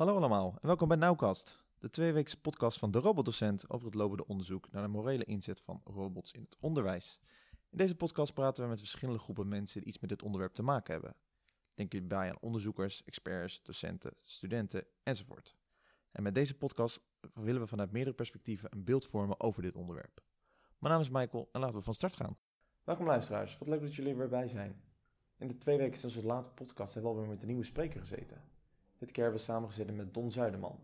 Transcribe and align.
Hallo 0.00 0.16
allemaal 0.16 0.56
en 0.60 0.66
welkom 0.66 0.88
bij 0.88 0.96
Nauwkast, 0.96 1.64
de 1.78 1.90
tweeweekse 1.90 2.40
podcast 2.40 2.78
van 2.78 2.90
de 2.90 2.98
robotdocent 2.98 3.70
over 3.70 3.86
het 3.86 3.94
lopende 3.94 4.26
onderzoek 4.26 4.70
naar 4.70 4.82
de 4.82 4.88
morele 4.88 5.24
inzet 5.24 5.60
van 5.60 5.80
robots 5.84 6.32
in 6.32 6.40
het 6.40 6.56
onderwijs. 6.60 7.20
In 7.70 7.78
deze 7.78 7.96
podcast 7.96 8.34
praten 8.34 8.62
we 8.62 8.68
met 8.68 8.78
verschillende 8.78 9.20
groepen 9.20 9.48
mensen 9.48 9.80
die 9.80 9.88
iets 9.88 9.98
met 9.98 10.10
dit 10.10 10.22
onderwerp 10.22 10.54
te 10.54 10.62
maken 10.62 10.92
hebben. 10.92 11.12
Denk 11.74 11.92
hierbij 11.92 12.28
aan 12.28 12.40
onderzoekers, 12.40 13.04
experts, 13.04 13.62
docenten, 13.62 14.12
studenten 14.24 14.84
enzovoort. 15.02 15.56
En 16.12 16.22
met 16.22 16.34
deze 16.34 16.56
podcast 16.56 17.02
willen 17.34 17.60
we 17.60 17.66
vanuit 17.66 17.92
meerdere 17.92 18.16
perspectieven 18.16 18.68
een 18.72 18.84
beeld 18.84 19.06
vormen 19.06 19.40
over 19.40 19.62
dit 19.62 19.76
onderwerp. 19.76 20.20
Mijn 20.78 20.92
naam 20.92 21.02
is 21.02 21.10
Michael 21.10 21.48
en 21.52 21.60
laten 21.60 21.76
we 21.76 21.82
van 21.82 21.94
start 21.94 22.16
gaan. 22.16 22.36
Welkom 22.84 23.06
luisteraars, 23.06 23.58
wat 23.58 23.68
leuk 23.68 23.80
dat 23.80 23.94
jullie 23.94 24.12
er 24.12 24.18
weer 24.18 24.28
bij 24.28 24.48
zijn. 24.48 24.82
In 25.38 25.48
de 25.48 25.58
twee 25.58 25.78
weken 25.78 25.98
sinds 25.98 26.14
de 26.14 26.26
late 26.26 26.50
podcast 26.50 26.94
hebben 26.94 27.12
we 27.12 27.16
alweer 27.16 27.32
met 27.32 27.42
een 27.42 27.48
nieuwe 27.48 27.64
spreker 27.64 28.00
gezeten. 28.00 28.58
Dit 29.00 29.10
keer 29.10 29.22
hebben 29.22 29.40
we 29.40 29.46
samengezeten 29.46 29.96
met 29.96 30.14
Don 30.14 30.30
Zuiderman. 30.30 30.78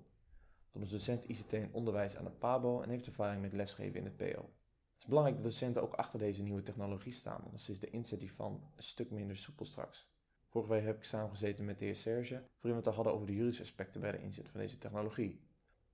Don 0.73 0.83
is 0.83 0.91
docent 0.91 1.29
ICT 1.29 1.53
en 1.53 1.73
onderwijs 1.73 2.17
aan 2.17 2.25
de 2.25 2.31
PABO 2.31 2.81
en 2.81 2.89
heeft 2.89 3.07
ervaring 3.07 3.43
met 3.43 3.53
lesgeven 3.53 3.99
in 3.99 4.05
het 4.05 4.17
PO. 4.17 4.25
Het 4.25 4.99
is 4.99 5.07
belangrijk 5.07 5.37
dat 5.37 5.51
docenten 5.51 5.83
ook 5.83 5.95
achter 5.95 6.19
deze 6.19 6.43
nieuwe 6.43 6.63
technologie 6.63 7.13
staan, 7.13 7.45
anders 7.45 7.69
is 7.69 7.79
de 7.79 7.91
inzet 7.91 8.21
hiervan 8.21 8.71
een 8.77 8.83
stuk 8.83 9.11
minder 9.11 9.37
soepel 9.37 9.65
straks. 9.65 10.09
Vorige 10.49 10.71
week 10.71 10.85
heb 10.85 10.97
ik 10.97 11.05
samengezeten 11.05 11.65
met 11.65 11.79
de 11.79 11.85
heer 11.85 11.97
Serge, 11.97 12.35
waarin 12.35 12.49
we 12.61 12.77
het 12.77 12.87
al 12.87 12.93
hadden 12.93 13.13
over 13.13 13.27
de 13.27 13.33
juridische 13.33 13.63
aspecten 13.63 14.01
bij 14.01 14.13
de 14.13 14.23
inzet 14.23 14.49
van 14.49 14.61
deze 14.61 14.79
technologie. 14.79 15.41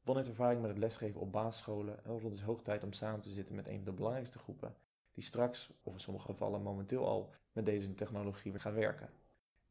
Don 0.05 0.17
heeft 0.17 0.29
ervaring 0.29 0.61
met 0.61 0.71
het 0.71 0.79
lesgeven 0.79 1.21
op 1.21 1.33
basisscholen 1.33 2.05
en 2.05 2.25
het 2.25 2.33
is 2.33 2.41
hoog 2.41 2.63
tijd 2.63 2.85
om 2.85 2.93
samen 2.93 3.21
te 3.21 3.31
zitten 3.31 3.55
met 3.55 3.69
een 3.69 3.77
van 3.77 3.85
de 3.85 3.93
belangrijkste 3.93 4.39
groepen 4.39 4.77
die 5.13 5.25
straks, 5.25 5.73
of 5.83 5.93
in 5.93 6.01
sommige 6.01 6.27
gevallen 6.27 6.63
momenteel 6.63 7.07
al, 7.07 7.31
met 7.53 7.67
deze 7.67 7.95
technologie 7.95 8.59
gaan 8.59 8.75
werken. 8.75 9.11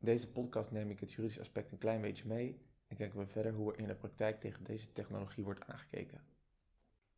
In 0.01 0.07
deze 0.07 0.31
podcast 0.31 0.71
neem 0.71 0.89
ik 0.89 0.99
het 0.99 1.11
juridische 1.11 1.39
aspect 1.39 1.71
een 1.71 1.77
klein 1.77 2.01
beetje 2.01 2.27
mee 2.27 2.61
en 2.87 2.95
kijken 2.95 3.19
we 3.19 3.25
verder 3.25 3.53
hoe 3.53 3.73
er 3.73 3.79
in 3.79 3.87
de 3.87 3.95
praktijk 3.95 4.39
tegen 4.39 4.63
deze 4.63 4.91
technologie 4.91 5.43
wordt 5.43 5.67
aangekeken. 5.67 6.21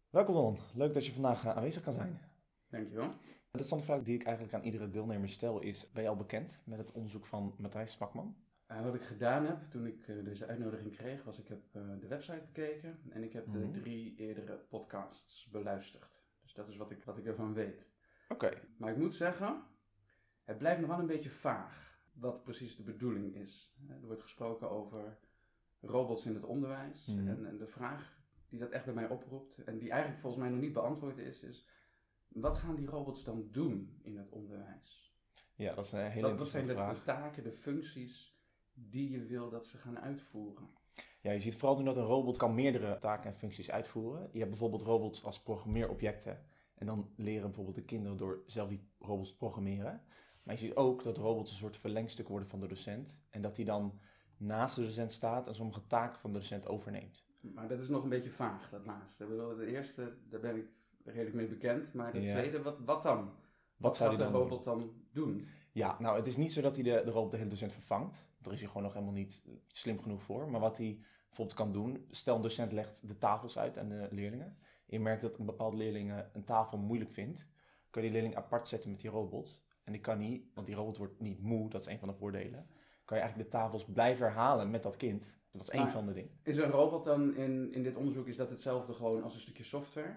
Welkom 0.10 0.36
Don, 0.36 0.60
leuk 0.74 0.94
dat 0.94 1.06
je 1.06 1.14
vandaag 1.14 1.46
eh, 1.46 1.56
aanwezig 1.56 1.84
kan 1.84 1.94
zijn. 1.94 2.20
Dankjewel. 2.70 3.14
De 3.52 3.64
standvraag 3.64 4.04
die 4.04 4.16
ik 4.16 4.24
eigenlijk 4.24 4.56
aan 4.56 4.64
iedere 4.64 4.90
deelnemer 4.90 5.30
stel 5.30 5.60
is, 5.60 5.92
ben 5.92 6.04
je 6.04 6.10
al 6.10 6.16
bekend 6.16 6.62
met 6.66 6.78
het 6.78 6.92
onderzoek 6.92 7.26
van 7.26 7.56
Matthijs 7.58 7.92
Smakman? 7.92 8.36
Uh, 8.68 8.84
wat 8.84 8.96
ik 8.96 9.04
gedaan 9.04 9.46
heb 9.46 9.70
toen 9.70 9.86
ik 9.86 10.08
uh, 10.08 10.24
deze 10.26 10.46
uitnodiging 10.46 10.96
kreeg, 10.96 11.24
was 11.24 11.40
ik 11.40 11.48
heb 11.48 11.62
uh, 11.76 11.82
de 12.00 12.08
website 12.08 12.44
bekeken 12.46 13.00
en 13.10 13.24
ik 13.24 13.34
heb 13.34 13.48
mm 13.48 13.54
-hmm. 13.54 13.72
de 13.72 13.80
drie 13.80 14.16
eerdere 14.16 14.56
podcasts 14.70 15.50
beluisterd. 15.52 16.24
Dus 16.42 16.54
dat 16.54 16.68
is 16.68 16.78
wat 16.78 16.92
ik, 16.92 17.04
wat 17.04 17.18
ik 17.18 17.26
ervan 17.26 17.54
weet. 17.54 17.86
Oké. 18.28 18.46
Okay. 18.46 18.62
Maar 18.78 18.92
ik 18.92 18.98
moet 18.98 19.14
zeggen, 19.14 19.64
het 20.44 20.58
blijft 20.58 20.80
nog 20.80 20.90
wel 20.90 21.00
een 21.00 21.06
beetje 21.06 21.30
vaag 21.30 21.93
wat 22.14 22.44
precies 22.44 22.76
de 22.76 22.84
bedoeling 22.84 23.36
is. 23.36 23.74
Er 23.90 24.06
wordt 24.06 24.22
gesproken 24.22 24.70
over 24.70 25.18
robots 25.82 26.26
in 26.26 26.34
het 26.34 26.46
onderwijs. 26.46 27.06
Mhm. 27.06 27.28
En, 27.28 27.46
en, 27.46 27.58
de 27.58 27.68
vraag 27.68 28.22
die 28.50 28.60
dat 28.60 28.70
echt 28.70 28.86
bij 28.86 28.94
mij 28.94 29.10
oproept, 29.10 29.64
en 29.64 29.78
die 29.78 29.92
eigenlijk 29.92 30.22
volgens 30.22 30.42
mij 30.42 30.52
nog 30.52 30.62
niet 30.62 30.74
beantwoord 30.74 31.18
is, 31.18 31.44
is: 31.44 31.68
wat 32.28 32.58
gaan 32.58 32.76
die 32.76 32.88
robots 32.88 33.24
dan 33.24 33.48
doen 33.52 34.00
in 34.02 34.18
het 34.18 34.30
onderwijs? 34.30 35.14
Ja, 35.56 35.76
dat 35.76 35.86
is 35.86 35.92
een 35.92 36.12
hele 36.12 36.28
wat, 36.28 36.40
wat 36.40 36.50
zijn 36.50 36.64
interessante 36.64 37.00
de, 37.00 37.06
de 37.06 37.06
taken, 37.06 37.44
de 37.44 37.52
functies 37.52 38.38
die 38.74 39.10
je 39.10 39.26
wil 39.26 39.50
dat 39.50 39.66
ze 39.66 39.78
gaan 39.78 40.00
uitvoeren? 40.00 40.70
Ja, 41.22 41.32
je 41.32 41.40
ziet 41.40 41.56
vooral 41.56 41.78
nu 41.78 41.84
dat 41.84 41.98
een 41.98 42.04
robot 42.04 42.38
kan 42.38 42.56
meerdere 42.56 42.98
taken 43.00 43.30
en 43.30 43.38
functies 43.38 43.72
uitvoeren. 43.72 44.30
Je 44.32 44.38
hebt 44.38 44.50
bijvoorbeeld 44.50 44.82
robots 44.82 45.24
als 45.24 45.42
programmeeropjecten. 45.42 46.46
En 46.76 46.86
dan 46.86 47.10
leren 47.16 47.46
bijvoorbeeld 47.46 47.76
de 47.76 47.84
kinderen 47.84 48.18
door 48.18 48.44
zelf 48.46 48.70
die 48.70 48.88
robots 49.00 49.30
te 49.30 49.38
programmeren. 49.38 50.04
Maar 50.44 50.56
je 50.56 50.62
ziet 50.62 50.76
ook 50.76 51.04
dat 51.04 51.18
robots 51.18 51.52
een 51.52 51.58
soort 51.58 51.78
verlengstuk 51.78 52.28
worden 52.28 52.48
van 52.50 52.60
de 52.60 52.68
docent. 52.68 53.20
En 53.30 53.42
dat 53.42 53.56
die 53.56 53.66
dan 53.66 54.00
naast 54.38 54.76
de 54.76 54.82
docent 54.82 55.12
staat 55.12 55.48
en 55.48 55.56
sommige 55.56 55.88
taken 55.88 56.20
van 56.20 56.34
de 56.34 56.40
docent 56.40 56.68
overneemt. 56.68 57.26
Maar 57.42 57.68
dat 57.68 57.80
is 57.82 57.88
nog 57.88 58.04
een 58.04 58.10
beetje 58.10 58.30
vaag, 58.30 58.70
dat 58.70 58.86
laatste. 58.86 59.24
Ik 59.24 59.30
bedoel, 59.30 59.56
de 59.56 59.66
eerste, 59.66 60.14
daar 60.30 60.40
ben 60.40 60.56
ik 60.56 60.66
redelijk 61.04 61.36
mee 61.36 61.48
bekend. 61.48 61.94
Maar 61.94 62.12
de 62.12 62.22
Ja. 62.22 62.32
tweede, 62.32 62.62
wat, 62.62 62.80
wat 62.86 63.04
dan? 63.04 63.32
Wat 63.78 63.96
zou 63.96 64.10
die 64.10 64.26
de 64.26 64.32
robot 64.32 64.64
dan 64.64 64.92
doen? 65.12 65.48
Ja, 65.72 65.96
nou 66.00 66.18
het 66.18 66.28
is 66.28 66.38
niet 66.38 66.54
zo 66.54 66.62
dat 66.62 66.76
hij 66.76 66.84
de, 66.84 67.02
de 67.06 67.12
robot 67.12 67.32
de 67.32 67.38
hele 67.38 67.50
docent 67.50 67.74
vervangt. 67.74 68.26
Daar 68.38 68.54
is 68.54 68.60
hij 68.60 68.68
gewoon 68.68 68.84
nog 68.84 68.94
helemaal 68.94 69.14
niet 69.14 69.42
slim 69.68 70.02
genoeg 70.02 70.22
voor. 70.24 70.50
Maar 70.50 70.60
wat 70.60 70.78
hij 70.78 71.00
bijvoorbeeld 71.28 71.58
kan 71.58 71.72
doen, 71.72 72.06
stel 72.10 72.36
een 72.36 72.42
docent 72.42 72.72
legt 72.72 73.08
de 73.08 73.18
tafels 73.18 73.58
uit 73.58 73.78
aan 73.78 73.90
de 73.90 74.08
leerlingen. 74.12 74.58
Je 74.86 75.00
merkt 75.00 75.22
dat 75.22 75.38
een 75.38 75.46
bepaalde 75.46 75.78
leerling 75.78 76.24
een 76.34 76.44
tafel 76.44 76.78
moeilijk 76.78 77.12
vindt. 77.12 77.48
Kun 77.90 78.02
je 78.02 78.08
die 78.08 78.18
leerling 78.18 78.36
apart 78.36 78.68
zetten 78.68 78.90
met 78.92 79.00
die 79.02 79.10
robot. 79.10 79.63
En 79.84 79.92
die 79.92 80.02
kan 80.02 80.18
niet, 80.18 80.46
want 80.54 80.68
die 80.68 80.76
robot 80.76 80.98
wordt 80.98 81.20
niet 81.20 81.42
moe, 81.42 81.70
dat 81.70 81.82
is 81.82 81.88
een 81.88 82.00
van 82.00 82.08
de 82.08 82.14
voordelen. 82.14 82.68
Kan 83.06 83.18
je 83.18 83.24
eigenlijk 83.24 83.52
de 83.52 83.58
tafels 83.58 83.86
blijven 83.86 84.26
herhalen 84.26 84.72
met 84.72 84.84
dat 84.84 84.98
kind. 84.98 85.34
Dat 85.52 85.62
is 85.62 85.70
één 85.70 85.82
Maar- 85.82 85.92
van 85.92 86.06
de 86.06 86.14
dingen. 86.14 86.32
Is 86.44 86.58
een 86.58 86.70
robot 86.70 87.04
dan 87.04 87.36
in, 87.36 87.74
in 87.74 87.84
dit 87.84 87.96
onderzoek, 87.96 88.28
is 88.28 88.36
dat 88.36 88.50
hetzelfde 88.50 88.94
gewoon 88.94 89.24
als 89.24 89.34
een 89.34 89.40
stukje 89.40 89.64
software? 89.64 90.16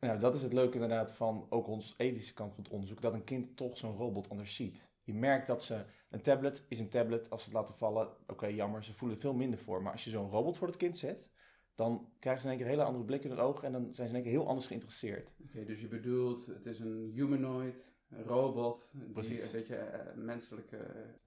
Nou, 0.00 0.18
dat 0.18 0.34
is 0.34 0.42
het 0.42 0.52
leuke 0.52 0.74
inderdaad 0.74 1.12
van 1.12 1.46
ook 1.48 1.66
ons 1.66 1.94
ethische 1.96 2.34
kant 2.34 2.54
van 2.54 2.62
het 2.64 2.72
onderzoek. 2.72 3.00
Dat 3.00 3.12
een 3.12 3.24
kind 3.24 3.56
toch 3.56 3.78
zo'n 3.78 3.96
robot 3.96 4.28
anders 4.30 4.54
ziet. 4.54 4.84
Je 5.02 5.14
merkt 5.14 5.46
dat 5.46 5.62
ze, 5.62 5.84
een 6.10 6.20
tablet 6.20 6.64
is 6.68 6.78
een 6.80 6.88
tablet. 6.88 7.30
Als 7.30 7.42
ze 7.42 7.48
het 7.48 7.56
laten 7.58 7.74
vallen, 7.74 8.08
oké 8.26 8.46
jammer, 8.46 8.84
ze 8.84 8.92
voelen 8.92 9.16
er 9.16 9.22
veel 9.22 9.34
minder 9.34 9.58
voor. 9.58 9.82
Maar 9.82 9.92
als 9.92 10.04
je 10.04 10.10
zo'n 10.10 10.30
robot 10.30 10.56
voor 10.56 10.66
het 10.66 10.76
kind 10.76 10.96
zet, 10.96 11.30
dan 11.74 12.08
krijgen 12.18 12.42
ze 12.42 12.48
in 12.48 12.52
één 12.54 12.62
keer 12.62 12.72
een 12.72 12.78
hele 12.78 12.88
andere 12.88 13.04
blik 13.04 13.24
in 13.24 13.30
het 13.30 13.38
oog. 13.38 13.62
En 13.62 13.72
dan 13.72 13.82
zijn 13.82 13.94
ze 13.94 14.02
in 14.02 14.14
één 14.14 14.22
keer 14.22 14.32
heel 14.32 14.48
anders 14.48 14.66
geïnteresseerd. 14.66 15.34
Oké, 15.42 15.64
dus 15.64 15.80
je 15.80 15.88
bedoelt, 15.88 16.46
het 16.46 16.66
is 16.66 16.78
een 16.78 17.10
humanoid, 17.14 17.94
robot, 18.10 18.90
die 18.92 19.12
Precies. 19.12 19.44
een 19.44 19.52
beetje 19.52 19.76
eh, 19.76 20.14
menselijke 20.14 20.78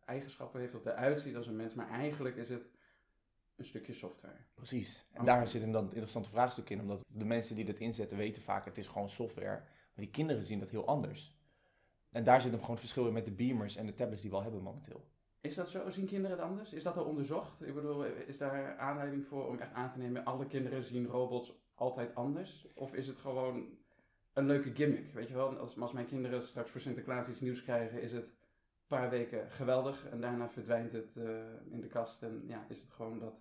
eigenschappen 0.05 0.59
heeft, 0.59 0.75
of 0.75 0.85
eruit 0.85 1.21
ziet 1.21 1.35
als 1.35 1.47
een 1.47 1.55
mens, 1.55 1.73
maar 1.73 1.89
eigenlijk 1.89 2.35
is 2.35 2.49
het 2.49 2.69
een 3.55 3.65
stukje 3.65 3.93
software. 3.93 4.37
Precies. 4.53 5.05
En 5.11 5.21
Oké. 5.21 5.25
daar 5.25 5.47
zit 5.47 5.61
hem 5.61 5.71
dan 5.71 5.83
het 5.83 5.91
interessante 5.91 6.29
vraagstuk 6.29 6.69
in. 6.69 6.81
Omdat 6.81 7.03
de 7.07 7.25
mensen 7.25 7.55
die 7.55 7.65
dit 7.65 7.79
inzetten 7.79 8.17
weten 8.17 8.41
vaak 8.41 8.65
het 8.65 8.77
is 8.77 8.87
gewoon 8.87 9.09
software. 9.09 9.59
Maar 9.95 10.05
die 10.05 10.09
kinderen 10.09 10.43
zien 10.43 10.59
dat 10.59 10.69
heel 10.69 10.87
anders. 10.87 11.37
En 12.11 12.23
daar 12.23 12.41
zit 12.41 12.49
hem 12.51 12.59
gewoon 12.59 12.75
het 12.75 12.85
verschil 12.85 13.07
in 13.07 13.13
met 13.13 13.25
de 13.25 13.31
beamers 13.31 13.75
en 13.75 13.85
de 13.85 13.93
tablets 13.93 14.21
die 14.21 14.29
we 14.29 14.35
al 14.35 14.43
hebben 14.43 14.61
momenteel. 14.61 15.07
Is 15.41 15.55
dat 15.55 15.69
zo? 15.69 15.89
Zien 15.89 16.05
kinderen 16.05 16.37
het 16.37 16.45
anders? 16.45 16.73
Is 16.73 16.83
dat 16.83 16.97
al 16.97 17.05
onderzocht? 17.05 17.61
Ik 17.61 17.73
bedoel, 17.73 18.05
is 18.05 18.37
daar 18.37 18.77
aanleiding 18.77 19.25
voor 19.25 19.47
om 19.47 19.59
echt 19.59 19.73
aan 19.73 19.91
te 19.91 19.97
nemen, 19.97 20.25
alle 20.25 20.47
kinderen 20.47 20.83
zien 20.83 21.05
robots 21.05 21.53
altijd 21.75 22.15
anders? 22.15 22.67
Of 22.75 22.93
is 22.93 23.07
het 23.07 23.17
gewoon 23.17 23.77
een 24.39 24.45
leuke 24.45 24.75
gimmick? 24.75 25.13
Weet 25.13 25.27
je 25.27 25.33
wel, 25.33 25.57
als, 25.57 25.79
als 25.79 25.91
mijn 25.91 26.05
kinderen 26.05 26.41
straks 26.41 26.69
voor 26.69 26.81
Sinterklaas 26.81 27.27
iets 27.27 27.41
nieuws 27.41 27.63
krijgen, 27.63 28.01
is 28.01 28.11
het 28.11 28.25
een 28.25 28.87
paar 28.87 29.09
weken 29.09 29.51
geweldig 29.51 30.07
en 30.09 30.21
daarna 30.21 30.49
verdwijnt 30.49 30.91
het 30.91 31.17
eh, 31.17 31.23
in 31.71 31.81
de 31.81 31.87
kast 31.87 32.23
en 32.23 32.43
ja, 32.47 32.65
is 32.69 32.79
het 32.79 32.91
gewoon 32.91 33.19
dat. 33.19 33.33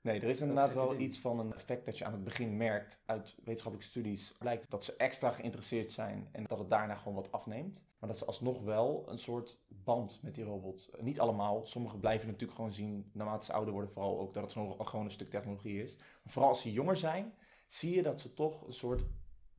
Nee, 0.00 0.20
er 0.20 0.28
is 0.28 0.40
inderdaad 0.40 0.74
wel 0.74 0.88
ding. 0.88 1.00
iets 1.00 1.18
van 1.18 1.38
een 1.38 1.54
effect 1.54 1.84
dat 1.84 1.98
je 1.98 2.04
aan 2.04 2.12
het 2.12 2.24
begin 2.24 2.56
merkt 2.56 2.98
uit 3.06 3.34
wetenschappelijke 3.36 3.90
studies. 3.90 4.34
Blijkt 4.38 4.70
dat 4.70 4.84
ze 4.84 4.96
extra 4.96 5.30
geïnteresseerd 5.30 5.90
zijn 5.90 6.28
en 6.32 6.44
dat 6.44 6.58
het 6.58 6.70
daarna 6.70 6.94
gewoon 6.94 7.14
wat 7.14 7.32
afneemt. 7.32 7.86
Maar 7.98 8.08
dat 8.08 8.18
ze 8.18 8.24
alsnog 8.24 8.62
wel 8.62 9.04
een 9.08 9.18
soort 9.18 9.58
band 9.68 10.18
met 10.22 10.34
die 10.34 10.44
robot. 10.44 10.90
Niet 11.00 11.20
allemaal. 11.20 11.66
Sommigen 11.66 12.00
blijven 12.00 12.26
natuurlijk 12.26 12.54
gewoon 12.56 12.72
zien, 12.72 13.10
naarmate 13.12 13.44
ze 13.44 13.52
ouder 13.52 13.72
worden, 13.72 13.92
vooral 13.92 14.20
ook 14.20 14.34
dat 14.34 14.42
het 14.42 14.52
gewoon 14.88 15.04
een 15.04 15.10
stuk 15.10 15.30
technologie 15.30 15.82
is. 15.82 15.96
Maar 15.96 16.32
vooral 16.32 16.50
als 16.50 16.60
ze 16.60 16.72
jonger 16.72 16.96
zijn, 16.96 17.34
zie 17.66 17.94
je 17.94 18.02
dat 18.02 18.20
ze 18.20 18.34
toch 18.34 18.66
een 18.66 18.72
soort 18.72 19.04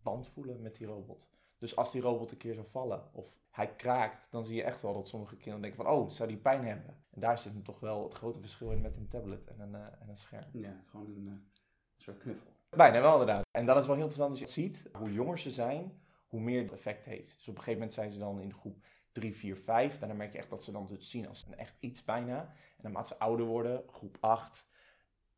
band 0.04 0.28
voelen 0.28 0.62
met 0.62 0.76
die 0.76 0.88
robot. 0.88 1.28
Dus 1.58 1.76
als 1.76 1.92
die 1.92 2.02
robot 2.02 2.32
een 2.32 2.38
keer 2.38 2.54
zou 2.54 2.68
vallen 2.70 3.10
of 3.12 3.38
hij 3.50 3.76
kraakt, 3.76 4.28
dan 4.30 4.46
zie 4.46 4.56
je 4.56 4.64
echt 4.64 4.82
wel 4.82 4.94
dat 4.94 5.08
sommige 5.08 5.36
kinderen 5.36 5.62
denken 5.62 5.84
van, 5.84 5.94
oh, 5.94 6.10
zou 6.10 6.30
die 6.30 6.38
pijn 6.38 6.66
hebben? 6.66 6.98
En 7.10 7.22
daar 7.22 7.40
zit 7.40 7.54
hem 7.54 7.64
toch 7.64 7.80
wel 7.80 8.04
het 8.04 8.14
grote 8.14 8.40
verschil 8.40 8.72
in 8.72 8.82
met 8.82 8.98
een 8.98 9.08
tablet 9.08 9.48
en 9.48 9.60
een, 9.60 9.76
eh, 9.76 9.82
en 9.82 10.10
een 10.10 10.18
scherm. 10.18 10.50
Ja, 10.52 10.84
gewoon 10.90 11.06
een 11.06 11.28
eh, 11.28 11.62
soort 11.98 12.18
knuffel. 12.18 12.52
Bijna 12.70 13.02
wel 13.02 13.12
inderdaad. 13.12 13.46
En 13.52 13.66
dat 13.66 13.78
is 13.78 13.86
wel 13.86 13.96
heel 13.96 14.04
interessant 14.04 14.40
als 14.40 14.50
je 14.50 14.62
ziet, 14.62 14.90
hoe 14.94 15.14
jonger 15.14 15.40
ze 15.40 15.52
zijn, 15.52 16.02
hoe 16.28 16.40
meer 16.40 16.62
het 16.62 16.72
effect 16.72 17.06
heeft. 17.06 17.38
Dus 17.38 17.48
op 17.48 17.48
een 17.48 17.64
gegeven 17.64 17.74
moment 17.74 17.94
zijn 17.94 18.12
ze 18.12 18.20
dan 18.20 18.40
in 18.40 18.54
groep 18.54 18.78
3, 19.12 19.36
4, 19.36 19.56
5. 19.56 20.00
Daarna 20.00 20.16
merk 20.16 20.32
je 20.32 20.38
echt 20.38 20.50
dat 20.50 20.64
ze 20.64 20.72
dan 20.72 20.88
het 20.92 21.04
zien 21.04 21.28
als 21.28 21.46
een 21.48 21.58
echt 21.58 21.76
iets 21.80 22.04
bijna. 22.04 22.40
En 22.42 22.84
naarmate 22.84 23.08
ze 23.08 23.20
ouder 23.20 23.46
worden, 23.46 23.84
groep 23.92 24.18
8, 24.20 24.68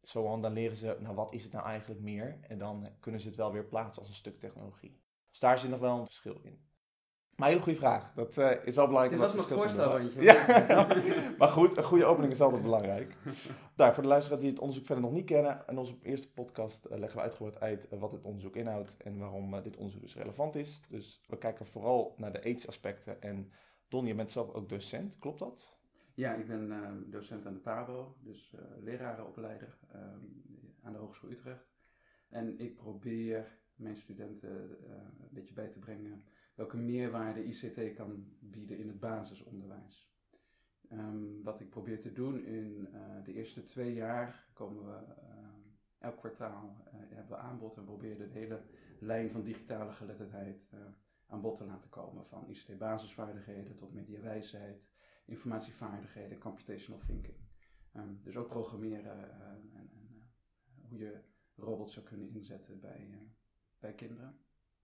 zo 0.01 0.39
dan 0.39 0.53
leren 0.53 0.77
ze, 0.77 0.97
nou 0.99 1.15
wat 1.15 1.33
is 1.33 1.43
het 1.43 1.51
nou 1.51 1.65
eigenlijk 1.65 2.01
meer? 2.01 2.39
En 2.47 2.57
dan 2.57 2.87
kunnen 2.99 3.21
ze 3.21 3.27
het 3.27 3.37
wel 3.37 3.51
weer 3.51 3.65
plaatsen 3.65 4.01
als 4.01 4.11
een 4.11 4.17
stuk 4.17 4.39
technologie. 4.39 5.01
Dus 5.29 5.39
daar 5.39 5.59
zit 5.59 5.69
nog 5.69 5.79
wel 5.79 5.99
een 5.99 6.05
verschil 6.05 6.39
in. 6.43 6.69
Maar 7.35 7.49
een 7.49 7.55
hele 7.55 7.65
goede 7.65 7.79
vraag. 7.79 8.13
Dat 8.13 8.37
eh, 8.37 8.65
is 8.65 8.75
wel 8.75 8.87
belangrijk. 8.87 9.21
Dit 9.21 9.33
was 9.33 9.49
nog 9.49 9.59
voorstelrandje. 9.59 10.21
Ja, 10.21 10.87
maar 11.37 11.47
goed, 11.47 11.77
een 11.77 11.83
goede 11.83 12.05
opening 12.05 12.33
is 12.33 12.41
altijd 12.41 12.61
belangrijk. 12.61 13.15
Nou, 13.75 13.93
voor 13.93 14.03
de 14.03 14.09
luisteraars 14.09 14.41
die 14.41 14.51
het 14.51 14.59
onderzoek 14.59 14.85
verder 14.85 15.03
nog 15.03 15.13
niet 15.13 15.25
kennen, 15.25 15.63
in 15.67 15.77
onze 15.77 15.97
eerste 16.01 16.31
podcast 16.31 16.85
eh, 16.85 16.97
leggen 16.97 17.17
we 17.17 17.23
uitgebreid 17.23 17.59
uit 17.59 17.87
eh, 17.87 17.99
wat 17.99 18.11
dit 18.11 18.23
onderzoek 18.23 18.55
inhoudt 18.55 18.97
en 18.97 19.17
waarom 19.17 19.61
dit 19.63 19.77
onderzoek 19.77 20.01
dus 20.01 20.15
relevant 20.15 20.55
is. 20.55 20.81
Dus 20.87 21.21
we 21.27 21.37
kijken 21.37 21.65
vooral 21.65 22.13
naar 22.17 22.31
de 22.31 22.41
ethische 22.41 22.67
aspecten. 22.67 23.21
En 23.21 23.51
Don, 23.87 24.05
je 24.05 24.15
bent 24.15 24.31
zelf 24.31 24.53
ook 24.53 24.69
docent, 24.69 25.17
klopt 25.19 25.39
dat? 25.39 25.79
Ja, 26.21 26.33
ik 26.33 26.47
ben 26.47 26.71
eh, 26.71 26.91
docent 27.05 27.45
aan 27.45 27.53
de 27.53 27.59
PABO, 27.59 28.15
dus 28.19 28.53
eh, 28.53 28.83
lerarenopleider 28.83 29.77
ehm, 29.91 30.25
aan 30.81 30.91
de 30.91 30.97
Hogeschool 30.97 31.29
Utrecht. 31.29 31.73
En 32.29 32.59
ik 32.59 32.75
probeer 32.75 33.57
mijn 33.75 33.95
studenten 33.95 34.77
eh, 34.85 34.91
een 34.93 35.29
beetje 35.29 35.53
bij 35.53 35.67
te 35.67 35.79
brengen 35.79 36.23
welke 36.55 36.77
meerwaarde 36.77 37.43
ICT 37.43 37.93
kan 37.95 38.25
bieden 38.39 38.77
in 38.77 38.87
het 38.87 38.99
basisonderwijs. 38.99 40.11
Ehm, 40.89 41.41
wat 41.43 41.59
ik 41.59 41.69
probeer 41.69 42.01
te 42.01 42.11
doen 42.11 42.45
in 42.45 42.89
de 43.23 43.33
eerste 43.33 43.63
twee 43.63 43.93
jaar 43.93 44.45
komen 44.53 44.85
we 44.85 44.99
elk 45.99 46.17
kwartaal 46.17 46.83
hebben 46.89 47.27
we 47.27 47.35
aanbod 47.35 47.77
en 47.77 47.83
proberen 47.83 48.17
de 48.17 48.39
hele 48.39 48.61
lijn 48.99 49.31
van 49.31 49.43
digitale 49.43 49.91
geletterdheid 49.91 50.73
aan 51.27 51.41
bod 51.41 51.57
te 51.57 51.65
laten 51.65 51.89
komen. 51.89 52.25
Van 52.25 52.49
ICT-basisvaardigheden 52.49 53.75
tot 53.75 53.93
mediawijsheid, 53.93 54.89
informatievaardigheden, 55.25 56.37
computational 56.37 57.01
thinking. 57.07 57.37
Ehm, 57.93 58.13
dus 58.23 58.37
ook 58.37 58.47
programmeren 58.47 59.31
eh, 59.31 59.47
en, 59.47 59.71
en 59.73 59.89
eh, 59.93 60.89
hoe 60.89 60.97
je 60.97 61.19
robots 61.55 61.93
zou 61.93 62.05
kunnen 62.05 62.29
inzetten 62.29 62.79
bij, 62.79 63.07
eh, 63.11 63.17
bij 63.79 63.93
kinderen. 63.93 64.39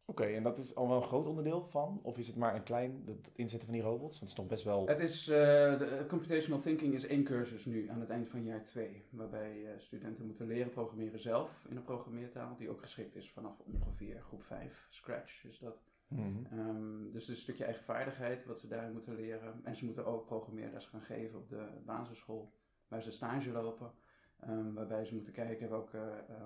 Oké, 0.06 0.24
en 0.24 0.44
dat 0.44 0.58
is 0.58 0.76
al 0.76 0.88
wel 0.88 0.98
een 0.98 1.04
groot 1.04 1.26
onderdeel 1.26 1.62
van? 1.62 2.00
Of 2.04 2.18
is 2.18 2.28
het 2.28 2.36
maar 2.36 2.56
een 2.56 2.64
klein, 2.64 3.04
het 3.06 3.32
inzetten 3.34 3.68
van 3.68 3.78
die 3.78 3.84
robots? 3.84 4.20
Want 4.20 4.20
het 4.20 4.30
is 4.30 4.36
toch 4.36 4.48
best 4.48 4.64
wel... 4.64 4.88
Het 4.88 5.00
is, 5.00 5.24
de 5.26 6.06
computational 6.08 6.62
thinking 6.62 6.94
is 6.94 7.06
één 7.06 7.24
cursus 7.24 7.66
nu 7.66 7.88
aan 7.90 8.00
het 8.00 8.10
eind 8.10 8.30
van 8.30 8.44
jaar 8.44 8.64
twee. 8.64 9.08
Waarbij 9.10 9.76
studenten 9.78 10.26
moeten 10.26 10.48
leren 10.48 10.72
programmeren 10.72 11.20
zelf 11.20 11.66
in 11.70 11.76
een 11.76 11.84
programmeertaal. 11.84 12.58
Die 12.58 12.70
ook 12.70 12.82
geschikt 12.82 13.16
is 13.16 13.32
vanaf 13.32 13.60
ongeveer 13.60 14.22
groep 14.22 14.44
5, 14.44 14.88
Scratch 14.90 15.44
is 15.44 15.60
dat. 15.60 15.84
Mhm. 16.08 16.46
Ehm, 16.46 17.12
dus 17.12 17.22
het 17.22 17.22
is 17.22 17.28
een 17.28 17.36
stukje 17.36 17.64
eigen 17.64 17.84
vaardigheid 17.84 18.46
wat 18.46 18.60
ze 18.60 18.68
daarin 18.68 18.92
moeten 18.92 19.16
leren. 19.16 19.60
En 19.64 19.76
ze 19.76 19.86
moeten 19.86 20.06
ook 20.06 20.26
programmeerles 20.26 20.86
gaan 20.86 21.02
geven 21.02 21.40
op 21.40 21.50
de 21.50 21.82
basisschool. 21.86 22.54
Waar 22.88 23.02
ze 23.02 23.12
stage 23.12 23.52
lopen. 23.52 23.92
Ehm, 24.40 24.74
waarbij 24.74 25.06
ze 25.06 25.16
moeten 25.16 25.34
kijken 25.34 25.70
welke 25.70 26.24
eh, 26.28 26.46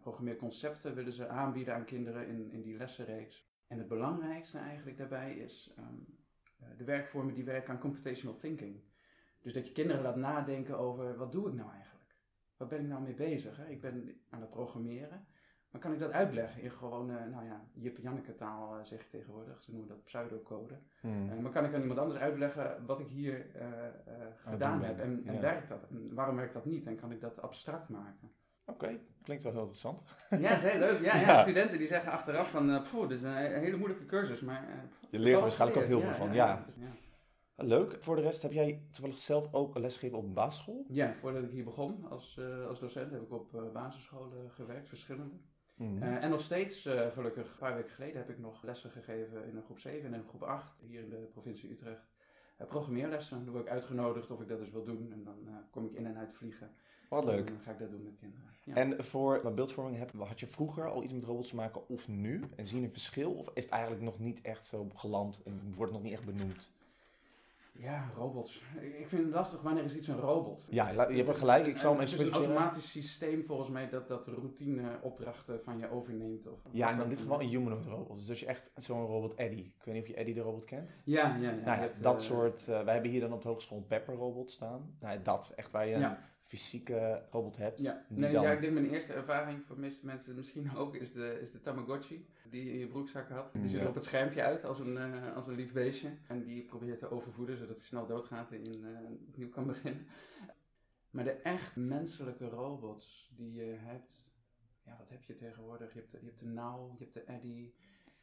programmeerconcepten 0.00 0.94
willen 0.94 1.12
ze 1.12 1.28
aanbieden 1.28 1.74
aan 1.74 1.84
kinderen 1.84 2.26
in, 2.26 2.50
in 2.50 2.62
die 2.62 2.76
lessenreeks. 2.76 3.48
En 3.66 3.78
het 3.78 3.88
belangrijkste 3.88 4.58
eigenlijk 4.58 4.96
daarbij 4.96 5.36
is 5.36 5.72
ehm, 5.76 5.94
eh, 6.58 6.68
de 6.76 6.84
werkvormen 6.84 7.34
die 7.34 7.44
werken 7.44 7.70
aan 7.72 7.80
computational 7.80 8.36
thinking. 8.36 8.82
Dus 9.40 9.52
dat 9.52 9.66
je 9.66 9.72
kinderen 9.72 10.02
laat 10.02 10.16
nadenken 10.16 10.78
over 10.78 11.16
wat 11.16 11.32
doe 11.32 11.48
ik 11.48 11.54
nou 11.54 11.70
eigenlijk? 11.72 12.16
Wat 12.56 12.68
ben 12.68 12.80
ik 12.80 12.86
nou 12.86 13.02
mee 13.02 13.14
bezig? 13.14 13.68
Ik 13.68 13.80
ben 13.80 14.20
aan 14.30 14.40
het 14.40 14.50
programmeren. 14.50 15.26
Maar 15.70 15.80
kan 15.80 15.92
ik 15.92 15.98
dat 15.98 16.10
uitleggen 16.10 16.62
in 16.62 16.70
gewoon, 16.70 17.10
eh, 17.10 17.24
nou 17.30 17.44
ja, 17.44 17.64
Jip-Janneke 17.74 18.34
taal 18.34 18.78
eh, 18.78 18.84
zeg 18.84 19.02
je 19.02 19.08
tegenwoordig. 19.08 19.62
Ze 19.62 19.70
noemen 19.70 19.88
dat 19.88 20.04
pseudocode. 20.04 20.78
Mhm. 21.02 21.30
Eh, 21.30 21.38
maar 21.38 21.50
kan 21.52 21.64
ik 21.64 21.74
aan 21.74 21.80
iemand 21.80 21.98
anders 21.98 22.18
uitleggen 22.20 22.86
wat 22.86 23.00
ik 23.00 23.06
hier 23.06 23.46
gedaan 24.44 24.82
heb 24.82 24.98
en, 24.98 25.22
en 25.26 25.34
Ja. 25.34 25.40
werkt 25.40 25.68
dat? 25.68 25.86
En 25.90 26.14
waarom 26.14 26.36
werkt 26.36 26.54
dat 26.54 26.64
niet? 26.64 26.86
En 26.86 26.96
kan 26.96 27.12
ik 27.12 27.20
dat 27.20 27.42
abstract 27.42 27.88
maken? 27.88 28.30
Oké, 28.66 28.98
klinkt 29.22 29.42
wel 29.42 29.52
heel 29.52 29.60
interessant. 29.60 30.02
Ja, 30.30 30.38
dat 30.38 30.50
is 30.62 30.70
heel 30.70 30.78
leuk. 30.78 31.00
Ja, 31.00 31.16
ja. 31.20 31.26
Ja. 31.26 31.42
studenten 31.42 31.78
die 31.78 31.86
zeggen 31.86 32.12
achteraf 32.12 32.50
van, 32.50 32.70
eh 32.70 32.82
poeh, 32.90 33.08
dit 33.08 33.18
is 33.18 33.24
een, 33.24 33.32
he- 33.34 33.58
hele 33.58 33.76
moeilijke 33.76 34.06
cursus, 34.06 34.40
maar... 34.40 34.88
Je 35.10 35.18
leert 35.18 35.36
er 35.36 35.42
waarschijnlijk 35.42 35.80
ook 35.80 35.86
heel 35.88 36.00
veel 36.00 36.14
van, 36.14 36.32
ja. 36.32 36.62
dus, 36.66 36.74
ja. 36.74 36.90
Leuk. 37.64 37.96
Voor 38.00 38.16
de 38.16 38.22
rest, 38.22 38.42
heb 38.42 38.52
jij 38.52 38.82
toevallig 38.90 39.18
zelf 39.18 39.54
ook 39.54 39.78
lesgegeven 39.78 40.18
op 40.18 40.24
een 40.24 40.32
basisschool? 40.32 40.84
Ja, 40.88 41.14
voordat 41.14 41.42
ik 41.42 41.50
hier 41.50 41.64
begon 41.64 42.06
als, 42.10 42.40
als 42.68 42.80
docent 42.80 43.10
heb 43.10 43.22
ik 43.22 43.32
op 43.32 43.70
basisscholen 43.72 44.50
gewerkt, 44.50 44.88
verschillende. 44.88 45.34
Mhm. 45.80 46.02
Eh, 46.02 46.24
en 46.24 46.30
nog 46.30 46.40
steeds, 46.40 46.86
eh, 46.86 47.06
gelukkig, 47.12 47.50
een 47.50 47.58
paar 47.58 47.74
weken 47.74 47.90
geleden 47.90 48.16
heb 48.16 48.30
ik 48.30 48.38
nog 48.38 48.62
lessen 48.62 48.90
gegeven 48.90 49.44
in 49.46 49.56
een 49.56 49.62
groep 49.62 49.78
7 49.78 50.12
en 50.12 50.18
een 50.18 50.28
groep 50.28 50.42
8 50.42 50.72
hier 50.86 51.00
in 51.00 51.08
de 51.08 51.28
provincie 51.32 51.70
Utrecht. 51.70 52.08
Eh, 52.56 52.66
programmeerlessen, 52.66 53.44
dan 53.44 53.52
word 53.52 53.64
ik 53.64 53.70
uitgenodigd 53.70 54.30
of 54.30 54.40
ik 54.40 54.48
dat 54.48 54.60
eens 54.60 54.70
wil 54.70 54.84
doen 54.84 55.12
en 55.12 55.24
dan 55.24 55.34
kom 55.70 55.84
ik 55.84 55.92
in 55.92 56.06
en 56.06 56.16
uit 56.16 56.34
vliegen. 56.34 56.70
Wat 57.08 57.24
leuk. 57.24 57.46
En 57.46 57.52
dan 57.54 57.62
ga 57.62 57.70
ik 57.70 57.78
dat 57.78 57.90
doen 57.90 58.02
met 58.02 58.16
kinderen. 58.18 58.44
Ja. 58.64 58.74
En 58.74 59.04
voor 59.04 59.42
wat 59.42 59.54
beeldvorming 59.54 59.98
heb, 59.98 60.12
had 60.12 60.40
je 60.40 60.46
vroeger 60.46 60.90
al 60.90 61.02
iets 61.02 61.12
met 61.12 61.24
robots 61.24 61.48
te 61.48 61.54
maken 61.54 61.88
of 61.88 62.08
nu? 62.08 62.44
En 62.56 62.66
zie 62.66 62.78
je 62.78 62.86
een 62.86 62.92
verschil? 62.92 63.32
Of 63.32 63.50
is 63.54 63.64
het 63.64 63.72
eigenlijk 63.72 64.02
nog 64.02 64.18
niet 64.18 64.40
echt 64.40 64.66
zo 64.66 64.86
geland 64.94 65.42
en 65.42 65.74
wordt 65.76 65.92
het 65.92 66.02
nog 66.02 66.02
niet 66.02 66.12
echt 66.12 66.24
benoemd? 66.24 66.70
Ja, 67.80 68.10
robots. 68.16 68.62
Ik 68.80 69.06
vind 69.08 69.22
het 69.24 69.34
lastig, 69.34 69.62
wanneer 69.62 69.84
is 69.84 69.96
iets 69.96 70.08
een 70.08 70.18
robot? 70.18 70.66
Ja, 70.68 70.90
je 70.90 71.22
hebt 71.24 71.38
gelijk. 71.38 71.66
Ik 71.66 71.78
zal 71.78 71.90
hem 71.92 72.00
Het 72.00 72.12
is 72.12 72.20
een 72.20 72.32
automatisch 72.32 72.90
systeem 72.90 73.44
volgens 73.44 73.68
mij 73.68 73.88
dat, 73.88 74.08
dat 74.08 74.26
routine 74.26 74.98
opdrachten 75.02 75.60
van 75.60 75.78
je 75.78 75.90
overneemt. 75.90 76.46
Of, 76.46 76.58
Ja, 76.70 76.90
en 76.90 77.02
in 77.02 77.08
dit 77.08 77.18
geval 77.18 77.40
een 77.40 77.48
humanoid 77.48 77.86
robot. 77.86 78.16
Dus 78.16 78.26
dat 78.26 78.38
je 78.38 78.46
echt 78.46 78.70
zo'n 78.76 79.06
robot 79.06 79.34
Eddie. 79.34 79.64
Ik 79.78 79.84
weet 79.84 79.94
niet 79.94 80.02
of 80.02 80.08
je 80.08 80.14
Eddie 80.14 80.34
de 80.34 80.40
robot 80.40 80.64
kent. 80.64 80.96
Ja, 81.04 81.26
ja, 81.26 81.34
ja. 81.34 81.50
nou 81.50 81.56
je 81.56 81.64
ja, 81.64 81.76
hebt, 81.76 82.02
dat 82.02 82.20
eh, 82.20 82.26
soort... 82.26 82.68
eh, 82.68 82.82
wij 82.84 82.92
hebben 82.92 83.10
hier 83.10 83.20
dan 83.20 83.32
op 83.32 83.42
de 83.42 83.48
hogeschool 83.48 83.78
een 83.78 83.86
Pepper 83.86 84.14
robot 84.14 84.50
staan. 84.50 84.96
Nou, 85.00 85.22
dat. 85.22 85.52
Echt 85.56 85.70
waar 85.70 85.86
je 85.86 85.94
een. 85.94 86.16
Fysieke 86.50 87.22
robot 87.30 87.56
hebt. 87.56 87.80
Ja, 87.80 88.04
nee, 88.08 88.32
dan- 88.32 88.42
ja, 88.42 88.50
ik 88.52 88.60
denk 88.60 88.72
mijn 88.72 88.90
eerste 88.90 89.12
ervaring 89.12 89.62
voor 89.66 89.78
meeste 89.78 90.06
mensen 90.06 90.34
misschien 90.34 90.74
ook 90.76 90.94
is 90.94 91.12
de, 91.12 91.38
is 91.40 91.50
de 91.52 91.60
Tamagotchi 91.60 92.26
die 92.50 92.64
je 92.64 92.72
in 92.72 92.78
je 92.78 92.86
broekzak 92.88 93.28
had. 93.28 93.52
Die 93.52 93.68
ziet 93.68 93.80
er 93.80 93.88
op 93.88 93.94
het 93.94 94.04
schermpje 94.04 94.42
uit 94.42 94.64
als 94.64 94.78
een, 94.78 94.96
eh, 94.96 95.34
als 95.36 95.46
een 95.46 95.54
lief 95.54 95.72
beestje. 95.72 96.08
En 96.26 96.42
die 96.44 96.62
probeer 96.64 96.88
je 96.88 96.96
te 96.96 97.10
overvoeden 97.10 97.56
zodat 97.56 97.76
hij 97.76 97.84
snel 97.84 98.06
doodgaat 98.06 98.52
en 98.52 98.64
eh, 98.84 99.10
opnieuw 99.28 99.48
kan 99.48 99.66
beginnen. 99.72 100.06
Maar 101.10 101.24
de 101.24 101.32
echt 101.32 101.76
menselijke 101.76 102.48
robots 102.48 103.32
die 103.36 103.52
je 103.52 103.74
hebt, 103.78 104.28
ja, 104.84 104.96
wat 104.98 105.08
heb 105.08 105.24
je 105.24 105.34
tegenwoordig? 105.36 105.92
Je 105.92 105.98
hebt 105.98 106.12
de, 106.12 106.18
je 106.20 106.26
hebt 106.26 106.38
de 106.40 106.46
Now, 106.46 106.98
je 106.98 107.04
hebt 107.04 107.14
de 107.14 107.24
Eddy. 107.32 107.70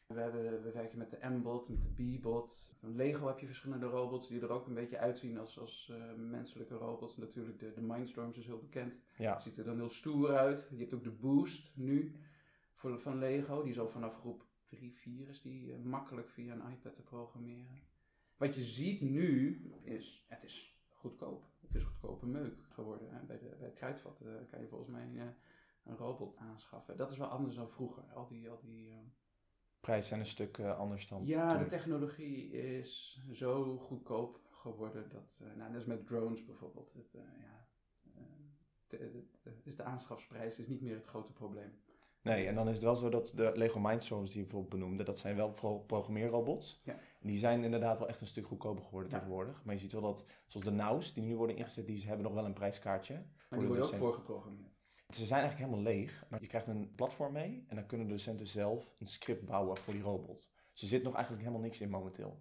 We, 0.07 0.19
hebben, 0.19 0.63
we 0.63 0.71
werken 0.71 0.97
met 0.97 1.09
de 1.09 1.27
M-bot, 1.29 1.69
met 1.69 1.81
de 1.81 2.17
B-bot. 2.17 2.73
Van 2.79 2.95
Lego 2.95 3.27
heb 3.27 3.39
je 3.39 3.45
verschillende 3.45 3.85
robots 3.85 4.27
die 4.27 4.41
er 4.41 4.49
ook 4.49 4.67
een 4.67 4.73
beetje 4.73 4.97
uitzien 4.97 5.37
als, 5.37 5.59
als 5.59 5.91
eh, 5.91 6.13
menselijke 6.13 6.75
robots. 6.75 7.17
Natuurlijk, 7.17 7.59
de, 7.59 7.73
de 7.73 7.81
Mindstorms 7.81 8.37
is 8.37 8.45
heel 8.45 8.59
bekend. 8.59 8.93
Ja. 9.17 9.39
Ziet 9.39 9.57
er 9.57 9.63
dan 9.63 9.75
heel 9.75 9.89
stoer 9.89 10.37
uit. 10.37 10.67
Je 10.69 10.77
hebt 10.77 10.93
ook 10.93 11.03
de 11.03 11.11
Boost 11.11 11.71
nu 11.75 12.15
voor, 12.73 12.99
van 12.99 13.17
Lego. 13.17 13.61
Die 13.61 13.71
is 13.71 13.79
al 13.79 13.89
vanaf 13.89 14.15
groep 14.15 14.45
3, 14.69 14.93
4 14.93 15.29
is 15.29 15.41
die 15.41 15.73
eh, 15.73 15.79
makkelijk 15.79 16.29
via 16.29 16.53
een 16.53 16.71
iPad 16.71 16.95
te 16.95 17.01
programmeren. 17.01 17.81
Wat 18.37 18.55
je 18.55 18.63
ziet 18.63 19.01
nu 19.01 19.61
is, 19.81 20.25
het 20.27 20.43
is 20.43 20.81
goedkoop. 20.89 21.45
Het 21.61 21.75
is 21.75 21.83
goedkope 21.83 22.25
meuk 22.25 22.57
geworden. 22.69 23.09
Hè. 23.09 23.25
Bij, 23.25 23.37
de, 23.39 23.55
bij 23.57 23.67
het 23.67 23.75
kruidvat 23.75 24.21
eh, 24.21 24.31
kan 24.49 24.61
je 24.61 24.67
volgens 24.67 24.89
mij 24.89 25.35
een 25.83 25.97
robot 25.97 26.37
aanschaffen. 26.37 26.97
Dat 26.97 27.11
is 27.11 27.17
wel 27.17 27.27
anders 27.27 27.55
dan 27.55 27.69
vroeger. 27.69 28.03
Al 28.03 28.27
die, 28.27 28.49
al 28.49 28.59
die, 28.59 28.93
Prijzen 29.87 30.07
zijn 30.07 30.19
een 30.19 30.25
stuk 30.25 30.57
eh, 30.57 30.79
anders 30.79 31.07
dan 31.07 31.25
ja, 31.25 31.57
de 31.57 31.67
technologie 31.67 32.51
is 32.51 33.21
zo 33.31 33.77
goedkoop 33.77 34.39
geworden 34.51 35.09
dat, 35.09 35.35
eh, 35.39 35.47
nou, 35.55 35.69
net 35.69 35.75
als 35.75 35.85
met 35.85 36.07
drones 36.07 36.45
bijvoorbeeld, 36.45 36.93
het, 36.93 37.13
eh, 37.13 37.21
ja, 37.41 37.67
is 39.63 39.75
de 39.75 39.83
aanschafsprijs 39.83 40.59
is 40.59 40.67
niet 40.67 40.81
meer 40.81 40.95
het 40.95 41.05
grote 41.05 41.31
probleem. 41.31 41.81
Nee, 42.21 42.47
en 42.47 42.55
dan 42.55 42.67
is 42.67 42.73
het 42.73 42.83
wel 42.83 42.95
zo 42.95 43.09
dat 43.09 43.31
de 43.35 43.51
Lego 43.55 43.79
Mindstorms 43.79 44.29
die 44.29 44.39
je 44.39 44.45
bijvoorbeeld 44.47 44.81
benoemde, 44.81 45.03
dat 45.03 45.17
zijn 45.17 45.35
wel 45.35 45.53
vooral 45.53 45.79
programmeerrobots. 45.79 46.81
Ja. 46.83 46.99
Die 47.21 47.37
zijn 47.37 47.63
inderdaad 47.63 47.99
wel 47.99 48.07
echt 48.07 48.21
een 48.21 48.27
stuk 48.27 48.45
goedkoper 48.47 48.83
geworden 48.83 49.11
Ja. 49.11 49.17
tegenwoordig. 49.17 49.63
Maar 49.63 49.73
je 49.73 49.79
ziet 49.79 49.91
wel 49.91 50.01
dat, 50.01 50.25
zoals 50.47 50.65
de 50.65 50.71
Nows, 50.71 51.13
die 51.13 51.23
nu 51.23 51.35
worden 51.35 51.55
ingezet, 51.55 51.85
die 51.85 52.05
hebben 52.05 52.25
nog 52.25 52.33
wel 52.33 52.45
een 52.45 52.53
prijskaartje. 52.53 53.25
Maar 53.49 53.59
die 53.59 53.67
worden 53.67 53.85
ook 53.85 53.93
voorgeprogrammeerd. 53.93 54.76
Ze 55.13 55.25
zijn 55.25 55.41
eigenlijk 55.41 55.69
helemaal 55.71 55.93
leeg, 55.93 56.25
maar 56.27 56.41
je 56.41 56.47
krijgt 56.47 56.67
een 56.67 56.91
platform 56.95 57.33
mee 57.33 57.65
en 57.67 57.75
dan 57.75 57.85
kunnen 57.85 58.07
de 58.07 58.13
docenten 58.13 58.47
zelf 58.47 58.95
een 58.99 59.07
script 59.07 59.45
bouwen 59.45 59.77
voor 59.77 59.93
die 59.93 60.03
robot. 60.03 60.51
Dus 60.71 60.81
er 60.81 60.87
zit 60.87 61.03
nog 61.03 61.13
eigenlijk 61.13 61.43
helemaal 61.43 61.65
niks 61.65 61.79
in 61.79 61.89
momenteel. 61.89 62.39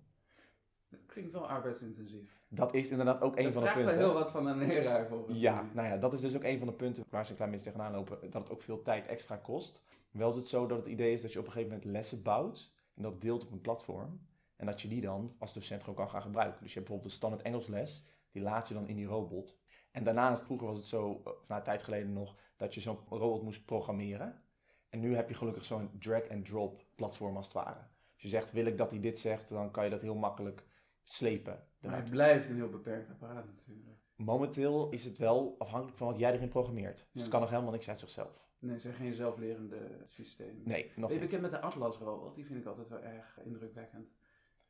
Dat 0.88 1.06
klinkt 1.06 1.32
wel 1.32 1.48
arbeidsintensief. 1.48 2.40
Dat 2.48 2.74
is 2.74 2.90
inderdaad 2.90 3.20
ook 3.20 3.36
een 3.36 3.44
dat 3.44 3.52
van 3.52 3.62
de 3.62 3.68
vraagt 3.68 3.84
punten. 3.84 3.98
wel 3.98 4.08
heel 4.08 4.22
wat 4.22 4.30
van 4.30 4.46
een 4.46 4.58
leraar 4.58 5.08
volgens 5.08 5.38
Ja, 5.38 5.68
nou 5.72 5.88
ja, 5.88 5.96
dat 5.96 6.12
is 6.12 6.20
dus 6.20 6.36
ook 6.36 6.44
een 6.44 6.58
van 6.58 6.66
de 6.66 6.72
punten 6.72 7.04
waar 7.08 7.24
ze 7.24 7.30
een 7.30 7.36
klein 7.36 7.50
beetje 7.50 7.66
tegenaan 7.66 7.92
lopen. 7.92 8.30
Dat 8.30 8.42
het 8.42 8.50
ook 8.50 8.62
veel 8.62 8.82
tijd 8.82 9.06
extra 9.06 9.36
kost. 9.36 9.82
Wel 10.10 10.30
is 10.30 10.36
het 10.36 10.48
zo 10.48 10.66
dat 10.66 10.78
het 10.78 10.86
idee 10.86 11.12
is 11.12 11.22
dat 11.22 11.32
je 11.32 11.38
op 11.38 11.46
een 11.46 11.52
gegeven 11.52 11.74
moment 11.74 11.92
lessen 11.92 12.22
bouwt. 12.22 12.72
En 12.94 13.02
dat 13.02 13.20
deelt 13.20 13.44
op 13.44 13.52
een 13.52 13.60
platform. 13.60 14.20
En 14.56 14.66
dat 14.66 14.82
je 14.82 14.88
die 14.88 15.00
dan 15.00 15.34
als 15.38 15.52
docent 15.52 15.80
gewoon 15.80 15.96
kan 15.96 16.10
gaan 16.10 16.22
gebruiken. 16.22 16.62
Dus 16.62 16.72
je 16.72 16.78
hebt 16.78 16.88
bijvoorbeeld 16.88 17.12
de 17.12 17.16
standaard 17.18 17.42
Engels 17.42 17.66
les. 17.66 18.04
Die 18.30 18.42
laat 18.42 18.68
je 18.68 18.74
dan 18.74 18.88
in 18.88 18.96
die 18.96 19.06
robot. 19.06 19.58
En 19.90 20.04
daarnaast, 20.04 20.44
vroeger 20.44 20.66
was 20.66 20.76
het 20.76 20.86
zo, 20.86 21.20
eh, 21.24 21.32
vanuit 21.44 21.64
tijd 21.64 21.82
geleden 21.82 22.12
nog, 22.12 22.36
dat 22.56 22.74
je 22.74 22.80
zo'n 22.80 22.98
robot 23.08 23.42
moest 23.42 23.64
programmeren. 23.64 24.42
En 24.88 25.00
nu 25.00 25.14
heb 25.14 25.28
je 25.28 25.34
gelukkig 25.34 25.64
zo'n 25.64 25.90
drag-and-drop 25.98 26.84
platform 26.94 27.36
als 27.36 27.44
het 27.44 27.54
ware. 27.54 27.80
Dus 28.14 28.22
je 28.22 28.28
zegt, 28.28 28.52
wil 28.52 28.66
ik 28.66 28.78
dat 28.78 28.90
hij 28.90 29.00
dit 29.00 29.18
zegt, 29.18 29.48
dan 29.48 29.70
kan 29.70 29.84
je 29.84 29.90
dat 29.90 30.02
heel 30.02 30.14
makkelijk 30.14 30.66
slepen. 31.02 31.64
Maar 31.80 31.96
het 31.96 32.10
blijft 32.10 32.48
een 32.48 32.54
heel 32.54 32.70
beperkt 32.70 33.10
apparaat 33.10 33.46
natuurlijk. 33.46 33.86
Momenteel 34.16 34.90
is 34.90 35.04
het 35.04 35.18
wel 35.18 35.54
afhankelijk 35.58 35.98
van 35.98 36.06
wat 36.06 36.18
jij 36.18 36.32
erin 36.32 36.48
programmeert. 36.48 36.96
Dus 36.98 37.06
Ja. 37.12 37.20
het 37.20 37.28
kan 37.30 37.40
nog 37.40 37.50
helemaal 37.50 37.72
niks 37.72 37.88
uit 37.88 38.00
zichzelf. 38.00 38.44
Nee, 38.58 38.72
het 38.72 38.82
zijn 38.82 38.94
geen 38.94 39.14
zelflerende 39.14 40.04
systemen. 40.06 40.62
Nee, 40.64 40.92
nog 40.96 41.10
niet. 41.10 41.20
bekend 41.20 41.42
met 41.42 41.50
de 41.50 41.60
Atlas 41.60 41.96
robot? 41.98 42.34
Die 42.34 42.44
vind 42.46 42.58
ik 42.58 42.66
altijd 42.66 42.88
wel 42.88 43.02
erg 43.02 43.38
indrukwekkend. 43.44 44.14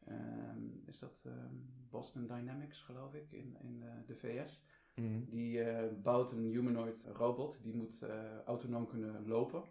Ehm, 0.05 0.87
is 0.87 0.99
dat 0.99 1.21
ehm, 1.25 1.55
Boston 1.91 2.27
Dynamics, 2.27 2.81
geloof 2.81 3.15
ik, 3.15 3.33
in, 3.33 3.57
in 3.61 3.83
eh, 3.83 3.91
de 4.07 4.17
VS? 4.17 4.61
Mhm. 5.01 5.25
Die 5.29 5.63
eh, 5.63 5.93
bouwt 6.03 6.33
een 6.33 6.45
humanoid 6.45 6.97
robot, 7.13 7.59
die 7.63 7.75
moet 7.75 8.03
eh, 8.03 8.15
autonoom 8.47 8.87
kunnen 8.87 9.27
lopen. 9.29 9.63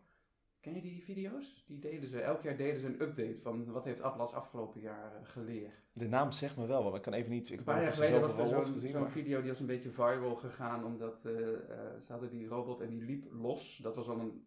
Ken 0.59 0.73
je 0.73 0.81
die 0.81 1.03
video's? 1.03 1.63
Die 1.67 1.79
deden 1.79 2.09
ze, 2.09 2.21
elk 2.21 2.41
jaar 2.41 2.57
deden 2.57 2.79
ze 2.79 2.87
een 2.87 3.01
update 3.01 3.37
van 3.41 3.71
wat 3.71 3.83
heeft 3.83 4.01
Atlas 4.01 4.33
afgelopen 4.33 4.81
jaar 4.81 5.15
eh, 5.15 5.27
geleerd. 5.27 5.73
De 5.93 6.07
naam 6.07 6.31
zegt 6.31 6.57
me 6.57 6.65
wel, 6.65 6.83
maar 6.83 6.95
ik 6.95 7.01
kan 7.01 7.13
even 7.13 7.31
niet... 7.31 7.49
Ik 7.51 7.57
Een 7.57 7.63
paar 7.63 7.83
jaar 7.83 7.93
geleden 7.93 8.21
was 8.21 8.37
er 8.37 8.47
zo'n 8.47 9.01
maar- 9.01 9.11
video 9.11 9.39
die 9.39 9.49
was 9.49 9.59
een 9.59 9.65
beetje 9.65 9.89
viral 9.91 10.35
gegaan, 10.35 10.85
omdat 10.85 11.19
ze 11.21 12.05
hadden 12.07 12.29
die 12.29 12.47
robot 12.47 12.81
en 12.81 12.89
die 12.89 13.01
liep 13.01 13.27
los. 13.31 13.79
Dat 13.81 13.95
was 13.95 14.07
al 14.07 14.19
een 14.19 14.43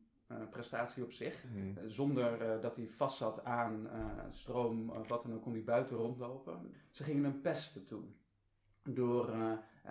prestatie 0.50 1.02
op 1.04 1.12
zich. 1.12 1.44
Mhm. 1.54 1.88
Zonder 1.88 2.61
dat 2.61 2.76
hij 2.76 2.88
vast 2.88 3.16
zat 3.16 3.44
aan 3.44 3.88
stroom 4.30 4.90
of 4.90 5.08
wat 5.08 5.23
dan 5.23 5.35
ook, 5.35 5.42
kon 5.42 5.52
hij 5.52 5.64
buiten 5.64 5.97
rondlopen. 5.97 6.75
Ze 6.90 7.02
gingen 7.04 7.25
hem 7.25 7.40
pesten 7.40 7.87
toen. 7.87 8.14
door, 8.82 9.37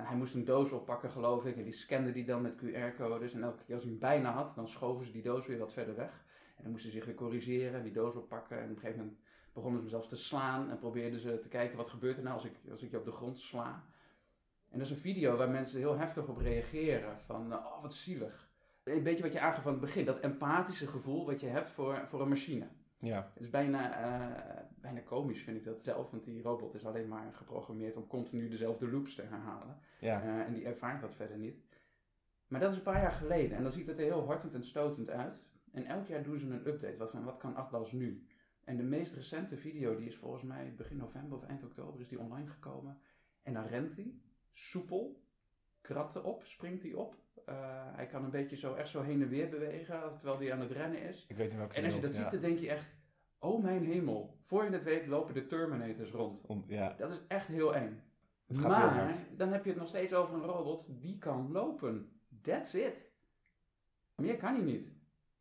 hij 0.06 0.16
moest 0.16 0.34
een 0.34 0.46
doos 0.46 0.72
oppakken 0.72 1.12
geloof 1.12 1.46
ik 1.46 1.58
en 1.58 1.64
die 1.64 1.74
scande 1.74 2.12
die 2.12 2.26
dan 2.26 2.42
met 2.42 2.56
QR-codes 2.56 3.34
en 3.34 3.44
elke 3.44 3.64
keer 3.64 3.76
als 3.76 3.84
hij 3.84 3.92
hem 3.92 4.02
bijna 4.02 4.32
had, 4.32 4.56
dan 4.56 4.68
schoven 4.68 5.06
ze 5.06 5.12
die 5.12 5.22
doos 5.22 5.48
weer 5.48 5.58
wat 5.58 5.74
verder 5.74 5.96
weg. 5.96 6.26
En 6.56 6.64
dan 6.64 6.72
moesten 6.72 6.92
ze 6.92 6.98
zich 6.98 7.06
weer 7.06 7.16
corrigeren, 7.16 7.84
die 7.84 7.92
doos 7.92 8.16
oppakken 8.16 8.58
en 8.58 8.64
op 8.64 8.70
een 8.70 8.76
gegeven 8.76 9.00
moment 9.00 9.20
begonnen 9.54 9.80
ze 9.82 9.88
hem 9.88 9.96
zelfs 9.96 10.10
te 10.10 10.28
slaan 10.28 10.70
en 10.70 10.78
probeerden 10.78 11.20
ze 11.20 11.40
te 11.40 11.48
kijken 11.48 11.78
wat 11.78 11.90
gebeurt 11.90 12.18
er 12.18 12.24
nou 12.24 12.36
als 12.36 12.46
ik, 12.46 12.54
als 12.70 12.82
ik 12.82 12.92
je 12.92 12.98
op 12.98 13.06
de 13.06 13.12
grond 13.12 13.40
sla. 13.40 13.84
En 14.70 14.78
dat 14.80 14.88
is 14.88 14.94
een 14.94 15.02
video 15.02 15.38
waar 15.38 15.50
mensen 15.50 15.80
heel 15.80 15.98
heftig 15.98 16.28
op 16.28 16.38
reageren 16.38 17.20
van, 17.26 17.54
oh 17.54 17.82
wat 17.82 17.94
zielig. 17.94 18.50
Een 18.84 19.04
beetje 19.04 19.24
wat 19.24 19.34
je 19.34 19.40
aangaf 19.40 19.64
van 19.64 19.72
het 19.72 19.82
begin, 19.82 20.06
dat 20.06 20.20
empathische 20.20 20.88
gevoel 20.88 21.26
wat 21.26 21.40
je 21.40 21.48
hebt 21.48 21.72
voor, 21.72 22.08
voor 22.08 22.22
een 22.22 22.30
machine. 22.30 22.68
Ja. 23.00 23.32
Het 23.34 23.44
is 23.44 23.50
bijna, 23.50 24.02
uh, 24.02 24.62
bijna 24.82 25.00
komisch, 25.00 25.44
vind 25.44 25.58
ik 25.58 25.64
dat 25.64 25.84
zelf. 25.84 26.12
Want 26.12 26.24
die 26.24 26.42
robot 26.42 26.76
is 26.76 26.86
alleen 26.86 27.08
maar 27.08 27.34
geprogrammeerd 27.34 27.96
om 27.96 28.08
continu 28.08 28.50
dezelfde 28.50 28.92
loops 28.92 29.16
te 29.16 29.22
herhalen. 29.22 29.80
Ja. 30.00 30.24
Uh, 30.24 30.40
en 30.40 30.54
die 30.54 30.66
ervaart 30.66 31.02
dat 31.02 31.16
verder 31.16 31.38
niet. 31.38 31.66
Maar 32.48 32.60
dat 32.60 32.72
is 32.72 32.78
een 32.78 32.84
paar 32.84 33.02
jaar 33.02 33.12
geleden. 33.12 33.58
En 33.58 33.64
dan 33.64 33.72
ziet 33.72 33.88
het 33.88 33.98
er 33.98 34.04
heel 34.04 34.26
hortend 34.26 34.54
en 34.54 34.64
stotend 34.64 35.10
uit. 35.10 35.46
En 35.72 35.86
elk 35.86 36.08
jaar 36.08 36.24
doen 36.24 36.40
ze 36.40 36.46
een 36.46 36.68
update. 36.68 36.98
Wat, 36.98 37.12
van, 37.12 37.24
wat 37.24 37.38
kan 37.38 37.56
Atlas 37.56 37.92
nu? 37.92 38.28
En 38.64 38.78
de 38.78 38.84
meest 38.84 39.14
recente 39.14 39.58
video, 39.58 39.96
die 39.96 40.08
is 40.08 40.18
volgens 40.18 40.44
mij 40.44 40.74
begin 40.78 40.98
november 40.98 41.38
of 41.38 41.44
eind 41.44 41.64
oktober, 41.64 42.02
is 42.02 42.08
die 42.08 42.20
online 42.20 42.48
gekomen. 42.48 42.98
En 43.44 43.54
dan 43.54 43.66
rent 43.66 43.96
hij, 43.96 44.14
soepel, 44.52 45.22
kratten 45.88 46.24
op, 46.24 46.44
springt 46.44 46.84
hij 46.84 46.94
op. 46.94 47.16
Uh, 47.50 47.56
hij 47.96 48.06
kan 48.06 48.24
een 48.24 48.30
beetje 48.30 48.56
zo 48.56 48.74
echt 48.74 48.90
zo 48.90 49.02
heen 49.02 49.22
en 49.22 49.30
weer 49.30 49.50
bewegen 49.50 50.02
terwijl 50.18 50.40
hij 50.40 50.54
aan 50.54 50.60
het 50.60 50.72
rennen 50.72 51.02
is. 51.02 51.26
Ik 51.28 51.36
weet 51.36 51.50
niet 51.50 51.58
welke 51.58 51.76
En 51.76 51.86
als 51.86 51.94
je 51.94 52.02
dat 52.02 52.16
ja. 52.16 52.22
ziet, 52.22 52.32
dan 52.32 52.42
denk 52.42 52.60
je 52.60 52.70
echt, 52.70 52.86
oh 53.40 53.64
mijn 53.64 53.86
hemel. 53.86 54.38
Voor 54.46 54.64
je 54.64 54.70
het 54.70 54.84
weet 54.84 55.08
lopen 55.08 55.34
de 55.34 55.46
Terminators 55.46 56.12
rond. 56.12 56.46
Om, 56.46 56.64
ja. 56.68 56.94
Dat 56.98 57.12
is 57.12 57.22
echt 57.28 57.48
heel 57.48 57.76
eng. 57.76 58.02
Heel 58.48 58.68
maar 58.68 59.16
dan 59.36 59.52
heb 59.52 59.64
je 59.64 59.70
het 59.70 59.80
nog 59.80 59.88
steeds 59.88 60.14
over 60.14 60.36
een 60.36 60.42
robot 60.42 60.86
die 61.02 61.18
kan 61.18 61.52
lopen. 61.52 62.20
That's 62.42 62.74
it. 62.74 63.12
Meer 64.16 64.38
kan 64.38 64.56
hij 64.56 64.64
niet. 64.64 64.88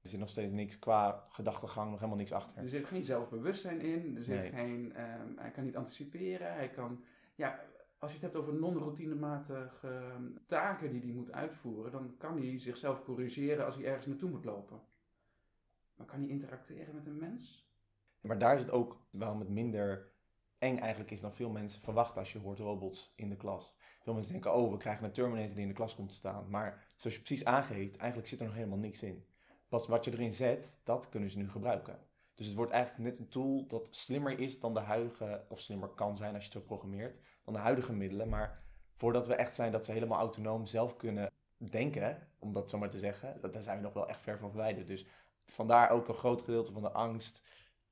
Er 0.03 0.09
zit 0.09 0.21
nog 0.21 0.29
steeds 0.29 0.53
niks 0.53 0.79
qua 0.79 1.27
gedachtegang, 1.29 1.91
nog 1.91 1.99
helemaal 1.99 2.19
niks 2.19 2.33
achter. 2.33 2.63
Er 2.63 2.69
zit 2.69 2.87
geen 2.87 3.05
zelfbewustzijn 3.05 3.81
in. 3.81 4.17
Er 4.17 4.23
zit 4.23 4.41
Nee. 4.41 4.51
geen, 4.51 4.93
ehm, 4.95 5.37
hij 5.37 5.51
kan 5.51 5.65
niet 5.65 5.77
anticiperen. 5.77 6.53
Hij 6.53 6.69
kan, 6.69 7.05
ja, 7.35 7.61
als 7.99 8.11
je 8.11 8.17
het 8.17 8.27
hebt 8.27 8.37
over 8.37 8.55
non-routinematige 8.55 9.89
ehm, 9.89 10.25
taken 10.47 10.93
die 10.93 11.03
hij 11.03 11.13
moet 11.13 11.33
uitvoeren, 11.33 11.93
dan 11.93 12.15
kan 12.19 12.39
hij 12.39 12.59
zichzelf 12.59 13.05
corrigeren 13.05 13.65
als 13.65 13.75
hij 13.75 13.85
ergens 13.85 14.07
naartoe 14.07 14.31
moet 14.31 14.45
lopen. 14.45 14.81
Maar 15.97 16.07
kan 16.07 16.21
hij 16.21 16.29
interacteren 16.29 16.95
met 16.95 17.07
een 17.07 17.19
mens? 17.19 17.71
Maar 18.21 18.39
daar 18.39 18.55
is 18.55 18.61
het 18.61 18.71
ook 18.71 19.01
waarom 19.11 19.39
het 19.39 19.49
minder 19.49 20.13
eng 20.59 20.79
eigenlijk 20.79 21.11
is 21.11 21.21
dan 21.21 21.35
veel 21.35 21.51
mensen 21.51 21.83
verwachten 21.83 22.19
als 22.19 22.33
je 22.33 22.39
hoort 22.39 22.59
robots 22.59 23.13
in 23.17 23.29
de 23.29 23.37
klas. 23.37 23.77
Veel 24.03 24.15
mensen 24.15 24.33
denken, 24.33 24.55
oh, 24.55 24.71
we 24.71 24.77
krijgen 24.77 25.05
een 25.05 25.13
Terminator 25.13 25.55
die 25.55 25.63
in 25.63 25.69
de 25.69 25.75
klas 25.75 25.95
komt 25.95 26.09
te 26.09 26.15
staan. 26.15 26.51
Maar 26.51 26.87
zoals 26.97 27.17
je 27.17 27.23
precies 27.23 27.45
aangeeft, 27.45 27.97
eigenlijk 27.97 28.29
zit 28.29 28.41
er 28.41 28.47
nog 28.47 28.55
helemaal 28.55 28.79
niks 28.79 29.03
in. 29.03 29.25
Pas 29.69 29.87
wat 29.87 30.05
je 30.05 30.13
erin 30.13 30.33
zet, 30.33 30.81
dat 30.85 31.09
kunnen 31.09 31.31
ze 31.31 31.39
nu 31.39 31.51
gebruiken. 31.51 31.99
Dus 32.35 32.47
het 32.47 32.57
wordt 32.57 32.73
eigenlijk 32.73 33.11
net 33.11 33.19
een 33.19 33.29
tool 33.29 33.67
dat 33.67 33.89
slimmer 33.91 34.39
is 34.39 34.61
dan 34.61 34.75
de 34.75 34.81
huidige, 34.81 35.45
of 35.49 35.61
slimmer 35.61 35.89
kan 35.89 36.17
zijn 36.17 36.35
als 36.35 36.45
je 36.45 36.51
het 36.53 36.59
zo 36.59 36.67
programmeert, 36.67 37.21
dan 37.47 37.55
de 37.55 37.61
huidige 37.61 37.93
middelen. 37.93 38.29
Maar 38.29 38.63
voordat 38.95 39.27
we 39.27 39.35
echt 39.35 39.55
zijn 39.55 39.73
dat 39.73 39.85
ze 39.85 39.93
helemaal 39.93 40.19
autonoom 40.19 40.67
zelf 40.67 40.97
kunnen 40.97 41.31
denken, 41.59 42.29
om 42.39 42.53
dat 42.53 42.71
zo 42.71 42.79
maar 42.79 42.91
te 42.91 42.99
zeggen, 42.99 43.41
dat, 43.41 43.53
daar 43.53 43.63
zijn 43.63 43.77
we 43.77 43.83
nog 43.83 43.93
wel 43.93 44.09
echt 44.09 44.21
ver 44.21 44.39
van 44.39 44.51
verwijderd. 44.51 44.87
Dus 44.87 45.07
vandaar 45.45 45.91
ook 45.91 46.09
een 46.09 46.15
groot 46.15 46.43
gedeelte 46.43 46.73
van 46.73 46.83
de 46.83 46.91
angst 46.93 47.43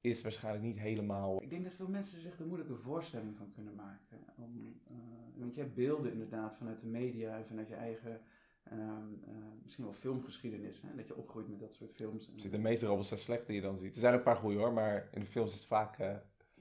is 0.00 0.22
waarschijnlijk 0.22 0.64
niet 0.64 0.78
helemaal. 0.78 1.42
Ik 1.42 1.50
denk 1.50 1.64
dat 1.64 1.72
veel 1.72 1.88
mensen 1.88 2.20
zich 2.20 2.38
er 2.38 2.46
moeilijke 2.46 2.74
voorstelling 2.76 3.36
van 3.36 3.52
kunnen 3.54 3.74
maken. 3.74 4.18
Om, 4.36 4.80
eh, 4.88 4.94
want 5.34 5.54
je 5.54 5.60
hebt 5.60 5.74
beelden 5.74 6.12
inderdaad 6.12 6.56
vanuit 6.56 6.80
de 6.80 6.86
media 6.86 7.36
en 7.36 7.46
vanuit 7.46 7.68
je 7.68 7.74
eigen, 7.74 8.20
ehm, 8.64 8.78
eh, 9.24 9.30
misschien 9.62 9.84
wel 9.84 9.92
filmgeschiedenis. 9.92 10.80
Hè? 10.82 10.94
Dat 10.96 11.06
je 11.06 11.16
opgroeit 11.16 11.48
met 11.48 11.60
dat 11.60 11.72
soort 11.74 11.92
films. 11.92 12.30
En- 12.44 12.50
De 12.50 12.58
meeste 12.58 12.86
robots 12.86 13.08
zijn 13.08 13.20
slecht 13.20 13.46
die 13.46 13.56
je 13.56 13.62
dan 13.62 13.78
ziet. 13.78 13.94
Er 13.94 14.00
zijn 14.00 14.12
ook 14.12 14.18
een 14.18 14.24
paar 14.24 14.36
goede 14.36 14.58
hoor, 14.58 14.72
maar 14.72 15.08
in 15.12 15.20
de 15.20 15.26
films 15.26 15.52
is 15.52 15.58
het 15.58 15.66
vaak. 15.66 15.98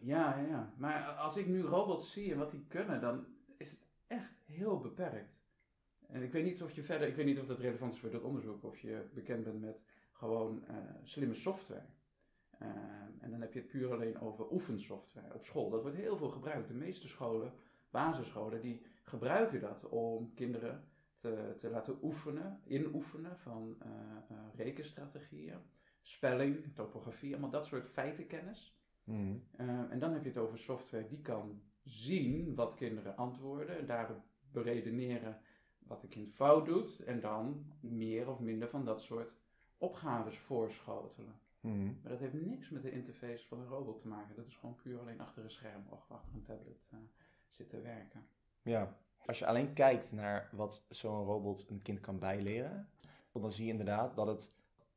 Ja, 0.03 0.37
ja, 0.37 0.47
ja. 0.47 0.73
Maar 0.77 1.03
als 1.03 1.37
ik 1.37 1.47
nu 1.47 1.61
robots 1.61 2.11
zie 2.11 2.31
en 2.31 2.37
wat 2.37 2.51
die 2.51 2.65
kunnen, 2.67 3.01
dan 3.01 3.25
is 3.57 3.69
het 3.71 3.87
echt 4.07 4.33
heel 4.45 4.79
beperkt. 4.79 5.41
En 6.07 6.23
ik 6.23 6.31
weet 6.31 6.43
niet 6.43 6.61
of 6.61 6.71
je 6.71 6.83
verder, 6.83 7.07
ik 7.07 7.15
weet 7.15 7.25
niet 7.25 7.39
of 7.39 7.45
dat 7.45 7.59
relevant 7.59 7.93
is 7.93 7.99
voor 7.99 8.11
dat 8.11 8.21
onderzoek, 8.21 8.63
of 8.63 8.79
je 8.79 9.09
bekend 9.13 9.43
bent 9.43 9.61
met 9.61 9.81
gewoon 10.11 10.65
eh, 10.67 10.75
slimme 11.03 11.33
software. 11.33 11.85
Eh, 12.57 12.67
en 13.19 13.31
dan 13.31 13.41
heb 13.41 13.53
je 13.53 13.59
het 13.59 13.67
puur 13.67 13.91
alleen 13.91 14.19
over 14.19 14.51
oefensoftware 14.51 15.33
op 15.33 15.43
school. 15.43 15.69
Dat 15.69 15.81
wordt 15.81 15.97
heel 15.97 16.17
veel 16.17 16.29
gebruikt. 16.29 16.67
De 16.67 16.73
meeste 16.73 17.07
scholen, 17.07 17.53
basisscholen, 17.89 18.61
die 18.61 18.85
gebruiken 19.03 19.59
dat 19.59 19.89
om 19.89 20.33
kinderen 20.33 20.87
te, 21.17 21.55
te 21.59 21.69
laten 21.69 21.97
oefenen, 22.01 22.61
inoefenen 22.63 23.37
van 23.37 23.75
eh, 23.79 23.89
eh, 24.29 24.37
rekenstrategieën, 24.55 25.59
spelling, 26.01 26.75
topografie, 26.75 27.31
allemaal 27.31 27.49
dat 27.49 27.65
soort 27.65 27.89
feitenkennis. 27.89 28.77
Mhm. 29.03 29.35
Uh, 29.59 29.91
en 29.91 29.99
dan 29.99 30.13
heb 30.13 30.23
je 30.23 30.29
het 30.29 30.37
over 30.37 30.57
software 30.57 31.07
die 31.07 31.21
kan 31.21 31.61
zien 31.83 32.55
wat 32.55 32.75
kinderen 32.75 33.17
antwoorden, 33.17 33.77
en 33.77 33.85
daarop 33.85 34.21
beredeneren 34.51 35.41
wat 35.79 36.01
de 36.01 36.07
kind 36.07 36.33
fout 36.33 36.65
doet, 36.65 36.99
en 36.99 37.19
dan 37.19 37.65
meer 37.79 38.29
of 38.29 38.39
minder 38.39 38.69
van 38.69 38.85
dat 38.85 39.01
soort 39.01 39.31
opgaves 39.77 40.37
voorschotelen. 40.37 41.39
Mhm. 41.59 41.85
Maar 41.85 42.11
dat 42.11 42.19
heeft 42.19 42.33
niks 42.33 42.69
met 42.69 42.81
de 42.81 42.91
interface 42.91 43.47
van 43.47 43.59
een 43.59 43.67
robot 43.67 44.01
te 44.01 44.07
maken. 44.07 44.35
Dat 44.35 44.47
is 44.47 44.55
gewoon 44.55 44.75
puur 44.75 44.99
alleen 44.99 45.21
achter 45.21 45.43
een 45.43 45.51
scherm 45.51 45.83
of 45.89 46.11
achter 46.11 46.33
een 46.33 46.43
tablet 46.43 46.87
uh, 46.93 46.99
zitten 47.47 47.83
werken. 47.83 48.27
Ja, 48.61 48.97
als 49.25 49.39
je 49.39 49.45
alleen 49.45 49.73
kijkt 49.73 50.11
naar 50.11 50.49
wat 50.51 50.85
zo'n 50.89 51.25
robot 51.25 51.69
een 51.69 51.81
kind 51.81 51.99
kan 51.99 52.19
bijleren, 52.19 52.89
dan 53.31 53.51
zie 53.51 53.65
je 53.65 53.71
inderdaad 53.71 54.15
dat 54.15 54.27
het 54.27 54.53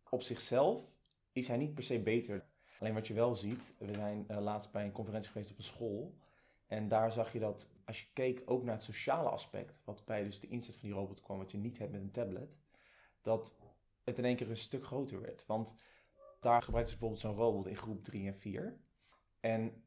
op 0.08 0.22
zichzelf 0.22 0.90
is 1.32 1.48
hij 1.48 1.56
niet 1.56 1.74
per 1.74 1.82
se 1.82 2.02
beter. 2.02 2.45
Alleen 2.80 2.94
wat 2.94 3.06
je 3.06 3.14
wel 3.14 3.34
ziet, 3.34 3.74
we 3.78 3.94
zijn 3.94 4.26
uh, 4.30 4.38
laatst 4.38 4.72
bij 4.72 4.84
een 4.84 4.92
conferentie 4.92 5.30
geweest 5.30 5.50
op 5.50 5.58
een 5.58 5.64
school. 5.64 6.14
En 6.66 6.88
daar 6.88 7.12
zag 7.12 7.32
je 7.32 7.38
dat, 7.38 7.68
als 7.84 8.00
je 8.00 8.06
keek 8.12 8.42
ook 8.44 8.62
naar 8.62 8.74
het 8.74 8.82
sociale 8.82 9.28
aspect, 9.28 9.80
wat 9.84 10.04
bij 10.04 10.24
dus 10.24 10.40
de 10.40 10.48
inzet 10.48 10.76
van 10.76 10.88
die 10.88 10.98
robot 10.98 11.22
kwam, 11.22 11.38
wat 11.38 11.50
je 11.50 11.58
niet 11.58 11.78
hebt 11.78 11.92
met 11.92 12.00
een 12.00 12.10
tablet, 12.10 12.58
dat 13.22 13.56
het 14.04 14.18
in 14.18 14.24
één 14.24 14.36
keer 14.36 14.50
een 14.50 14.56
stuk 14.56 14.84
groter 14.84 15.20
werd. 15.20 15.46
Want 15.46 15.74
daar 16.40 16.62
gebruikte 16.62 16.92
ze 16.92 16.98
bijvoorbeeld 16.98 17.26
zo'n 17.26 17.44
robot 17.44 17.66
in 17.66 17.76
groep 17.76 18.02
3 18.02 18.26
en 18.26 18.34
4. 18.34 18.78
En 19.40 19.84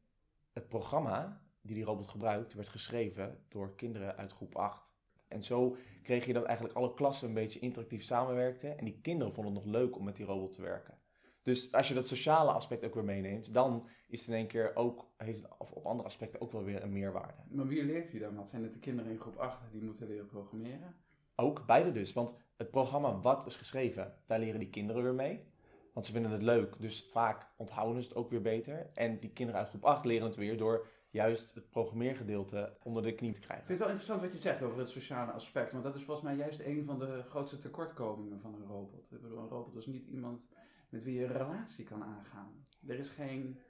het 0.52 0.68
programma 0.68 1.42
die 1.60 1.74
die 1.74 1.84
robot 1.84 2.08
gebruikt, 2.08 2.54
werd 2.54 2.68
geschreven 2.68 3.44
door 3.48 3.74
kinderen 3.74 4.16
uit 4.16 4.32
groep 4.32 4.56
8. 4.56 4.92
En 5.28 5.42
zo 5.42 5.76
kreeg 6.02 6.26
je 6.26 6.32
dat 6.32 6.44
eigenlijk 6.44 6.76
alle 6.78 6.94
klassen 6.94 7.28
een 7.28 7.34
beetje 7.34 7.58
interactief 7.58 8.02
samenwerkten. 8.02 8.78
En 8.78 8.84
die 8.84 9.00
kinderen 9.00 9.34
vonden 9.34 9.54
het 9.54 9.64
nog 9.64 9.72
leuk 9.72 9.96
om 9.96 10.04
met 10.04 10.16
die 10.16 10.26
robot 10.26 10.52
te 10.52 10.62
werken. 10.62 10.98
Dus 11.42 11.72
als 11.72 11.88
je 11.88 11.94
dat 11.94 12.06
sociale 12.06 12.50
aspect 12.50 12.84
ook 12.84 12.94
weer 12.94 13.04
meeneemt, 13.04 13.54
dan 13.54 13.88
is 14.08 14.20
het 14.20 14.28
in 14.28 14.34
één 14.34 14.46
keer 14.46 14.76
ook, 14.76 15.06
heeft 15.16 15.42
het 15.42 15.50
op 15.58 15.86
andere 15.86 16.08
aspecten 16.08 16.40
ook 16.40 16.52
wel 16.52 16.64
weer 16.64 16.82
een 16.82 16.92
meerwaarde. 16.92 17.42
Maar 17.48 17.66
wie 17.66 17.84
leert 17.84 18.10
hij 18.10 18.20
dan? 18.20 18.34
Wat 18.34 18.50
zijn 18.50 18.62
het 18.62 18.72
de 18.72 18.78
kinderen 18.78 19.12
in 19.12 19.20
groep 19.20 19.36
8 19.36 19.60
die 19.72 19.82
moeten 19.82 20.06
leren 20.06 20.26
programmeren? 20.26 20.94
Ook 21.34 21.66
beide 21.66 21.92
dus, 21.92 22.12
want 22.12 22.34
het 22.56 22.70
programma 22.70 23.20
wat 23.20 23.46
is 23.46 23.54
geschreven, 23.54 24.14
daar 24.26 24.38
leren 24.38 24.60
die 24.60 24.70
kinderen 24.70 25.02
weer 25.02 25.14
mee. 25.14 25.48
Want 25.92 26.06
ze 26.06 26.12
vinden 26.12 26.30
het 26.30 26.42
leuk, 26.42 26.74
dus 26.78 27.08
vaak 27.12 27.46
onthouden 27.56 28.02
ze 28.02 28.08
het 28.08 28.16
ook 28.16 28.30
weer 28.30 28.42
beter. 28.42 28.90
En 28.94 29.18
die 29.18 29.30
kinderen 29.30 29.60
uit 29.60 29.70
groep 29.70 29.84
8 29.84 30.04
leren 30.04 30.26
het 30.26 30.36
weer 30.36 30.58
door 30.58 30.86
juist 31.10 31.54
het 31.54 31.70
programmeergedeelte 31.70 32.76
onder 32.82 33.02
de 33.02 33.14
knie 33.14 33.32
te 33.32 33.40
krijgen. 33.40 33.60
Ik 33.60 33.66
vind 33.66 33.78
het 33.78 33.88
wel 33.88 33.96
interessant 33.96 34.20
wat 34.20 34.32
je 34.32 34.48
zegt 34.48 34.62
over 34.62 34.78
het 34.78 34.88
sociale 34.88 35.32
aspect, 35.32 35.72
want 35.72 35.84
dat 35.84 35.94
is 35.96 36.02
volgens 36.02 36.26
mij 36.26 36.36
juist 36.36 36.60
een 36.60 36.84
van 36.84 36.98
de 36.98 37.22
grootste 37.28 37.58
tekortkomingen 37.58 38.40
van 38.40 38.54
een 38.54 38.66
robot. 38.66 39.12
Ik 39.12 39.20
bedoel, 39.20 39.38
een 39.38 39.48
robot 39.48 39.76
is 39.76 39.86
niet 39.86 40.06
iemand 40.06 40.40
met 40.90 41.02
wie 41.02 41.14
je 41.14 41.24
een 41.24 41.32
relatie 41.32 41.84
kan 41.84 42.04
aangaan. 42.04 42.66
Er 42.86 42.98
is 42.98 43.08
geen, 43.08 43.60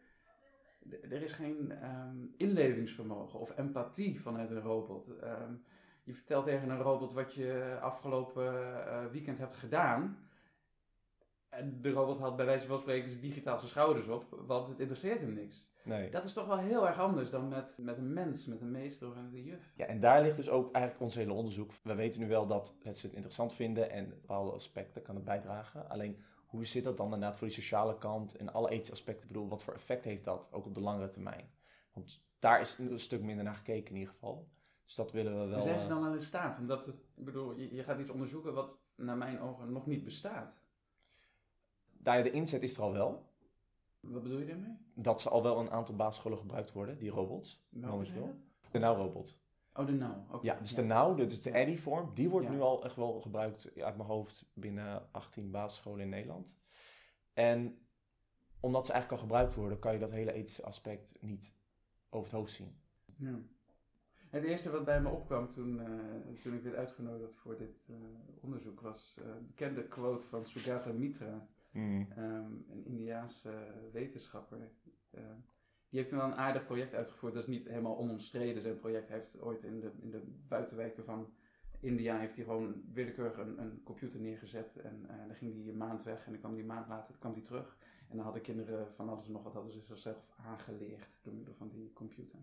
er 1.03 1.23
is 1.23 1.33
geen 1.33 1.73
um, 1.85 2.35
inlevingsvermogen 2.37 3.41
of 3.41 3.57
empathie 3.59 4.21
vanuit 4.21 4.51
een 4.51 4.61
robot. 4.61 5.09
Um, 5.09 5.65
je 6.05 6.15
vertelt 6.15 6.45
tegen 6.45 6.71
een 6.71 6.81
robot 6.83 7.13
wat 7.13 7.35
je 7.35 7.79
afgelopen 7.81 8.55
uh, 8.55 9.07
weekend 9.07 9.39
hebt 9.39 9.57
gedaan. 9.57 10.29
En 11.49 11.83
de 11.83 11.91
robot 11.91 12.19
had 12.19 12.37
bij 12.37 12.47
wijze 12.47 12.67
van 12.67 12.79
spreken 12.79 13.21
digitaal 13.21 13.59
zijn 13.59 13.71
schouders 13.71 14.09
op, 14.09 14.25
want 14.31 14.69
het 14.69 14.79
interesseert 14.79 15.21
hem 15.21 15.33
niks. 15.33 15.69
Nee. 15.85 16.11
Dat 16.11 16.25
is 16.25 16.33
toch 16.33 16.47
wel 16.47 16.59
heel 16.59 16.87
erg 16.87 16.99
anders 16.99 17.31
dan 17.31 17.49
met, 17.49 17.79
met 17.79 17.99
een 17.99 18.13
mens, 18.13 18.47
met 18.47 18.61
een 18.61 18.71
meester 18.71 19.09
of 19.09 19.17
een 19.17 19.43
juf. 19.43 19.73
Ja, 19.77 19.87
en 19.87 20.01
daar 20.01 20.23
ligt 20.23 20.37
dus 20.37 20.49
ook 20.49 20.73
eigenlijk 20.73 21.05
ons 21.05 21.15
hele 21.15 21.33
onderzoek. 21.33 21.73
We 21.83 21.95
weten 21.95 22.21
nu 22.21 22.29
wel 22.29 22.47
dat 22.47 22.75
het 22.83 22.97
ze 22.97 23.07
het 23.07 23.15
interessant 23.15 23.55
vinden 23.55 23.91
en 23.91 24.09
bepaalde 24.09 24.53
aspecten 24.53 25.03
kan 25.03 25.15
het 25.15 25.25
bijdragen. 25.25 25.89
Alleen, 25.89 26.23
hoe 26.51 26.65
zit 26.65 26.85
dat 26.85 26.97
dan 26.97 27.07
inderdaad 27.07 27.39
voor 27.39 27.47
die 27.47 27.57
sociale 27.57 27.99
kant 27.99 28.37
en 28.37 28.53
alle 28.53 28.71
ethische 28.71 28.93
aspecten? 28.93 29.23
Ik 29.23 29.33
bedoel, 29.33 29.49
wat 29.49 29.63
voor 29.63 29.75
effect 29.75 30.05
heeft 30.05 30.25
dat 30.25 30.49
ook 30.53 30.67
op 30.67 30.75
de 30.75 30.81
langere 30.81 31.11
termijn? 31.11 31.51
Want 31.93 32.25
daar 32.39 32.61
is 32.61 32.79
een 32.79 33.01
stuk 33.01 33.23
minder 33.23 33.45
naar 33.45 33.55
gekeken 33.55 33.91
in 33.91 33.97
ieder 33.97 34.13
geval. 34.13 34.49
Dus 34.85 34.95
dat 34.95 35.13
willen 35.13 35.33
we 35.33 35.39
wel... 35.39 35.49
Maar 35.49 35.63
zijn 35.63 35.79
ze 35.79 35.89
dan 35.89 36.05
al 36.05 36.13
in 36.13 36.21
staat? 36.21 36.59
Omdat, 36.59 36.87
het, 36.87 36.97
ik 37.15 37.25
bedoel, 37.25 37.53
je, 37.53 37.75
je 37.75 37.83
gaat 37.83 38.01
iets 38.01 38.11
onderzoeken 38.11 38.55
wat 38.55 38.77
naar 38.95 39.17
mijn 39.17 39.41
ogen 39.41 39.73
nog 39.73 39.87
niet 39.87 40.05
bestaat. 40.05 40.63
Daar 41.93 42.23
de 42.23 42.31
inzet 42.31 42.63
is 42.63 42.77
er 42.77 42.83
al 42.83 42.93
wel. 42.93 43.29
Wat 44.01 44.23
bedoel 44.23 44.39
je 44.39 44.47
daarmee? 44.47 44.77
Dat 44.95 45.21
ze 45.21 45.29
al 45.29 45.43
wel 45.43 45.59
een 45.59 45.71
aantal 45.71 45.97
basisscholen 45.97 46.39
gebruikt 46.39 46.73
worden, 46.73 46.99
die 46.99 47.11
robots. 47.11 47.63
Momenteel. 47.69 48.35
De 48.71 48.79
nou-robot. 48.79 49.39
Oh, 49.81 49.87
de 49.87 49.93
nou. 49.93 50.15
Ja, 50.43 50.55
dus 50.55 50.75
de 50.75 50.83
nou, 50.83 51.17
dus 51.17 51.43
de 51.43 51.51
Eddie 51.51 51.81
vorm, 51.81 52.15
die 52.15 52.29
wordt 52.29 52.49
nu 52.49 52.61
al 52.61 52.85
echt 52.85 52.97
wel 52.97 53.21
gebruikt 53.21 53.73
uit 53.77 53.97
mijn 53.97 54.09
hoofd 54.09 54.51
binnen 54.55 55.13
18 55.13 55.51
basisscholen 55.51 56.01
in 56.01 56.09
Nederland. 56.09 56.57
En 57.33 57.79
omdat 58.61 58.87
ze 58.87 58.93
eigenlijk 58.93 59.23
al 59.23 59.29
gebruikt 59.29 59.55
worden, 59.55 59.79
kan 59.79 59.93
je 59.93 59.99
dat 59.99 60.11
hele 60.11 60.33
ethische 60.33 60.65
aspect 60.65 61.17
niet 61.21 61.55
over 62.09 62.29
het 62.29 62.39
hoofd 62.39 62.53
zien. 62.53 62.81
Ja. 63.17 63.39
Het 64.31 64.45
eerste 64.45 64.71
wat 64.71 64.85
bij 64.85 65.01
me 65.01 65.09
opkwam 65.09 65.51
toen, 65.51 65.81
eh, 65.81 66.35
toen 66.43 66.55
ik 66.55 66.63
werd 66.63 66.77
uitgenodigd 66.77 67.37
voor 67.37 67.57
dit 67.57 67.87
eh, 67.89 67.97
onderzoek 68.41 68.81
was 68.81 69.17
een 69.25 69.47
bekende 69.47 69.85
quote 69.89 70.27
van 70.27 70.47
Sugata 70.47 70.93
Mitra, 70.93 71.49
Hmm. 71.71 72.07
ehm, 72.17 72.53
een 72.71 72.85
Indiaanse 72.85 73.53
wetenschapper. 73.93 74.71
Die 75.91 76.01
heeft 76.01 76.11
wel 76.11 76.25
een 76.25 76.35
aardig 76.35 76.65
project 76.67 76.95
uitgevoerd. 76.95 77.35
Dat 77.35 77.43
is 77.43 77.49
niet 77.49 77.69
helemaal 77.69 77.99
onomstreden. 77.99 78.63
Zijn 78.63 78.79
project 78.79 79.09
Hij 79.09 79.19
heeft 79.19 79.41
ooit 79.41 79.63
in 79.63 79.81
de, 79.81 79.91
in 80.01 80.11
de 80.11 80.23
buitenwijken 80.49 81.05
van 81.05 81.29
India 81.81 82.19
heeft 82.19 82.37
hij 82.37 82.45
gewoon 82.45 82.83
willekeurig 82.93 83.39
een, 83.39 83.59
een 83.59 83.81
computer 83.85 84.21
neergezet. 84.21 84.77
En 84.77 85.07
eh, 85.09 85.17
dan 85.27 85.37
ging 85.37 85.55
hij 85.55 85.73
een 85.73 85.77
maand 85.77 86.03
weg 86.03 86.25
en 86.25 86.31
dan 86.31 86.41
kwam 86.41 86.53
die 86.53 86.61
een 86.61 86.69
maand 86.69 86.89
later 86.89 87.15
kwam 87.19 87.33
die 87.33 87.43
terug. 87.43 87.77
En 88.09 88.17
dan 88.17 88.25
hadden 88.25 88.43
kinderen 88.43 88.87
van 88.95 89.09
alles 89.09 89.27
en 89.27 89.33
nog 89.33 89.43
wat 89.43 89.53
hadden 89.53 89.73
ze 89.73 89.81
zichzelf 89.81 90.17
aangeleerd 90.47 91.09
door 91.23 91.35
middel 91.35 91.55
van 91.55 91.69
die 91.69 91.93
computer. 91.93 92.39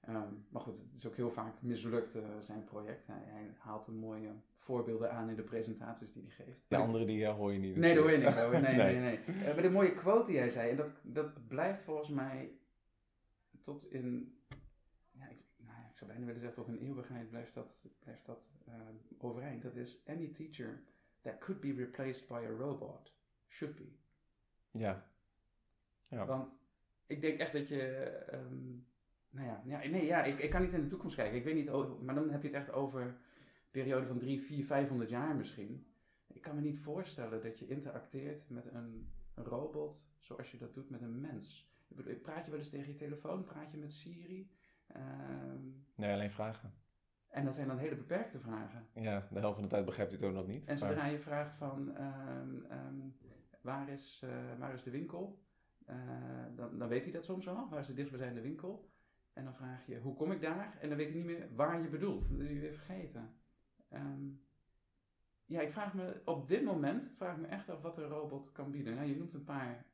Ehm, 0.00 0.32
maar 0.48 0.62
goed, 0.62 0.78
het 0.78 0.94
is 0.96 1.06
ook 1.06 1.16
heel 1.16 1.30
vaak 1.30 1.62
mislukt, 1.62 2.14
eh, 2.14 2.22
zijn 2.40 2.64
project. 2.64 3.06
Hij, 3.06 3.22
hij 3.24 3.50
haalt 3.58 3.86
een 3.86 3.98
mooie 3.98 4.30
voorbeelden 4.58 5.12
aan 5.12 5.28
in 5.28 5.36
de 5.36 5.42
presentaties 5.42 6.12
die 6.12 6.22
hij 6.22 6.44
geeft. 6.44 6.60
De 6.68 6.76
andere 6.76 7.04
die 7.04 7.24
eh, 7.24 7.34
hoor 7.34 7.52
je 7.52 7.58
niet. 7.58 7.76
Nee, 7.76 7.94
dat 7.94 8.02
hoor 8.02 8.12
je 8.12 8.18
niet. 8.18 8.34
hoor. 8.34 8.50
Nee, 8.60 8.76
nee, 8.76 8.98
Nee. 8.98 9.18
nee. 9.26 9.54
Maar 9.54 9.62
de 9.62 9.70
mooie 9.70 9.92
quote 9.92 10.26
die 10.26 10.38
hij 10.38 10.48
zei, 10.48 10.70
en 10.70 10.76
dat, 10.76 10.90
dat 11.02 11.48
blijft 11.48 11.82
volgens 11.82 12.08
mij 12.08 12.50
tot 13.62 13.90
in, 13.90 14.38
ja, 15.10 15.28
ik, 15.28 15.38
nou 15.56 15.78
ik 15.90 15.96
zou 15.96 16.10
bijna 16.10 16.26
willen 16.26 16.40
zeggen 16.40 16.64
tot 16.64 16.74
in 16.74 16.86
eeuwigheid 16.86 17.28
blijft 17.30 17.54
dat, 17.54 17.76
blijft 17.98 18.26
dat 18.26 18.40
eh, 18.66 18.74
overeind. 19.18 19.62
Dat 19.62 19.76
is, 19.76 20.02
any 20.06 20.28
teacher 20.28 20.82
that 21.20 21.38
could 21.38 21.60
be 21.60 21.72
replaced 21.72 22.28
by 22.28 22.44
a 22.46 22.56
robot 22.58 23.14
should 23.48 23.76
be. 23.76 23.88
Ja. 24.70 25.10
Ja. 26.08 26.26
Want 26.26 26.52
ik 27.06 27.20
denk 27.20 27.38
echt 27.38 27.52
dat 27.52 27.68
je. 27.68 27.82
ehm, 28.30 28.68
nou 29.30 29.46
ja, 29.46 29.62
ja, 29.64 29.88
nee, 29.88 30.04
ja 30.04 30.24
ik, 30.24 30.38
ik 30.38 30.50
kan 30.50 30.62
niet 30.62 30.72
in 30.72 30.82
de 30.82 30.88
toekomst 30.88 31.16
kijken. 31.16 31.38
Ik 31.38 31.44
weet 31.44 31.54
niet, 31.54 32.00
maar 32.00 32.14
dan 32.14 32.30
heb 32.30 32.42
je 32.42 32.48
het 32.48 32.56
echt 32.56 32.72
over 32.72 33.02
een 33.02 33.14
periode 33.70 34.06
van 34.06 34.18
3, 34.18 34.42
4, 34.42 34.64
500 34.64 35.10
jaar 35.10 35.36
misschien. 35.36 35.86
Ik 36.26 36.42
kan 36.42 36.54
me 36.54 36.60
niet 36.60 36.78
voorstellen 36.78 37.42
dat 37.42 37.58
je 37.58 37.66
interacteert 37.66 38.48
met 38.48 38.66
een, 38.66 39.08
een 39.34 39.44
robot 39.44 40.02
zoals 40.18 40.50
je 40.50 40.58
dat 40.58 40.74
doet 40.74 40.90
met 40.90 41.00
een 41.00 41.20
mens. 41.20 41.69
Ik 41.96 42.22
praat 42.22 42.44
je 42.44 42.50
wel 42.50 42.58
eens 42.60 42.70
tegen 42.70 42.88
je 42.92 42.96
telefoon? 42.98 43.44
Praat 43.44 43.70
je 43.70 43.76
met 43.78 43.92
Siri? 43.92 44.50
Ehm, 44.86 45.68
Nee, 45.94 46.12
alleen 46.12 46.30
vragen. 46.30 46.72
en 47.28 47.44
dat 47.44 47.54
zijn 47.54 47.66
dan 47.68 47.78
hele 47.78 47.96
beperkte 47.96 48.38
vragen. 48.40 48.86
Ja, 48.94 49.28
de 49.30 49.38
helft 49.38 49.54
van 49.54 49.62
de 49.64 49.68
tijd 49.70 49.84
begrijpt 49.84 50.10
hij 50.12 50.20
het 50.20 50.28
ook 50.30 50.36
nog 50.36 50.46
niet. 50.46 50.64
En 50.66 50.78
maar- 50.78 50.88
zodra 50.88 51.06
je 51.06 51.18
vraagt 51.18 51.56
van 51.56 51.96
ehm, 51.96 52.64
ehm, 52.68 52.96
waar, 53.62 53.88
is, 53.88 54.20
eh, 54.24 54.58
waar 54.58 54.74
is 54.74 54.82
de 54.82 54.90
winkel, 54.90 55.48
Eh, 55.84 55.96
dan, 56.56 56.78
dan 56.78 56.88
weet 56.88 57.02
hij 57.02 57.12
dat 57.12 57.24
soms 57.24 57.48
al. 57.48 57.68
Waar 57.68 57.80
is 57.80 57.86
de 57.86 57.94
dichtstbijzijnde 57.94 58.40
winkel? 58.40 58.90
En 59.32 59.44
dan 59.44 59.54
vraag 59.54 59.86
je 59.86 59.98
hoe 59.98 60.14
kom 60.14 60.32
ik 60.32 60.40
daar? 60.40 60.78
En 60.80 60.88
dan 60.88 60.98
weet 60.98 61.06
hij 61.08 61.16
niet 61.16 61.24
meer 61.24 61.48
waar 61.54 61.82
je 61.82 61.88
bedoelt. 61.88 62.28
Dat 62.30 62.38
is 62.40 62.48
hij 62.48 62.60
weer 62.60 62.72
vergeten. 62.74 63.34
Ja, 65.46 65.60
ik 65.60 65.72
vraag 65.72 65.94
me 65.94 66.20
op 66.24 66.48
dit 66.48 66.64
moment 66.64 67.12
vraag 67.16 67.34
ik 67.34 67.40
me 67.40 67.46
echt 67.46 67.68
af 67.70 67.80
wat 67.80 67.98
een 67.98 68.08
robot 68.08 68.52
kan 68.52 68.70
bieden. 68.70 69.06
Je 69.08 69.16
noemt 69.16 69.34
een 69.34 69.44
paar 69.44 69.84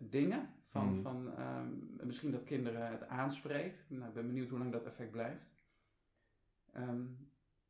dingen. 0.00 0.48
Van, 0.74 0.88
Mhm. 0.92 1.02
van 1.02 1.36
ehm, 1.36 1.68
misschien 2.06 2.30
dat 2.30 2.44
kinderen 2.44 2.90
het 2.90 3.08
aanspreekt. 3.08 3.90
Nou, 3.90 4.08
ik 4.08 4.14
ben 4.14 4.26
benieuwd 4.26 4.48
hoe 4.48 4.58
lang 4.58 4.72
dat 4.72 4.84
effect 4.86 5.10
blijft. 5.10 5.52
Ehm, 6.72 7.02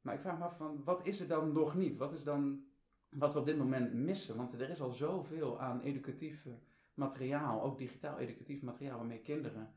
maar 0.00 0.14
ik 0.14 0.20
vraag 0.20 0.38
me 0.38 0.44
af 0.44 0.56
van, 0.56 0.84
wat 0.84 1.06
is 1.06 1.20
er 1.20 1.28
dan 1.28 1.52
nog 1.52 1.74
niet? 1.74 1.96
Wat 1.96 2.12
is 2.12 2.22
dan 2.24 2.64
wat 3.10 3.32
we 3.32 3.38
op 3.38 3.46
dit 3.46 3.58
moment 3.58 3.92
missen? 3.94 4.36
Want 4.36 4.52
er 4.60 4.70
is 4.70 4.80
al 4.80 4.92
zoveel 4.92 5.60
aan 5.60 5.80
educatief 5.80 6.46
eh, 6.46 6.52
materiaal, 6.94 7.62
ook 7.62 7.78
digitaal 7.78 8.18
educatief 8.18 8.62
materiaal, 8.62 8.98
waarmee 8.98 9.20
kinderen 9.22 9.72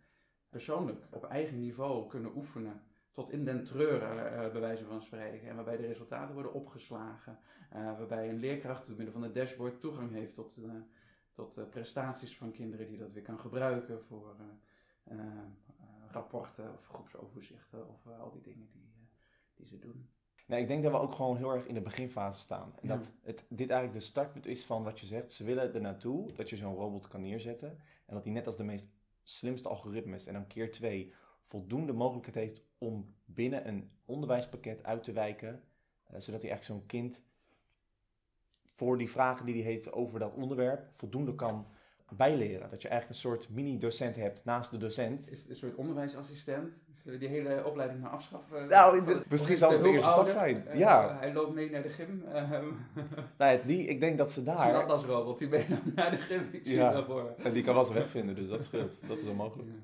persoonlijk 0.50 1.06
op 1.12 1.24
eigen 1.24 1.60
niveau 1.60 2.08
kunnen 2.10 2.36
oefenen. 2.36 2.82
Tot 3.12 3.32
in 3.32 3.46
den 3.46 3.64
treuren, 3.64 4.32
eh, 4.34 4.52
bij 4.52 4.62
wijze 4.62 4.86
van 4.86 5.02
spreken. 5.02 5.50
En 5.50 5.56
waarbij 5.56 5.78
de 5.78 5.88
resultaten 5.88 6.34
worden 6.34 6.54
opgeslagen. 6.54 7.40
eh, 7.70 7.84
waarbij 7.98 8.30
een 8.30 8.40
leerkracht 8.40 8.88
door 8.88 8.96
middel 8.96 9.14
van 9.14 9.24
het 9.24 9.34
dashboard 9.36 9.80
toegang 9.82 10.12
heeft 10.12 10.36
tot, 10.36 10.58
eh, 10.58 10.72
tot 11.38 11.58
eh, 11.58 11.64
prestaties 11.70 12.38
van 12.38 12.52
kinderen 12.52 12.88
die 12.88 12.98
dat 12.98 13.12
weer 13.12 13.24
kan 13.24 13.40
gebruiken 13.40 14.02
voor 14.04 14.36
eh, 14.40 15.18
eh, 15.18 15.44
rapporten 16.12 16.74
of 16.74 16.86
groepsoverzichten 16.86 17.88
of 17.90 18.08
al 18.20 18.32
die 18.32 18.42
dingen 18.42 18.68
die, 18.72 19.10
die 19.56 19.66
ze 19.68 19.80
doen. 19.80 20.10
Nee, 20.48 20.62
ik 20.62 20.68
denk 20.68 20.84
dat 20.84 20.92
we 20.92 20.98
ook 20.98 21.14
gewoon 21.14 21.38
heel 21.38 21.52
erg 21.54 21.66
in 21.66 21.74
de 21.74 21.82
beginfase 21.82 22.40
staan. 22.40 22.74
En 22.82 22.88
Ja. 22.88 22.96
dat 22.96 23.14
het, 23.24 23.46
dit 23.50 23.70
eigenlijk 23.70 24.00
de 24.00 24.06
startpunt 24.06 24.46
is 24.46 24.66
van 24.66 24.84
wat 24.84 25.00
je 25.00 25.06
zegt. 25.06 25.32
Ze 25.32 25.44
willen 25.44 25.74
er 25.74 25.82
naartoe 25.82 26.32
dat 26.34 26.50
je 26.50 26.56
zo'n 26.56 26.76
robot 26.76 27.08
kan 27.08 27.22
neerzetten. 27.22 27.70
En 28.06 28.14
dat 28.16 28.24
die 28.24 28.34
net 28.34 28.46
als 28.48 28.58
de 28.58 28.64
meest 28.64 28.88
slimste 29.24 29.70
algoritmes 29.70 30.26
en 30.26 30.34
dan 30.34 30.48
keer 30.48 30.72
twee 30.72 31.14
voldoende 31.44 31.94
mogelijkheid 31.94 32.36
heeft 32.38 32.66
om 32.78 33.16
binnen 33.26 33.68
een 33.68 33.92
onderwijspakket 34.06 34.84
uit 34.84 35.04
te 35.04 35.12
wijken. 35.12 35.64
eh, 36.08 36.20
zodat 36.20 36.42
hij 36.42 36.52
eigenlijk 36.52 36.64
zo'n 36.64 36.86
kind 36.86 37.24
voor 38.78 38.98
die 38.98 39.10
vragen 39.10 39.46
die 39.46 39.56
hij 39.64 39.72
heeft 39.72 39.92
over 39.92 40.20
dat 40.20 40.34
onderwerp 40.34 40.82
voldoende 40.96 41.36
kan 41.36 41.66
bijleren. 42.16 42.70
Dat 42.70 42.82
je 42.82 42.88
eigenlijk 42.88 43.10
een 43.24 43.30
soort 43.30 43.50
mini-docent 43.50 44.16
hebt 44.16 44.46
naast 44.46 44.72
de 44.72 44.78
docent. 44.78 45.32
Is 45.32 45.40
het 45.40 45.50
een 45.50 45.56
soort 45.56 45.76
onderwijsassistent? 45.76 46.74
Zullen 47.04 47.20
we 47.20 47.26
die 47.28 47.36
hele 47.36 47.66
opleiding 47.66 48.02
maar 48.02 48.10
afschaffen? 48.12 48.68
Nou, 48.68 49.06
de- 49.06 49.16
of 49.16 49.30
misschien 49.30 49.54
is 49.54 49.60
zal 49.60 49.72
het 49.72 49.82
de 49.82 49.90
eerste 49.90 50.10
stap 50.10 50.28
zijn. 50.28 50.68
Eh, 50.68 50.80
Ja. 50.80 51.18
hij 51.20 51.34
loopt 51.34 51.54
mee 51.54 51.70
naar 51.70 51.82
de 51.82 51.90
gym. 51.90 52.24
Nou, 53.38 53.58
ja, 53.58 53.60
die, 53.66 53.88
ik 53.88 54.00
denk 54.00 54.18
dat 54.18 54.32
ze 54.32 54.44
dat 54.44 54.54
is 54.54 54.60
daar... 54.60 54.74
een 54.76 54.82
atlasrobot 54.82 55.40
die 55.40 55.48
meenam 55.48 55.82
naar 55.96 56.12
de 56.12 56.18
gym. 56.18 56.50
Ik 56.52 56.66
zie 56.66 56.76
Ja. 56.76 57.06
En 57.38 57.54
die 57.54 57.64
kan 57.64 57.74
wel 57.74 57.84
eens 57.84 57.94
wegvinden, 57.94 58.36
dus 58.36 58.50
dat 58.50 58.64
scheelt. 58.64 59.00
Dat 59.08 59.18
is 59.18 59.26
onmogelijk. 59.28 59.70
Ja. 59.70 59.76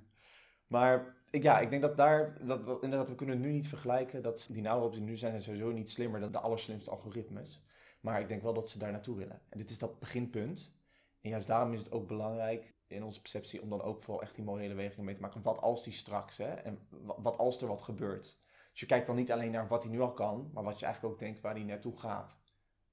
Maar 0.67 1.15
ik, 1.29 1.43
ja, 1.43 1.59
ik 1.59 1.69
denk 1.69 1.81
dat 1.81 1.97
daar, 1.97 2.37
dat, 2.41 2.83
inderdaad, 2.83 3.09
we 3.09 3.15
kunnen 3.15 3.39
nu 3.39 3.51
niet 3.51 3.67
vergelijken. 3.67 4.21
Dat 4.21 4.47
die 4.51 4.61
nou 4.61 4.91
die 4.91 5.01
nu 5.01 5.17
zijn, 5.17 5.31
zijn 5.31 5.43
sowieso 5.43 5.71
niet 5.71 5.89
slimmer 5.89 6.19
dan 6.19 6.31
de 6.31 6.39
allerslimste 6.39 6.89
algoritmes. 6.89 7.61
Maar 8.03 8.21
ik 8.21 8.27
denk 8.27 8.41
wel 8.41 8.53
dat 8.53 8.69
ze 8.69 8.77
daar 8.77 8.91
naartoe 8.91 9.15
willen. 9.17 9.41
En 9.49 9.57
dit 9.57 9.69
is 9.69 9.77
dat 9.77 9.99
beginpunt. 9.99 10.75
En 11.21 11.29
juist 11.29 11.47
daarom 11.47 11.73
is 11.73 11.79
het 11.79 11.91
ook 11.91 12.07
belangrijk 12.07 12.73
in 12.87 13.03
onze 13.03 13.21
perceptie 13.21 13.61
om 13.61 13.69
dan 13.69 13.81
ook 13.81 14.03
vooral 14.03 14.21
echt 14.21 14.35
die 14.35 14.43
morele 14.43 14.73
weging 14.73 15.05
mee 15.05 15.15
te 15.15 15.21
maken. 15.21 15.41
Wat 15.41 15.61
als 15.61 15.83
die 15.83 15.93
straks, 15.93 16.37
hè? 16.37 16.53
En 16.53 16.87
wa- 16.89 17.21
wat 17.21 17.37
als 17.37 17.61
er 17.61 17.67
wat 17.67 17.81
gebeurt? 17.81 18.39
Dus 18.71 18.79
je 18.79 18.85
kijkt 18.85 19.07
dan 19.07 19.15
niet 19.15 19.31
alleen 19.31 19.51
naar 19.51 19.67
wat 19.67 19.83
hij 19.83 19.91
nu 19.91 20.01
al 20.01 20.13
kan, 20.13 20.49
maar 20.53 20.63
wat 20.63 20.79
je 20.79 20.85
eigenlijk 20.85 21.13
ook 21.13 21.19
denkt 21.19 21.41
waar 21.41 21.53
hij 21.55 21.63
naartoe 21.63 21.99
gaat. 21.99 22.37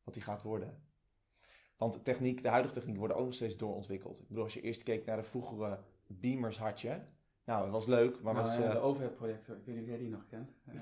Wat 0.05 0.15
hij 0.15 0.23
gaat 0.23 0.43
worden. 0.43 0.83
Want 1.77 2.05
techniek, 2.05 2.43
de 2.43 2.49
huidige 2.49 2.75
techniek 2.75 2.97
wordt 2.97 3.15
ook 3.15 3.25
nog 3.25 3.35
steeds 3.35 3.57
doorontwikkeld. 3.57 4.21
Ik 4.21 4.29
bedoel, 4.29 4.45
als 4.45 4.55
je 4.55 4.61
eerst 4.61 4.83
keek 4.83 5.05
naar 5.05 5.17
de 5.17 5.23
vroegere 5.23 5.81
beamers 6.07 6.59
had 6.59 6.81
je. 6.81 7.01
Nou, 7.45 7.63
het 7.63 7.73
was 7.73 7.87
leuk, 7.87 8.23
maar 8.23 8.35
Nou, 8.35 8.47
was... 8.47 8.57
ja, 8.57 8.63
eh, 8.63 8.71
de 8.71 8.79
overheadprojector, 8.79 9.57
ik 9.57 9.63
weet 9.65 9.75
niet 9.75 9.85
of 9.85 9.91
jij 9.91 9.99
die 9.99 10.09
nog 10.09 10.27
kent. 10.31 10.51
Eh, 10.67 10.75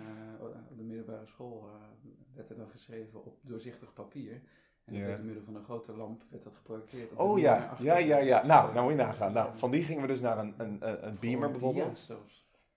op 0.70 0.76
de 0.76 0.82
middelbare 0.82 1.26
school 1.26 1.68
eh, 1.68 2.10
werd 2.34 2.50
er 2.50 2.56
dan 2.56 2.68
geschreven 2.68 3.24
op 3.24 3.38
doorzichtig 3.42 3.92
papier. 3.92 4.42
En 4.84 4.94
Ja. 4.94 5.04
werd 5.04 5.16
door 5.16 5.26
middel 5.26 5.44
van 5.44 5.54
een 5.56 5.64
grote 5.64 5.92
lamp 5.92 6.22
werd 6.30 6.44
dat 6.44 6.54
geprojecteerd. 6.56 7.12
op 7.12 7.18
Oh 7.18 7.38
ja, 7.38 7.76
ja, 7.80 7.96
ja, 7.96 8.18
ja. 8.18 8.46
Nou, 8.46 8.72
nou 8.72 8.82
moet 8.82 8.92
je 8.92 9.04
nagaan. 9.04 9.32
Nou, 9.32 9.58
van 9.58 9.70
die 9.70 9.82
gingen 9.82 10.02
we 10.02 10.08
dus 10.08 10.20
naar 10.20 10.38
een, 10.38 10.54
een, 10.56 11.06
een, 11.06 11.18
beamer 11.20 11.42
Voor 11.42 11.50
bijvoorbeeld. 11.50 12.10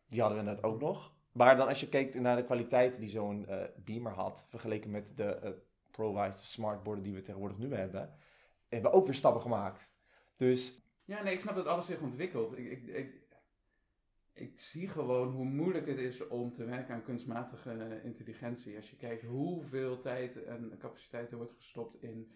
Die 0.08 0.22
hadden 0.22 0.38
we 0.38 0.44
net 0.44 0.63
ook 0.63 0.80
nog. 0.80 1.12
Maar 1.32 1.58
dan 1.58 1.67
als 1.67 1.80
je 1.80 1.89
keek 1.89 2.13
naar 2.13 2.36
de 2.36 2.44
kwaliteit 2.44 3.00
die 3.00 3.10
zo'n 3.10 3.48
eh, 3.48 3.63
beamer 3.76 4.12
had, 4.12 4.46
vergeleken 4.50 4.91
met 4.91 5.13
de 5.17 5.24
eh 5.24 5.52
ProWise 5.91 6.46
smartboarden 6.46 7.04
die 7.04 7.13
we 7.13 7.22
tegenwoordig 7.22 7.58
nu 7.58 7.74
hebben, 7.74 8.13
hebben 8.67 8.91
we 8.91 8.98
ook 8.98 9.06
weer 9.06 9.15
stappen 9.15 9.41
gemaakt. 9.41 9.88
Dus 10.36 10.82
Ja, 11.06 11.24
nee, 11.24 11.34
ik 11.34 11.39
snap 11.39 11.56
dat 11.56 11.65
alles 11.67 11.86
zich 11.86 12.02
ontwikkelt. 12.02 12.58
Ik, 12.58 12.72
ik, 12.72 12.88
ik, 12.88 13.20
ik 14.34 14.60
zie 14.60 14.88
gewoon 14.88 15.32
hoe 15.32 15.46
moeilijk 15.46 15.88
het 15.88 15.98
is 15.98 16.28
om 16.28 16.54
te 16.54 16.65
werken 16.65 16.94
aan 16.94 17.04
kunstmatige 17.04 18.02
intelligentie. 18.04 18.76
Als 18.76 18.89
je 18.89 18.98
kijkt 18.98 19.24
hoeveel 19.24 20.02
tijd 20.02 20.44
en 20.44 20.78
capaciteit 20.80 21.32
er 21.32 21.38
wordt 21.38 21.54
gestopt 21.54 22.02
in 22.04 22.32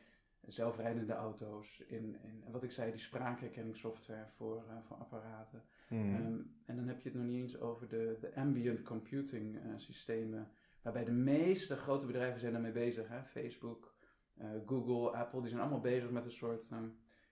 zelfrijdende 0.47 1.13
auto's, 1.13 1.79
in, 1.87 2.17
in 2.21 2.43
wat 2.51 2.63
ik 2.63 2.71
zei, 2.71 2.91
die 2.91 2.99
spraakherkenningssoftware 2.99 4.27
voor, 4.35 4.63
eh, 4.69 4.77
voor 4.87 4.97
apparaten. 4.97 5.63
hmm, 5.87 6.15
Ehm, 6.15 6.39
en 6.65 6.75
dan 6.75 6.87
heb 6.87 7.01
je 7.01 7.09
het 7.09 7.17
nog 7.17 7.27
niet 7.27 7.41
eens 7.41 7.59
over 7.59 7.87
de, 7.87 8.17
de 8.19 8.35
ambient 8.35 8.81
computing 8.81 9.55
eh, 9.55 9.61
systemen, 9.75 10.47
waarbij 10.81 11.05
de 11.05 11.11
meeste 11.11 11.75
grote 11.75 12.05
bedrijven 12.05 12.39
zijn 12.39 12.51
daarmee 12.51 12.71
bezig. 12.71 13.07
Hè? 13.07 13.23
Facebook, 13.23 13.95
eh, 14.37 14.49
Google, 14.65 15.17
Apple, 15.17 15.39
die 15.39 15.49
zijn 15.49 15.61
allemaal 15.61 15.81
bezig 15.81 16.09
met 16.09 16.25
een 16.25 16.31
soort... 16.31 16.67
ehm, 16.71 16.87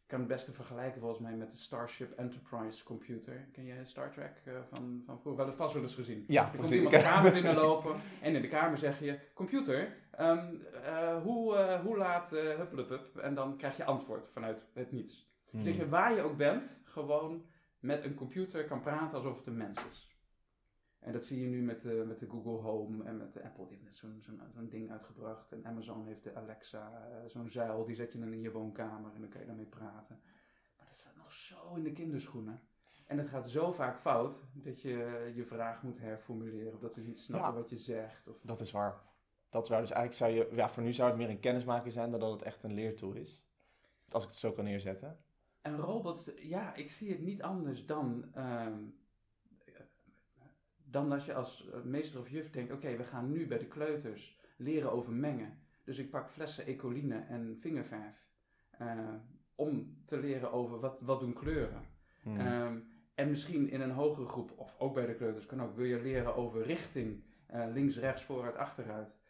kan 0.08 0.20
het 0.20 0.28
beste 0.28 0.52
vergelijken 0.52 1.00
volgens 1.02 1.22
mij 1.22 1.36
met 1.36 1.52
de 1.52 1.58
Starship 1.58 2.12
Enterprise 2.12 2.84
computer. 2.84 3.48
Ken 3.52 3.66
je 3.66 3.86
Star 3.86 4.12
Trek 4.12 4.42
eh, 4.46 4.54
van, 4.72 5.04
van 5.06 5.20
vroeger? 5.20 5.36
Wel 5.42 5.48
het 5.48 5.56
vast 5.56 5.74
wel 5.74 5.84
eens 5.84 5.96
gezien. 5.96 6.24
ja, 6.28 6.52
Er 6.52 6.58
komt 6.58 6.70
iemand 6.72 6.96
de 6.96 7.02
kamer 7.02 7.32
binnenlopen 7.42 7.96
en 8.22 8.36
in 8.36 8.42
de 8.42 8.48
kamer 8.48 8.78
zeg 8.78 9.00
je, 9.00 9.20
computer, 9.34 9.96
ehm, 10.12 10.48
eh, 10.84 11.22
hoe, 11.22 11.56
eh, 11.56 11.82
hoe 11.82 11.98
laat 11.98 12.30
hupplepup? 12.30 13.18
En 13.18 13.36
dan 13.36 13.58
krijg 13.58 13.78
je 13.78 13.84
antwoord 13.86 14.30
vanuit 14.32 14.66
het 14.74 14.92
niets. 14.92 15.32
Hmm, 15.50 15.64
Dat 15.64 15.76
je 15.76 15.90
waar 15.90 16.14
je 16.16 16.22
ook 16.22 16.38
bent, 16.38 16.76
gewoon 16.84 17.46
met 17.80 18.04
een 18.04 18.16
computer 18.16 18.66
kan 18.66 18.82
praten 18.82 19.18
alsof 19.18 19.38
het 19.38 19.48
een 19.48 19.58
mens 19.58 19.78
is. 19.92 20.12
En 21.04 21.12
dat 21.12 21.26
zie 21.26 21.40
je 21.42 21.48
nu 21.48 21.62
met 21.62 21.82
de, 21.82 22.04
met 22.08 22.20
de 22.20 22.28
Google 22.30 22.62
Home 22.70 23.04
en 23.04 23.18
met 23.18 23.34
de 23.34 23.44
Apple. 23.44 23.64
Die 23.68 23.72
heeft 23.74 23.84
net 23.84 23.96
zo'n 23.96 24.18
zo'n 24.22 24.42
zo'n 24.54 24.70
ding 24.70 24.92
uitgebracht. 24.92 25.52
En 25.52 25.66
Amazon 25.66 26.06
heeft 26.06 26.24
de 26.24 26.36
Alexa, 26.36 27.08
eh, 27.12 27.30
zo'n 27.30 27.50
zuil, 27.50 27.86
die 27.86 27.96
zet 27.96 28.12
je 28.12 28.20
dan 28.20 28.34
in 28.34 28.42
je 28.42 28.52
woonkamer 28.52 29.12
en 29.14 29.20
dan 29.22 29.30
kan 29.30 29.42
je 29.42 29.48
daarmee 29.48 29.66
praten. 29.66 30.20
Maar 30.78 30.88
dat 30.88 30.96
staat 30.98 31.16
nog 31.16 31.32
zo 31.34 31.76
in 31.76 31.84
de 31.84 31.92
kinderschoenen. 31.92 32.62
En 33.08 33.18
het 33.18 33.30
gaat 33.30 33.50
zo 33.50 33.72
vaak 33.72 33.98
fout 34.00 34.44
dat 34.54 34.82
je 34.82 35.32
je 35.36 35.46
vraag 35.46 35.84
moet 35.84 36.00
herformuleren. 36.00 36.74
Of 36.74 36.80
dat 36.80 36.94
ze 36.94 37.02
niet 37.02 37.20
snappen 37.20 37.50
Ja. 37.50 37.56
wat 37.56 37.70
je 37.70 37.78
zegt. 37.78 38.28
Of, 38.28 38.40
Dat 38.42 38.62
is 38.62 38.72
waar. 38.72 39.02
Dat 39.50 39.64
is 39.64 39.70
waar. 39.70 39.82
Dus 39.82 39.92
eigenlijk 39.92 40.34
zou 40.34 40.50
je, 40.50 40.56
ja, 40.56 40.70
voor 40.70 40.84
nu 40.84 40.92
zou 40.92 41.10
het 41.10 41.18
meer 41.18 41.30
een 41.30 41.40
kennismaking 41.40 41.94
zijn 41.94 42.12
dan 42.12 42.20
dat 42.20 42.32
het 42.32 42.42
echt 42.42 42.64
een 42.64 42.74
leertool 42.74 43.14
is. 43.14 43.44
Als 44.10 44.24
ik 44.24 44.30
het 44.30 44.40
zo 44.40 44.52
kan 44.52 44.64
neerzetten. 44.64 45.18
En 45.62 45.78
robots, 45.78 46.32
ja, 46.36 46.76
ik 46.76 46.92
zie 46.92 47.10
het 47.12 47.22
niet 47.22 47.42
anders 47.42 47.86
dan, 47.86 48.26
ehm, 48.34 48.78
dan 50.94 51.12
als 51.12 51.26
je 51.26 51.34
als 51.34 51.70
eh, 51.70 51.82
meester 51.82 52.20
of 52.20 52.30
juf 52.30 52.50
denkt, 52.50 52.72
oké, 52.72 52.98
we 52.98 53.04
gaan 53.04 53.32
nu 53.32 53.48
bij 53.48 53.58
de 53.58 53.68
kleuters 53.68 54.40
leren 54.58 54.92
over 54.92 55.12
mengen. 55.14 55.58
Dus 55.84 55.98
ik 55.98 56.10
pak 56.10 56.30
flessen 56.30 56.66
ecoline 56.66 57.20
en 57.30 57.58
vingerverf 57.60 58.28
eh, 58.78 59.14
om 59.56 59.98
te 60.06 60.18
leren 60.20 60.52
over 60.52 60.80
wat, 60.80 60.98
wat 61.02 61.20
doen 61.20 61.34
kleuren. 61.34 61.82
Hmm. 62.22 62.40
Ehm, 62.40 62.78
en 63.16 63.30
misschien 63.30 63.70
in 63.70 63.82
een 63.82 63.92
hogere 63.92 64.28
groep, 64.28 64.54
of 64.56 64.76
ook 64.80 64.94
bij 64.94 65.06
de 65.06 65.16
kleuters 65.16 65.46
kan 65.46 65.62
ook, 65.62 65.76
wil 65.76 65.86
je 65.86 66.02
leren 66.02 66.36
over 66.36 66.64
richting, 66.64 67.24
eh, 67.48 67.66
links, 67.74 67.98
rechts, 67.98 68.24
vooruit, 68.24 68.56
achteruit. 68.56 69.22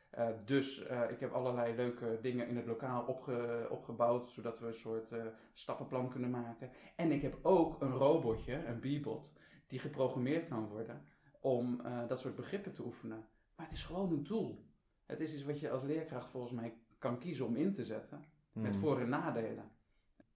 Dus 0.45 0.79
ik 1.09 1.19
heb 1.19 1.31
allerlei 1.31 1.75
leuke 1.75 2.19
dingen 2.21 2.47
in 2.47 2.55
het 2.55 2.65
lokaal 2.65 3.05
opge- 3.05 3.67
opgebouwd, 3.69 4.29
zodat 4.29 4.59
we 4.59 4.67
een 4.67 4.73
soort 4.73 5.13
stappenplan 5.53 6.09
kunnen 6.09 6.29
maken. 6.29 6.69
En 6.95 7.11
ik 7.11 7.21
heb 7.21 7.39
ook 7.41 7.81
een 7.81 7.91
robotje, 7.91 8.65
een 8.65 8.79
B-bot, 8.79 9.33
die 9.67 9.79
geprogrammeerd 9.79 10.47
kan 10.47 10.67
worden 10.67 11.01
om 11.43 11.81
eh, 11.85 12.07
dat 12.07 12.19
soort 12.19 12.35
begrippen 12.35 12.73
te 12.73 12.83
oefenen. 12.83 13.25
Maar 13.55 13.65
het 13.65 13.75
is 13.75 13.83
gewoon 13.83 14.11
een 14.11 14.23
tool. 14.23 14.65
Het 15.05 15.19
is 15.19 15.33
iets 15.33 15.43
wat 15.43 15.59
je 15.59 15.69
als 15.69 15.83
leerkracht 15.83 16.29
volgens 16.29 16.53
mij 16.53 16.73
kan 16.99 17.19
kiezen 17.19 17.45
om 17.45 17.55
in 17.55 17.73
te 17.73 17.85
zetten. 17.85 18.25
Met 18.51 18.71
Hmm. 18.71 18.81
voor- 18.81 18.99
en 18.99 19.09
nadelen. 19.09 19.71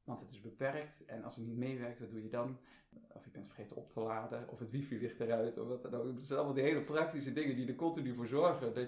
Want 0.04 0.20
het 0.22 0.32
is 0.32 0.42
beperkt 0.42 1.06
en 1.06 1.24
als 1.24 1.36
het 1.36 1.46
niet 1.46 1.58
meewerkt, 1.58 2.00
wat 2.00 2.10
doe 2.10 2.24
je 2.24 2.30
dan? 2.30 2.58
Of 3.08 3.24
je 3.24 3.32
bent 3.32 3.46
vergeten 3.48 3.76
op 3.76 3.92
te 3.92 4.00
laden, 4.00 4.50
of 4.50 4.60
het 4.60 4.70
wifi 4.70 5.00
ligt 5.00 5.20
eruit, 5.20 5.58
of 5.58 5.68
wat 5.68 5.82
dan 5.84 5.94
ook. 5.94 6.16
Het 6.16 6.26
zijn 6.28 6.38
allemaal 6.40 6.56
die 6.56 6.64
hele 6.64 6.82
praktische 6.84 7.34
dingen 7.34 7.56
die 7.56 7.68
er 7.68 7.76
continu 7.76 8.16
voor 8.16 8.28
zorgen. 8.28 8.74
Dat, 8.74 8.88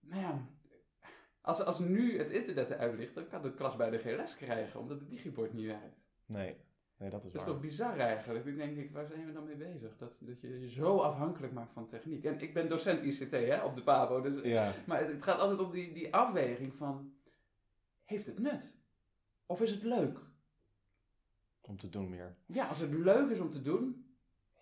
nou 0.00 0.20
ja, 0.22 0.46
als, 1.40 1.60
als 1.60 1.78
nu 1.78 2.18
het 2.18 2.30
internet 2.30 2.70
eruit 2.70 2.98
ligt, 2.98 3.14
dan 3.14 3.28
kan 3.28 3.42
de 3.42 3.54
klas 3.54 3.76
bijna 3.76 3.98
geen 3.98 4.16
les 4.16 4.36
krijgen, 4.36 4.80
omdat 4.80 5.00
het 5.00 5.10
digibord 5.10 5.52
niet 5.52 5.66
werkt. 5.66 6.00
Nee. 6.26 6.56
Nee, 7.00 7.10
dat 7.10 7.24
is 7.24 7.32
Dat 7.32 7.40
is 7.42 7.48
toch 7.48 7.60
bizar 7.60 7.98
eigenlijk? 7.98 8.44
Ik 8.46 8.56
denk, 8.56 8.76
ik, 8.76 8.92
waar 8.92 9.06
zijn 9.06 9.26
we 9.26 9.32
dan 9.32 9.44
mee 9.44 9.56
bezig? 9.56 9.96
Dat, 9.96 10.12
dat 10.18 10.40
je 10.40 10.60
je 10.60 10.70
zo 10.70 10.98
afhankelijk 10.98 11.52
maakt 11.52 11.72
van 11.72 11.88
techniek. 11.88 12.24
En 12.24 12.40
ik 12.40 12.54
ben 12.54 12.68
docent 12.68 13.02
ICT 13.04 13.30
hè, 13.30 13.64
op 13.64 13.74
de 13.74 13.82
PABO, 13.82 14.20
dus 14.20 14.42
Ja, 14.42 14.72
maar 14.86 15.06
het 15.06 15.22
gaat 15.22 15.38
altijd 15.38 15.60
om 15.60 15.70
die, 15.70 15.92
die 15.92 16.14
afweging 16.14 16.74
van, 16.74 17.12
heeft 18.04 18.26
het 18.26 18.38
nut? 18.38 18.72
Of 19.46 19.60
is 19.60 19.70
het 19.70 19.82
leuk? 19.82 20.18
om 21.60 21.76
te 21.76 21.88
doen 21.88 22.08
meer. 22.08 22.36
Ja, 22.46 22.66
als 22.66 22.78
het 22.78 22.90
leuk 22.90 23.30
is 23.30 23.40
om 23.40 23.50
te 23.50 23.62
doen, 23.62 24.14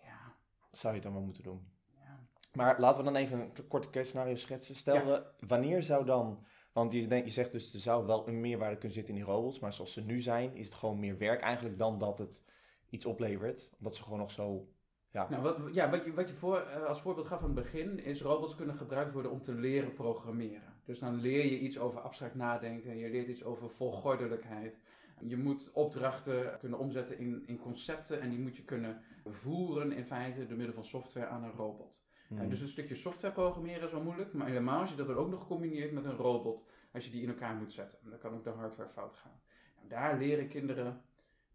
ja. 0.03 0.35
Zou 0.71 0.87
je 0.93 0.99
het 0.99 1.03
dan 1.03 1.13
wel 1.13 1.25
moeten 1.25 1.43
doen. 1.43 1.71
ja. 2.03 2.19
Maar 2.53 2.79
laten 2.79 2.97
we 2.97 3.11
dan 3.11 3.15
even 3.21 3.39
een 3.39 3.67
korte 3.67 3.89
case 3.89 4.05
scenario 4.09 4.35
schetsen. 4.35 4.75
Stel, 4.75 4.95
Ja. 4.95 5.05
we, 5.05 5.45
wanneer 5.47 5.83
zou 5.83 6.05
dan... 6.05 6.45
Want 6.79 6.93
je, 6.93 7.23
je 7.23 7.29
zegt 7.29 7.51
dus, 7.51 7.73
er 7.73 7.79
zou 7.79 8.05
wel 8.05 8.27
een 8.27 8.39
meerwaarde 8.39 8.77
kunnen 8.77 8.93
zitten 8.93 9.13
in 9.13 9.19
die 9.19 9.29
robots. 9.29 9.59
Maar 9.59 9.73
zoals 9.73 9.93
ze 9.93 10.01
nu 10.01 10.19
zijn, 10.19 10.55
is 10.55 10.65
het 10.65 10.75
gewoon 10.75 10.99
meer 10.99 11.17
werk 11.17 11.41
eigenlijk 11.41 11.77
dan 11.77 11.99
dat 11.99 12.17
het 12.17 12.43
iets 12.89 13.05
oplevert. 13.05 13.71
Omdat 13.77 13.95
ze 13.95 14.03
gewoon 14.03 14.19
nog 14.19 14.31
zo... 14.31 14.67
Ja, 15.11 15.29
Nou, 15.29 15.43
wat, 15.43 15.57
ja, 15.73 15.89
wat 15.89 16.05
je, 16.05 16.13
wat 16.13 16.29
je 16.29 16.35
voor, 16.35 16.57
eh, 16.57 16.85
als 16.85 17.01
voorbeeld 17.01 17.27
gaf 17.27 17.39
aan 17.39 17.55
het 17.55 17.63
begin, 17.63 17.99
is 18.03 18.21
robots 18.21 18.55
kunnen 18.55 18.75
gebruikt 18.75 19.13
worden 19.13 19.31
om 19.31 19.41
te 19.41 19.53
leren 19.53 19.93
programmeren. 19.93 20.73
Dus 20.85 20.99
dan 20.99 21.15
leer 21.15 21.45
je 21.45 21.59
iets 21.59 21.79
over 21.79 22.01
abstract 22.01 22.35
nadenken, 22.35 22.97
je 22.97 23.09
leert 23.09 23.27
iets 23.27 23.43
over 23.43 23.69
volgordelijkheid. 23.69 24.79
Je 25.19 25.37
moet 25.37 25.69
opdrachten 25.71 26.57
kunnen 26.59 26.79
omzetten 26.79 27.17
in, 27.17 27.43
in 27.45 27.59
concepten 27.59 28.21
en 28.21 28.29
die 28.29 28.39
moet 28.39 28.55
je 28.55 28.63
kunnen 28.63 29.01
voeren 29.25 29.91
in 29.91 30.05
feite 30.05 30.47
door 30.47 30.57
middel 30.57 30.75
van 30.75 30.85
software 30.85 31.27
aan 31.27 31.43
een 31.43 31.51
robot. 31.51 31.98
Hmm. 32.37 32.49
Dus 32.49 32.61
een 32.61 32.67
stukje 32.67 32.95
software 32.95 33.33
programmeren 33.33 33.83
is 33.83 33.91
wel 33.91 34.03
moeilijk, 34.03 34.33
maar 34.33 34.47
helemaal 34.47 34.79
als 34.79 34.89
je 34.89 34.95
dat 34.95 35.07
dan 35.07 35.15
ook 35.15 35.29
nog 35.29 35.47
combineert 35.47 35.91
met 35.91 36.05
een 36.05 36.15
robot, 36.15 36.69
als 36.91 37.05
je 37.05 37.11
die 37.11 37.21
in 37.21 37.29
elkaar 37.29 37.55
moet 37.55 37.73
zetten, 37.73 38.09
dan 38.09 38.19
kan 38.19 38.33
ook 38.33 38.43
de 38.43 38.49
hardware 38.49 38.89
fout 38.89 39.15
gaan. 39.15 39.41
Nou, 39.75 39.87
daar 39.87 40.17
leren 40.17 40.47
kinderen, 40.47 41.01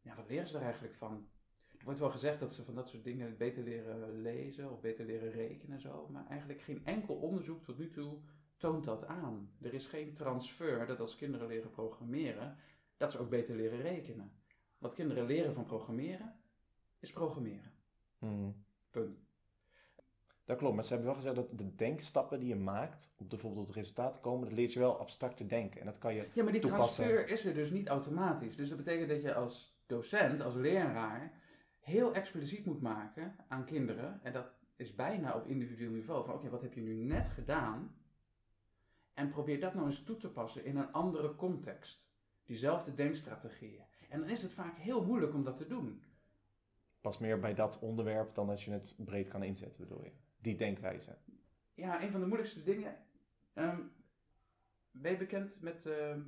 ja, 0.03 0.15
wat 0.17 0.29
leren 0.29 0.47
ze 0.47 0.57
er 0.57 0.63
eigenlijk 0.63 0.95
van? 0.95 1.29
Er 1.79 1.85
wordt 1.85 2.01
wel 2.01 2.11
gezegd 2.11 2.41
dat 2.41 2.53
ze 2.53 2.65
van 2.65 2.75
dat 2.75 2.89
soort 2.89 3.05
dingen 3.05 3.37
beter 3.37 3.63
leren 3.63 4.21
lezen 4.23 4.71
of 4.71 4.81
beter 4.81 5.05
leren 5.05 5.31
rekenen 5.31 5.75
en 5.75 5.81
zo, 5.81 6.09
maar 6.09 6.27
eigenlijk 6.27 6.61
geen 6.61 6.85
enkel 6.85 7.15
onderzoek 7.15 7.65
tot 7.65 7.79
nu 7.79 7.91
toe 7.91 8.19
toont 8.57 8.85
dat 8.85 9.07
aan. 9.07 9.51
Er 9.61 9.75
is 9.75 9.87
geen 9.87 10.15
transfer 10.15 10.87
dat 10.87 11.01
als 11.01 11.17
kinderen 11.17 11.47
leren 11.47 11.71
programmeren, 11.71 12.57
dat 12.97 13.13
ze 13.13 13.19
ook 13.19 13.31
beter 13.31 13.57
leren 13.57 13.81
rekenen. 13.81 14.33
Wat 14.79 14.95
kinderen 14.95 15.27
leren 15.27 15.55
van 15.55 15.65
programmeren, 15.65 16.35
is 17.01 17.13
programmeren. 17.13 17.73
Hmm. 18.19 18.65
Punt. 18.91 19.24
Dat 20.45 20.57
klopt, 20.57 20.75
maar 20.75 20.85
ze 20.85 20.89
hebben 20.89 21.07
wel 21.07 21.17
gezegd 21.17 21.37
dat 21.37 21.59
de 21.59 21.75
denkstappen 21.75 22.41
die 22.41 22.49
je 22.49 22.57
maakt 22.57 23.13
om 23.17 23.29
bijvoorbeeld 23.29 23.67
tot 23.67 23.75
het 23.75 23.85
resultaat 23.85 24.13
te 24.13 24.19
komen, 24.19 24.49
dat 24.49 24.59
leert 24.59 24.73
je 24.73 24.79
wel 24.79 24.99
abstracter 24.99 25.49
denken. 25.49 25.81
En 25.81 25.87
dat 25.87 25.99
kan 25.99 26.15
je... 26.15 26.29
Ja, 26.33 26.43
maar 26.43 26.53
die 26.53 26.61
toepassen. 26.61 27.05
transfer 27.05 27.29
is 27.33 27.45
er 27.45 27.55
dus 27.55 27.71
niet 27.71 27.89
automatisch. 27.89 28.57
Dus 28.57 28.69
dat 28.69 28.79
betekent 28.79 29.09
dat 29.09 29.23
je 29.23 29.35
als 29.35 29.77
docent, 29.87 30.41
als 30.41 30.55
leraar, 30.55 31.33
heel 31.81 32.15
expliciet 32.15 32.65
moet 32.65 32.81
maken 32.81 33.37
aan 33.49 33.65
kinderen. 33.65 34.21
En 34.23 34.33
dat 34.33 34.47
is 34.77 34.95
bijna 34.95 35.37
op 35.37 35.47
individueel 35.47 35.91
niveau. 35.91 36.25
Van 36.25 36.35
oké, 36.35 36.49
wat 36.49 36.63
heb 36.63 36.75
je 36.75 36.81
nu 36.81 36.95
net 36.95 37.29
gedaan? 37.29 37.97
En 39.15 39.29
probeer 39.29 39.61
dat 39.61 39.75
nou 39.75 39.87
eens 39.87 40.05
toe 40.05 40.17
te 40.17 40.29
passen 40.29 40.65
in 40.65 40.77
een 40.77 40.93
andere 40.93 41.35
context. 41.35 42.07
Diezelfde 42.45 42.95
denkstrategieën. 42.95 43.83
En 44.09 44.21
dan 44.21 44.29
is 44.29 44.43
het 44.43 44.53
vaak 44.53 44.79
heel 44.79 45.05
moeilijk 45.05 45.35
om 45.35 45.45
dat 45.45 45.57
te 45.57 45.67
doen. 45.67 46.03
Pas 47.01 47.19
meer 47.19 47.39
bij 47.39 47.55
dat 47.55 47.79
onderwerp 47.79 48.35
dan 48.35 48.47
dat 48.47 48.63
je 48.63 48.71
het 48.71 48.95
breed 48.97 49.29
kan 49.29 49.43
inzetten, 49.43 49.81
bedoel 49.81 50.05
je? 50.05 50.11
Die 50.45 50.57
denkwijze. 50.57 51.17
Ja, 51.75 52.03
een 52.03 52.11
van 52.11 52.21
de 52.21 52.27
moeilijkste 52.27 52.63
dingen. 52.63 52.97
ehm, 53.55 53.81
ben 54.91 55.11
je 55.13 55.17
bekend 55.19 55.61
met 55.61 55.87
ehm 55.87 56.21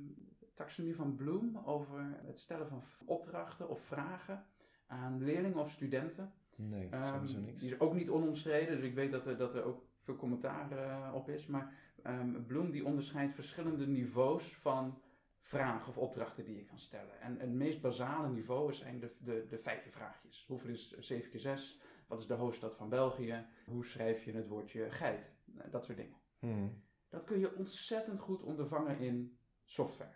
taxonomie 0.53 0.95
van 0.95 1.15
Bloom 1.15 1.57
over 1.65 2.19
het 2.25 2.39
stellen 2.39 2.67
van 2.67 2.83
opdrachten 3.05 3.69
of 3.69 3.81
vragen 3.81 4.45
aan 4.87 5.23
leerlingen 5.23 5.57
of 5.57 5.71
studenten? 5.71 6.33
Nee, 6.55 6.89
Ehm, 6.89 7.41
niks. 7.41 7.59
die 7.59 7.71
is 7.73 7.79
ook 7.79 7.93
niet 7.93 8.09
onomstreden, 8.09 8.75
dus 8.75 8.85
ik 8.85 8.93
weet 8.95 9.11
dat 9.11 9.25
er, 9.27 9.37
dat 9.37 9.55
er 9.55 9.63
ook 9.63 9.85
veel 10.01 10.15
commentaar 10.15 10.71
eh, 10.71 11.11
op 11.13 11.29
is. 11.29 11.45
Maar 11.47 11.73
ehm, 12.03 12.43
Bloom 12.45 12.71
die 12.71 12.85
onderscheidt 12.85 13.33
verschillende 13.33 13.87
niveaus 13.87 14.55
van 14.55 15.01
vragen 15.41 15.87
of 15.87 15.97
opdrachten 15.97 16.45
die 16.45 16.55
je 16.55 16.65
kan 16.65 16.79
stellen. 16.79 17.21
En 17.21 17.39
het 17.39 17.51
meest 17.51 17.81
basale 17.81 18.29
niveau 18.29 18.73
zijn 18.73 18.99
de, 18.99 19.15
de, 19.19 19.45
de 19.49 19.57
feitenvraagjes. 19.57 20.45
Hoeveel 20.47 20.69
is 20.69 20.97
7 20.99 21.29
keer 21.31 21.39
6? 21.39 21.79
Wat 22.07 22.19
is 22.19 22.27
de 22.27 22.33
hoofdstad 22.33 22.75
van 22.75 22.89
België? 22.89 23.45
Hoe 23.65 23.85
schrijf 23.85 24.23
je 24.23 24.31
het 24.31 24.47
woordje 24.47 24.89
geit? 24.91 25.31
Nou, 25.45 25.69
dat 25.69 25.83
soort 25.83 25.97
dingen. 25.97 26.17
Hmm. 26.39 26.83
Dat 27.09 27.23
kun 27.23 27.39
je 27.39 27.55
ontzettend 27.55 28.19
goed 28.19 28.43
ondervangen 28.43 28.99
in 28.99 29.37
software. 29.63 30.15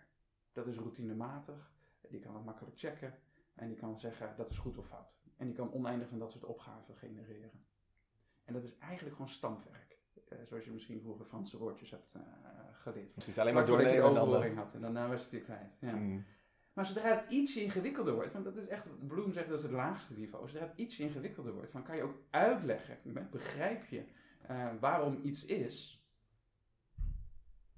Dat 0.52 0.66
is 0.66 0.76
routinematig, 0.76 1.72
die 2.08 2.20
kan 2.20 2.34
het 2.34 2.44
makkelijk 2.44 2.78
checken 2.78 3.18
en 3.54 3.68
die 3.68 3.76
kan 3.76 3.98
zeggen 3.98 4.36
dat 4.36 4.50
is 4.50 4.58
goed 4.58 4.78
of 4.78 4.86
fout. 4.86 5.20
En 5.36 5.46
die 5.46 5.56
kan 5.56 5.72
oneindig 5.72 6.08
van 6.08 6.18
dat 6.18 6.32
soort 6.32 6.44
opgaven 6.44 6.96
genereren. 6.96 7.64
En 8.44 8.52
dat 8.52 8.62
is 8.62 8.78
eigenlijk 8.78 9.14
gewoon 9.16 9.30
stampwerk. 9.30 9.98
Eh, 10.28 10.38
zoals 10.42 10.64
je 10.64 10.70
misschien 10.70 11.00
vroeger 11.00 11.24
Franse 11.24 11.58
woordjes 11.58 11.90
hebt 11.90 12.14
eh, 12.14 12.20
geleerd. 12.72 13.12
Precies, 13.12 13.38
alleen 13.38 13.54
maar 13.54 13.70
je 13.70 13.76
de 13.76 13.84
en 13.84 14.00
dan... 14.00 14.18
overhoring 14.18 14.56
had 14.56 14.74
en 14.74 14.80
daarna 14.80 15.08
was 15.08 15.22
het 15.22 15.30
weer 15.30 15.40
kwijt. 15.40 15.76
Ja. 15.80 15.90
Hmm. 15.90 16.24
Maar 16.72 16.86
zodra 16.86 17.16
het 17.16 17.30
iets 17.30 17.56
ingewikkelder 17.56 18.14
wordt, 18.14 18.32
want 18.32 18.44
dat 18.44 18.56
is 18.56 18.66
echt, 18.66 19.06
Bloem 19.06 19.32
zegt 19.32 19.48
dat 19.48 19.56
is 19.56 19.62
het 19.62 19.72
laagste 19.72 20.14
niveau, 20.14 20.48
zodra 20.48 20.66
het 20.66 20.78
iets 20.78 20.98
ingewikkelder 20.98 21.52
wordt, 21.52 21.72
dan 21.72 21.82
kan 21.82 21.96
je 21.96 22.02
ook 22.02 22.22
uitleggen, 22.30 23.28
begrijp 23.30 23.84
je 23.84 24.04
eh, 24.42 24.68
waarom 24.80 25.20
iets 25.22 25.44
is, 25.44 26.06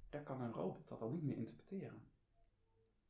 daar 0.09 0.23
kan 0.23 0.41
een 0.41 0.51
robot 0.51 0.87
dat 0.87 1.01
al 1.01 1.09
niet 1.09 1.23
meer 1.23 1.37
interpreteren. 1.37 2.03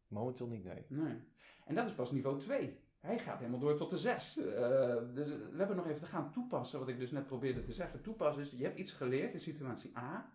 Momenteel 0.08 0.48
niet, 0.48 0.64
nee. 0.64 0.86
Nee. 0.88 1.22
En 1.66 1.76
dat 1.76 1.86
is 1.86 1.94
pas 1.94 2.12
niveau 2.12 2.40
2. 2.40 2.80
Hij 3.00 3.20
gaat 3.20 3.40
helemaal 3.40 3.60
door 3.60 3.78
tot 3.78 3.90
de 3.90 3.98
6. 3.98 4.34
dus 4.34 5.28
we 5.28 5.54
hebben 5.58 5.76
nog 5.76 5.88
even 5.88 6.00
te 6.00 6.06
gaan 6.06 6.32
toepassen, 6.32 6.80
wat 6.80 6.88
ik 6.88 7.00
dus 7.00 7.12
net 7.12 7.28
probeerde 7.28 7.64
te 7.64 7.74
zeggen. 7.74 8.02
Toepassen 8.02 8.44
is, 8.44 8.52
je 8.52 8.64
hebt 8.64 8.80
iets 8.80 8.92
geleerd 8.92 9.34
in 9.34 9.40
situatie 9.40 9.98
A, 9.98 10.34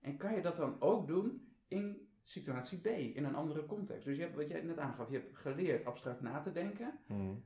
en 0.00 0.16
kan 0.16 0.34
je 0.34 0.42
dat 0.42 0.56
dan 0.56 0.80
ook 0.80 1.06
doen 1.06 1.56
in 1.68 2.05
situatie 2.26 2.78
B, 2.78 2.86
in 2.86 3.24
een 3.24 3.34
andere 3.34 3.66
context. 3.66 4.04
Dus 4.04 4.16
je 4.16 4.22
hebt, 4.22 4.36
wat 4.36 4.48
jij 4.48 4.62
net 4.62 4.78
aangaf, 4.78 5.10
je 5.10 5.16
hebt 5.16 5.36
geleerd 5.36 5.84
abstract 5.84 6.20
na 6.20 6.40
te 6.40 6.52
denken. 6.52 6.98
Hmm. 7.06 7.44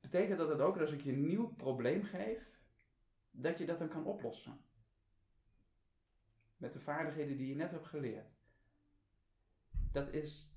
Betekent 0.00 0.38
dat 0.38 0.48
het 0.48 0.60
ook 0.60 0.74
dat 0.74 0.82
als 0.82 0.92
ik 0.92 1.00
je 1.00 1.12
een 1.12 1.26
nieuw 1.26 1.48
probleem 1.48 2.02
geef, 2.02 2.50
dat 3.30 3.58
je 3.58 3.66
dat 3.66 3.78
dan 3.78 3.88
kan 3.88 4.04
oplossen? 4.04 4.60
Met 6.56 6.72
de 6.72 6.80
vaardigheden 6.80 7.36
die 7.36 7.48
je 7.48 7.54
net 7.54 7.70
hebt 7.70 7.86
geleerd. 7.86 8.34
Dat 9.92 10.12
is 10.12 10.50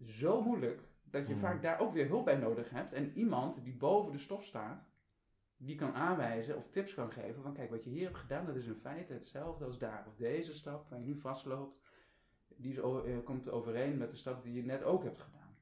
zo 0.00 0.42
moeilijk 0.42 0.82
dat 1.04 1.26
je 1.26 1.32
Hmm. 1.32 1.42
vaak 1.42 1.62
daar 1.62 1.80
ook 1.80 1.92
weer 1.92 2.06
hulp 2.06 2.24
bij 2.24 2.36
nodig 2.36 2.70
hebt. 2.70 2.92
En 2.92 3.12
iemand 3.12 3.64
die 3.64 3.76
boven 3.76 4.12
de 4.12 4.18
stof 4.18 4.44
staat, 4.44 4.88
die 5.56 5.76
kan 5.76 5.94
aanwijzen 5.94 6.56
of 6.56 6.70
tips 6.70 6.94
kan 6.94 7.12
geven 7.12 7.42
van 7.42 7.54
kijk, 7.54 7.70
wat 7.70 7.84
je 7.84 7.90
hier 7.90 8.04
hebt 8.04 8.18
gedaan, 8.18 8.46
dat 8.46 8.56
is 8.56 8.66
in 8.66 8.74
feite 8.74 9.12
hetzelfde 9.12 9.64
als 9.64 9.78
daar. 9.78 10.06
Of 10.06 10.16
deze 10.16 10.54
stap 10.54 10.88
waar 10.88 10.98
je 10.98 11.04
nu 11.04 11.16
vastloopt, 11.16 11.87
die 12.58 12.72
is 12.72 12.78
eh, 12.78 13.24
komt 13.24 13.50
overeen 13.50 13.96
met 13.96 14.10
de 14.10 14.16
stap 14.16 14.42
die 14.42 14.54
je 14.54 14.64
net 14.64 14.82
ook 14.82 15.02
hebt 15.02 15.18
gedaan. 15.18 15.56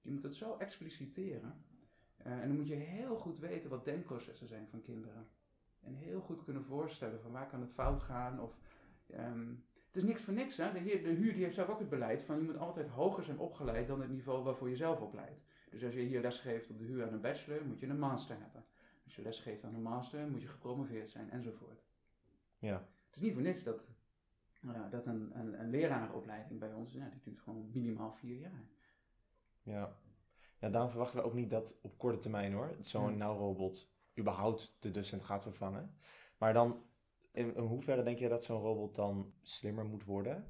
Je 0.00 0.10
moet 0.10 0.22
het 0.22 0.34
zo 0.34 0.56
expliciteren. 0.56 1.64
Eh, 2.16 2.32
en 2.32 2.48
dan 2.48 2.56
moet 2.56 2.68
je 2.68 2.74
heel 2.74 3.16
goed 3.16 3.38
weten 3.38 3.70
wat 3.70 3.84
denkprocessen 3.84 4.48
zijn 4.48 4.66
van 4.70 4.82
kinderen. 4.82 5.28
En 5.80 5.94
heel 5.94 6.20
goed 6.20 6.44
kunnen 6.44 6.64
voorstellen 6.64 7.20
van 7.20 7.32
waar 7.32 7.48
kan 7.48 7.60
het 7.60 7.72
fout 7.72 8.02
gaan. 8.02 8.40
Of, 8.40 8.58
ehm, 9.06 9.48
het 9.86 9.96
is 9.96 10.02
niks 10.02 10.22
voor 10.22 10.34
niks. 10.34 10.56
Hè? 10.56 10.72
De, 10.72 10.78
heer, 10.78 11.02
de 11.02 11.08
huur 11.08 11.32
die 11.32 11.42
heeft 11.42 11.54
zelf 11.54 11.68
ook 11.68 11.78
het 11.78 11.88
beleid 11.88 12.22
van 12.22 12.36
je 12.36 12.42
moet 12.42 12.58
altijd 12.58 12.88
hoger 12.88 13.24
zijn 13.24 13.38
opgeleid 13.38 13.86
dan 13.86 14.00
het 14.00 14.10
niveau 14.10 14.44
waarvoor 14.44 14.68
je 14.68 14.76
zelf 14.76 15.00
opleidt. 15.00 15.40
Dus 15.70 15.84
als 15.84 15.94
je 15.94 16.00
hier 16.00 16.20
les 16.20 16.40
geeft 16.40 16.70
op 16.70 16.78
de 16.78 16.84
huur 16.84 17.06
aan 17.06 17.12
een 17.12 17.20
bachelor, 17.20 17.64
moet 17.66 17.80
je 17.80 17.86
een 17.86 17.98
master 17.98 18.36
hebben. 18.40 18.64
Als 19.04 19.16
je 19.16 19.22
les 19.22 19.40
geeft 19.40 19.64
aan 19.64 19.74
een 19.74 19.82
master, 19.82 20.28
moet 20.28 20.42
je 20.42 20.48
gepromoveerd 20.48 21.10
zijn 21.10 21.30
enzovoort. 21.30 21.84
Ja. 22.58 22.88
Het 23.06 23.16
is 23.16 23.22
niet 23.22 23.32
voor 23.32 23.42
niks 23.42 23.62
dat, 23.62 23.84
eh, 24.68 24.80
dat 24.90 25.06
een, 25.06 25.30
een, 25.34 25.60
een 25.60 25.70
lerarenopleiding 25.70 26.60
bij 26.60 26.72
ons, 26.72 26.92
ja, 26.92 27.08
die 27.08 27.20
duurt 27.24 27.40
gewoon 27.40 27.70
minimaal 27.72 28.12
vier 28.12 28.38
jaar. 28.38 28.64
Ja. 29.62 29.96
ja, 30.58 30.68
daarom 30.70 30.90
verwachten 30.90 31.18
we 31.20 31.24
ook 31.26 31.34
niet 31.34 31.50
dat 31.50 31.78
op 31.82 31.98
korte 31.98 32.18
termijn 32.18 32.52
hoor, 32.52 32.76
zo'n 32.80 33.10
Ja. 33.10 33.16
nauwrobot 33.16 33.92
überhaupt 34.18 34.76
de 34.80 34.90
docent 34.90 35.22
gaat 35.24 35.42
vervangen. 35.42 35.94
Maar 36.38 36.52
dan, 36.52 36.82
in, 37.32 37.54
in 37.54 37.62
hoeverre 37.62 38.02
denk 38.02 38.18
je 38.18 38.28
dat 38.28 38.44
zo'n 38.44 38.60
robot 38.60 38.94
dan 38.94 39.32
slimmer 39.42 39.84
moet 39.84 40.04
worden, 40.04 40.46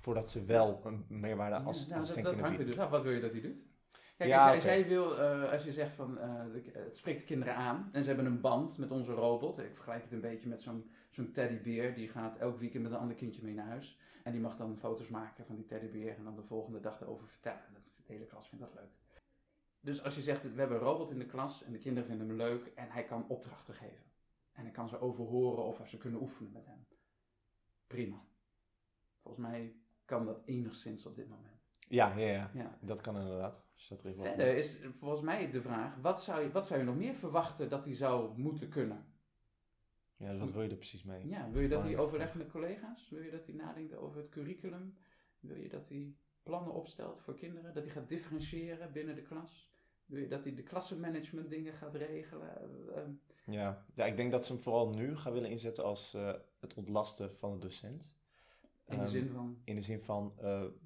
voordat 0.00 0.30
ze 0.30 0.44
wel 0.44 0.80
een 0.84 1.04
meerwaarde 1.08 1.56
Ja, 1.56 1.62
als 1.62 1.86
nou, 1.86 2.06
dat, 2.06 2.22
dat 2.24 2.38
hangt 2.40 2.58
er 2.58 2.66
dus 2.66 2.78
af. 2.78 2.90
Wat 2.90 3.02
wil 3.02 3.12
je 3.12 3.20
dat 3.20 3.32
hij 3.32 3.40
doet? 3.40 3.66
Kijk, 4.16 4.30
Ja, 4.30 4.36
als, 4.36 4.44
jij, 4.46 4.54
als 4.54 4.64
oké. 4.64 4.72
jij 4.72 4.88
wil, 4.88 5.18
eh, 5.18 5.52
als 5.52 5.64
je 5.64 5.72
zegt 5.72 5.94
van, 5.94 6.18
eh, 6.18 6.44
het 6.72 6.96
spreekt 6.96 7.18
de 7.18 7.24
kinderen 7.24 7.54
aan 7.54 7.88
en 7.92 8.02
ze 8.02 8.08
hebben 8.08 8.26
een 8.26 8.40
band 8.40 8.78
met 8.78 8.90
onze 8.90 9.12
robot. 9.12 9.58
Ik 9.58 9.74
vergelijk 9.74 10.02
het 10.02 10.12
een 10.12 10.20
beetje 10.20 10.48
met 10.48 10.62
zo'n 10.62 10.90
zo'n 11.08 11.32
teddybeer, 11.32 11.94
die 11.94 12.08
gaat 12.08 12.36
elk 12.38 12.58
weekend 12.58 12.82
met 12.82 12.92
een 12.92 12.98
ander 12.98 13.16
kindje 13.16 13.42
mee 13.42 13.54
naar 13.54 13.66
huis. 13.66 13.98
En 14.22 14.32
die 14.32 14.40
mag 14.40 14.56
dan 14.56 14.76
foto's 14.76 15.08
maken 15.08 15.44
van 15.44 15.56
die 15.56 15.66
teddybeer 15.66 16.16
en 16.16 16.24
dan 16.24 16.36
de 16.36 16.42
volgende 16.42 16.80
dag 16.80 17.00
erover 17.00 17.28
vertellen. 17.28 17.62
De 17.96 18.12
hele 18.12 18.26
klas 18.26 18.48
vindt 18.48 18.64
dat 18.64 18.74
leuk. 18.74 18.90
Dus 19.80 20.02
als 20.02 20.14
je 20.14 20.22
zegt, 20.22 20.42
we 20.42 20.58
hebben 20.58 20.76
een 20.76 20.82
robot 20.82 21.10
in 21.10 21.18
de 21.18 21.26
klas 21.26 21.62
en 21.64 21.72
de 21.72 21.78
kinderen 21.78 22.08
vinden 22.08 22.28
hem 22.28 22.36
leuk 22.36 22.66
en 22.66 22.90
hij 22.90 23.04
kan 23.04 23.28
opdrachten 23.28 23.74
geven. 23.74 24.04
En 24.52 24.62
hij 24.62 24.72
kan 24.72 24.88
ze 24.88 25.00
overhoren 25.00 25.64
of 25.64 25.88
ze 25.88 25.96
kunnen 25.96 26.20
oefenen 26.20 26.52
met 26.52 26.66
hem. 26.66 26.86
Prima. 27.86 28.24
Volgens 29.22 29.46
mij 29.46 29.74
kan 30.04 30.26
dat 30.26 30.42
enigszins 30.44 31.06
op 31.06 31.16
dit 31.16 31.28
moment. 31.28 31.56
Ja, 31.88 32.16
ja, 32.16 32.26
ja, 32.26 32.50
Ja. 32.54 32.78
dat 32.80 33.00
kan 33.00 33.16
inderdaad. 33.16 33.66
Dat 33.88 34.04
er 34.04 34.14
Verder 34.14 34.56
is 34.56 34.78
volgens 34.98 35.20
mij 35.20 35.50
de 35.50 35.62
vraag, 35.62 35.96
wat 35.96 36.22
zou, 36.22 36.40
je, 36.42 36.50
wat 36.50 36.66
zou 36.66 36.78
je 36.78 36.84
nog 36.84 36.96
meer 36.96 37.14
verwachten 37.14 37.68
dat 37.68 37.84
hij 37.84 37.94
zou 37.94 38.38
moeten 38.38 38.68
kunnen? 38.68 39.06
Ja, 40.18 40.30
dus 40.30 40.40
wat 40.40 40.52
wil 40.52 40.62
je 40.62 40.68
er 40.70 40.76
precies 40.76 41.02
mee? 41.04 41.28
Ja, 41.28 41.50
wil 41.50 41.62
je 41.62 41.68
dat 41.68 41.82
hij 41.82 41.98
overlegt 41.98 42.34
met 42.34 42.50
collega's? 42.50 43.08
Wil 43.10 43.22
je 43.22 43.30
dat 43.30 43.46
hij 43.46 43.54
nadenkt 43.54 43.96
over 43.96 44.16
het 44.20 44.28
curriculum? 44.28 44.96
Wil 45.40 45.56
je 45.56 45.68
dat 45.68 45.88
hij 45.88 46.14
plannen 46.42 46.72
opstelt 46.72 47.20
voor 47.20 47.34
kinderen? 47.34 47.74
Dat 47.74 47.82
hij 47.84 47.92
gaat 47.92 48.08
differentiëren 48.08 48.92
binnen 48.92 49.14
de 49.14 49.22
klas? 49.22 49.70
Wil 50.06 50.20
je 50.20 50.28
dat 50.28 50.44
hij 50.44 50.54
de 50.54 50.62
klassenmanagement 50.62 51.50
dingen 51.50 51.72
gaat 51.72 51.94
regelen? 51.94 52.56
Eh, 52.56 52.96
eh, 53.02 53.08
Ja. 53.44 53.84
ja, 53.94 54.04
ik 54.04 54.16
denk 54.16 54.30
dat 54.30 54.44
ze 54.46 54.52
hem 54.52 54.62
vooral 54.62 54.88
nu 54.90 55.16
gaan 55.16 55.32
willen 55.32 55.50
inzetten 55.50 55.84
als 55.84 56.14
eh, 56.14 56.32
het 56.60 56.74
ontlasten 56.74 57.36
van 57.36 57.52
de 57.52 57.58
docent. 57.58 58.16
in 58.86 58.96
de 58.96 59.02
Ehm, 59.02 59.10
zin 59.10 59.28
van, 59.28 59.58
In 59.64 59.74
de 59.74 59.82
zin 59.82 60.00
van 60.00 60.32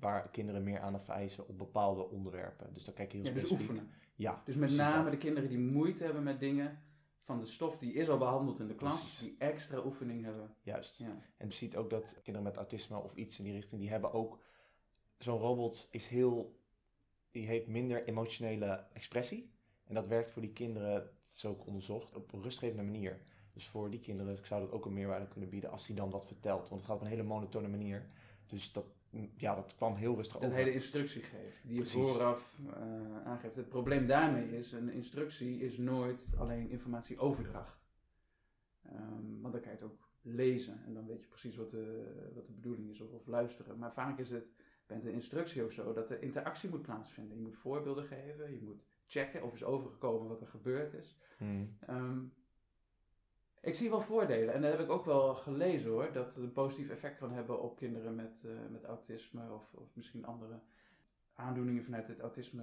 waar 0.01 0.31
kinderen 0.31 0.63
meer 0.63 0.81
aandacht 0.81 1.05
vereisen 1.05 1.49
op 1.49 1.59
bepaalde 1.59 2.09
onderwerpen. 2.09 2.73
Dus 2.73 2.85
dan 2.85 2.95
kijk 2.95 3.13
je 3.13 3.19
heel 3.19 3.27
ja, 3.27 3.33
dus 3.33 3.43
specifiek. 3.43 3.69
oefenen. 3.71 3.93
Ja, 4.17 4.43
Dus 4.45 4.55
met 4.55 4.71
name 4.73 5.03
dat. 5.03 5.11
de 5.13 5.19
kinderen 5.19 5.49
die 5.49 5.59
moeite 5.59 6.05
hebben 6.05 6.23
met 6.23 6.41
dingen 6.41 6.83
van 7.23 7.41
de 7.41 7.47
stof 7.47 7.79
die 7.79 7.93
is 7.93 8.09
al 8.09 8.19
behandeld 8.19 8.61
in 8.61 8.67
de 8.67 8.75
klas, 8.75 9.01
Precies. 9.01 9.19
die 9.19 9.35
extra 9.39 9.85
oefening 9.85 10.25
hebben. 10.25 10.55
Juist. 10.63 10.99
Ja. 10.99 11.23
En 11.37 11.47
je 11.49 11.55
ziet 11.55 11.77
ook 11.77 11.91
dat 11.91 12.21
kinderen 12.23 12.43
met 12.43 12.57
autisme 12.57 12.99
of 12.99 13.15
iets 13.15 13.39
in 13.39 13.45
die 13.45 13.53
richting, 13.53 13.81
die 13.81 13.91
hebben 13.91 14.13
ook... 14.13 14.39
Zo'n 15.19 15.39
robot 15.39 15.89
is 15.91 16.07
heel... 16.07 16.61
Die 17.31 17.47
heeft 17.47 17.67
minder 17.67 18.05
emotionele 18.05 18.87
expressie. 18.93 19.53
En 19.85 19.95
dat 19.95 20.07
werkt 20.07 20.31
voor 20.31 20.43
die 20.43 20.53
kinderen, 20.53 20.93
het 20.93 21.33
is 21.35 21.45
ook 21.45 21.67
onderzocht, 21.67 22.15
op 22.15 22.33
een 22.33 22.43
rustgevende 22.43 22.83
manier. 22.83 23.21
Dus 23.53 23.67
voor 23.67 23.91
die 23.91 24.01
kinderen 24.01 24.39
zou 24.47 24.61
dat 24.61 24.73
ook 24.73 24.87
een 24.87 24.93
meerwaarde 24.93 25.29
kunnen 25.29 25.49
bieden 25.49 25.71
als 25.71 25.87
hij 25.87 25.97
dan 25.97 26.11
wat 26.11 26.27
vertelt. 26.27 26.69
Want 26.69 26.81
het 26.81 26.91
gaat 26.91 26.97
op 26.97 27.03
een 27.03 27.11
hele 27.11 27.23
monotone 27.23 27.69
manier. 27.69 28.07
Dus 28.47 28.73
dat, 28.73 28.85
ja, 29.37 29.55
dat 29.55 29.75
kwam 29.77 29.95
heel 29.95 30.15
rustig 30.15 30.37
over. 30.37 30.53
hij 30.53 30.65
de 30.65 30.73
instructie 30.73 31.23
geeft, 31.23 31.69
die 31.69 31.77
je 31.77 31.87
vooraf 31.87 32.59
eh, 32.75 33.27
aangeeft. 33.27 33.57
Het 33.57 33.69
probleem 33.69 34.07
daarmee 34.07 34.59
is, 34.59 34.73
een 34.73 34.91
instructie 34.93 35.61
is 35.61 35.79
nooit 35.79 36.21
alleen 36.37 36.71
informatieoverdracht. 36.71 37.81
Ehm, 38.83 39.41
want 39.41 39.53
dan 39.53 39.63
kan 39.63 39.73
je 39.73 39.79
het 39.79 39.83
ook 39.83 40.11
lezen 40.23 40.85
en 40.87 40.95
dan 40.95 41.07
weet 41.07 41.23
je 41.23 41.29
precies 41.29 41.57
wat 41.57 41.71
de, 41.71 42.13
wat 42.35 42.47
de 42.47 42.53
bedoeling 42.53 42.91
is 42.91 43.01
of, 43.01 43.13
of 43.13 43.27
luisteren. 43.27 43.79
Maar 43.79 43.93
vaak 43.93 44.19
is 44.19 44.31
het 44.31 44.45
bij 44.87 45.01
de 45.01 45.13
instructie 45.13 45.63
ook 45.63 45.73
zo 45.73 45.93
dat 45.93 46.11
er 46.11 46.23
interactie 46.23 46.71
moet 46.71 46.83
plaatsvinden. 46.83 47.37
Je 47.37 47.43
moet 47.43 47.57
voorbeelden 47.57 48.05
geven, 48.05 48.53
je 48.53 48.63
moet 48.63 48.83
checken 49.07 49.43
of 49.43 49.55
is 49.55 49.65
overgekomen 49.65 50.29
wat 50.29 50.41
er 50.41 50.47
gebeurd 50.47 50.95
is. 50.95 51.19
Hmm. 51.39 51.77
Ehm, 51.81 52.19
ik 53.63 53.75
zie 53.75 53.91
wel 53.91 54.01
voordelen. 54.01 54.55
En 54.55 54.63
dat 54.63 54.71
heb 54.71 54.81
ik 54.81 54.91
ook 54.91 55.05
wel 55.05 55.35
gelezen 55.35 55.91
hoor. 55.91 56.13
Dat 56.13 56.27
het 56.27 56.37
een 56.37 56.53
positief 56.53 56.91
effect 56.91 57.19
kan 57.19 57.33
hebben 57.33 57.63
op 57.63 57.77
kinderen 57.77 58.15
met, 58.15 58.33
eh, 58.45 58.51
met 58.71 58.85
autisme 58.85 59.53
of, 59.53 59.73
of 59.75 59.89
misschien 59.97 60.25
andere 60.25 60.61
aandoeningen 61.35 61.85
vanuit 61.85 62.09
het 62.09 62.21
autisme. 62.21 62.63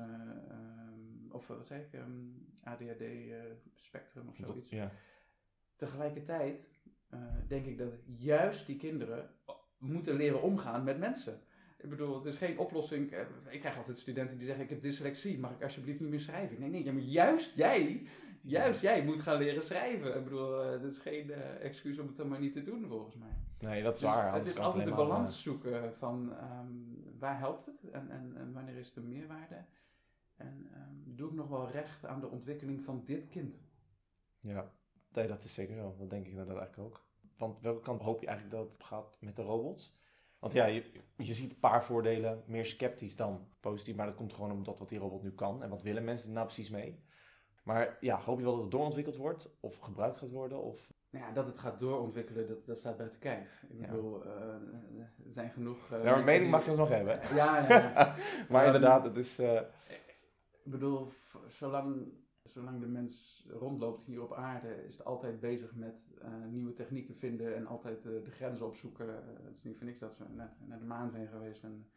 ehm, 0.50 1.32
of 1.32 1.48
wat 1.48 1.68
zei 1.68 1.82
ik? 1.82 1.94
ehm, 1.94 2.12
ADHD 2.64 3.02
eh, 3.02 3.36
spectrum 3.76 4.28
of 4.28 4.36
Dat- 4.38 4.48
zoiets. 4.50 4.70
ja. 4.70 4.92
Tegelijkertijd 5.76 6.68
eh, 7.10 7.20
denk 7.48 7.66
ik 7.66 7.78
dat 7.78 7.94
juist 8.18 8.66
die 8.66 8.78
kinderen 8.78 9.30
moeten 9.78 10.16
leren 10.16 10.42
omgaan 10.42 10.84
met 10.84 11.00
mensen. 11.00 11.42
Ik 11.78 11.90
bedoel, 11.90 12.16
het 12.16 12.26
is 12.26 12.36
geen 12.36 12.58
oplossing. 12.58 13.12
eh, 13.12 13.26
Ik 13.50 13.60
krijg 13.60 13.78
altijd 13.78 13.98
studenten 13.98 14.38
die 14.38 14.46
zeggen: 14.48 14.64
Ik 14.64 14.70
heb 14.70 14.82
dyslexie, 14.82 15.40
mag 15.40 15.52
ik 15.52 15.64
alsjeblieft 15.64 16.00
niet 16.00 16.10
meer 16.10 16.20
schrijven? 16.20 16.60
Nee, 16.60 16.70
nee, 16.70 16.92
maar 16.94 17.02
juist 17.02 17.56
jij, 17.56 18.08
juist 18.42 18.82
jij 18.82 19.04
moet 19.04 19.22
gaan 19.22 19.38
leren 19.38 19.64
schrijven. 19.64 20.16
Ik 20.18 20.24
bedoel, 20.24 20.64
eh, 20.64 20.72
dat 20.72 20.92
is 20.92 20.98
geen 20.98 21.32
eh, 21.32 21.64
excuus 21.66 22.00
om 22.00 22.08
het 22.08 22.18
dan 22.18 22.28
maar 22.28 22.40
niet 22.40 22.54
te 22.54 22.64
doen, 22.64 22.88
volgens 22.88 23.16
mij. 23.16 23.36
Nee, 23.60 23.84
dat 23.84 23.94
is 23.96 24.00
Dus 24.02 24.10
waar. 24.10 24.34
het 24.34 24.46
is 24.46 24.58
altijd 24.58 24.86
de 24.86 24.94
balans 24.96 25.42
zoeken 25.42 25.94
van 25.94 26.34
ehm, 26.38 26.68
waar 27.20 27.40
helpt 27.40 27.66
het 27.66 27.92
en, 27.92 28.10
en, 28.12 28.34
en 28.38 28.54
wanneer 28.54 28.76
is 28.78 28.94
de 28.94 29.02
meerwaarde. 29.02 29.66
En 30.36 30.70
ehm, 30.74 30.94
doe 31.16 31.30
ik 31.30 31.36
nog 31.36 31.48
wel 31.48 31.70
recht 31.70 32.06
aan 32.06 32.20
de 32.20 32.28
ontwikkeling 32.30 32.84
van 32.84 33.02
dit 33.06 33.28
kind? 33.28 33.56
eh, 34.42 34.52
ja, 34.52 34.72
nee, 35.14 35.28
dat 35.28 35.44
is 35.44 35.54
zeker 35.54 35.76
zo. 35.76 35.96
Dat 35.98 36.10
denk 36.10 36.26
ik 36.26 36.32
inderdaad 36.32 36.58
eigenlijk 36.58 36.90
ook. 36.90 37.08
Want 37.38 37.62
welke 37.62 37.82
kant 37.82 38.02
hoop 38.02 38.22
je 38.22 38.28
eigenlijk 38.28 38.58
dat 38.58 38.72
het 38.72 38.84
gaat 38.84 39.18
met 39.22 39.36
de 39.36 39.42
robots? 39.42 39.98
Want 40.40 40.54
ja, 40.54 40.66
je, 40.66 40.84
je 41.18 41.34
ziet 41.34 41.52
een 41.52 41.60
paar 41.60 41.84
voordelen, 41.84 42.44
meer 42.46 42.66
sceptisch 42.66 43.16
dan 43.16 43.48
positief. 43.60 43.96
Maar 43.96 44.06
dat 44.06 44.16
komt 44.16 44.34
gewoon 44.34 44.52
omdat 44.52 44.80
wat 44.80 44.90
die 44.90 45.00
robot 45.00 45.24
nu 45.24 45.32
kan. 45.32 45.64
En 45.64 45.70
wat 45.70 45.82
willen 45.82 46.04
mensen 46.04 46.28
er 46.28 46.34
nou 46.34 46.46
precies 46.46 46.70
mee? 46.70 47.04
Maar 47.70 47.98
ja, 48.00 48.20
hoop 48.20 48.38
je 48.38 48.44
wel 48.44 48.54
dat 48.54 48.62
het 48.62 48.72
doorontwikkeld 48.72 49.16
wordt? 49.16 49.50
Of 49.60 49.78
gebruikt 49.80 50.18
gaat 50.18 50.30
worden? 50.32 50.62
Of... 50.64 50.90
Nou 51.10 51.26
ja, 51.26 51.32
dat 51.32 51.46
het 51.46 51.58
gaat 51.60 51.80
doorontwikkelen, 51.80 52.48
dat, 52.48 52.66
dat 52.66 52.78
staat 52.78 52.98
buiten 52.98 53.20
kijf. 53.20 53.66
Ik 53.70 53.80
Ja. 53.80 53.88
bedoel, 53.88 54.26
eh, 54.26 54.32
er 55.26 55.32
zijn 55.32 55.50
genoeg... 55.50 55.92
eh, 55.92 56.04
Ja, 56.04 56.16
maar 56.16 56.24
mening 56.24 56.42
die- 56.42 56.50
mag 56.52 56.64
je 56.64 56.70
alsnog 56.70 56.90
hebben. 56.90 57.20
Ja, 57.36 57.68
ja. 57.68 58.16
Maar 58.50 58.66
inderdaad, 58.66 59.04
het 59.04 59.16
is... 59.18 59.40
eh, 59.40 59.62
Ik 60.64 60.72
bedoel, 60.72 61.12
zolang, 61.48 62.08
zolang 62.44 62.80
de 62.80 62.88
mens 62.88 63.46
rondloopt 63.50 64.06
hier 64.06 64.22
op 64.24 64.34
aarde, 64.34 64.86
is 64.88 64.98
het 64.98 65.06
altijd 65.06 65.40
bezig 65.40 65.76
met 65.76 65.96
eh, 66.22 66.30
nieuwe 66.50 66.74
technieken 66.74 67.16
vinden 67.16 67.56
en 67.56 67.68
altijd 67.68 68.04
de 68.04 68.32
grenzen 68.32 68.66
opzoeken. 68.66 69.08
Het 69.46 69.56
is 69.56 69.64
niet 69.64 69.78
voor 69.78 69.86
niks 69.86 70.00
dat 70.00 70.18
we 70.18 70.26
naar, 70.36 70.56
naar 70.68 70.80
de 70.80 70.86
maan 70.86 71.12
zijn 71.12 71.28
geweest. 71.28 71.64
En 71.64 71.90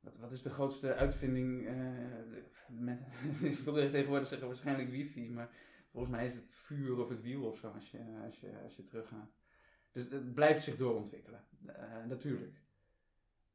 wat, 0.00 0.16
wat 0.16 0.32
is 0.32 0.42
de 0.42 0.50
grootste 0.50 0.94
uitvinding? 0.94 1.66
eh, 1.66 1.88
ik 3.50 3.58
wilde 3.58 3.90
tegenwoordig 3.90 4.28
zeggen 4.28 4.46
waarschijnlijk 4.46 4.90
wifi, 4.90 5.30
maar 5.30 5.50
volgens 5.90 6.12
mij 6.12 6.26
is 6.26 6.34
het 6.34 6.50
vuur 6.50 6.98
of 6.98 7.08
het 7.08 7.22
wiel 7.22 7.44
of 7.44 7.58
zo 7.58 7.68
als 7.68 7.90
je, 7.90 7.98
als 8.24 8.40
je, 8.40 8.60
als 8.62 8.76
je 8.76 8.84
teruggaat. 8.84 9.32
Dus 9.92 10.10
het 10.10 10.34
blijft 10.34 10.62
zich 10.62 10.76
doorontwikkelen, 10.76 11.44
eh, 11.66 12.04
natuurlijk. 12.08 12.62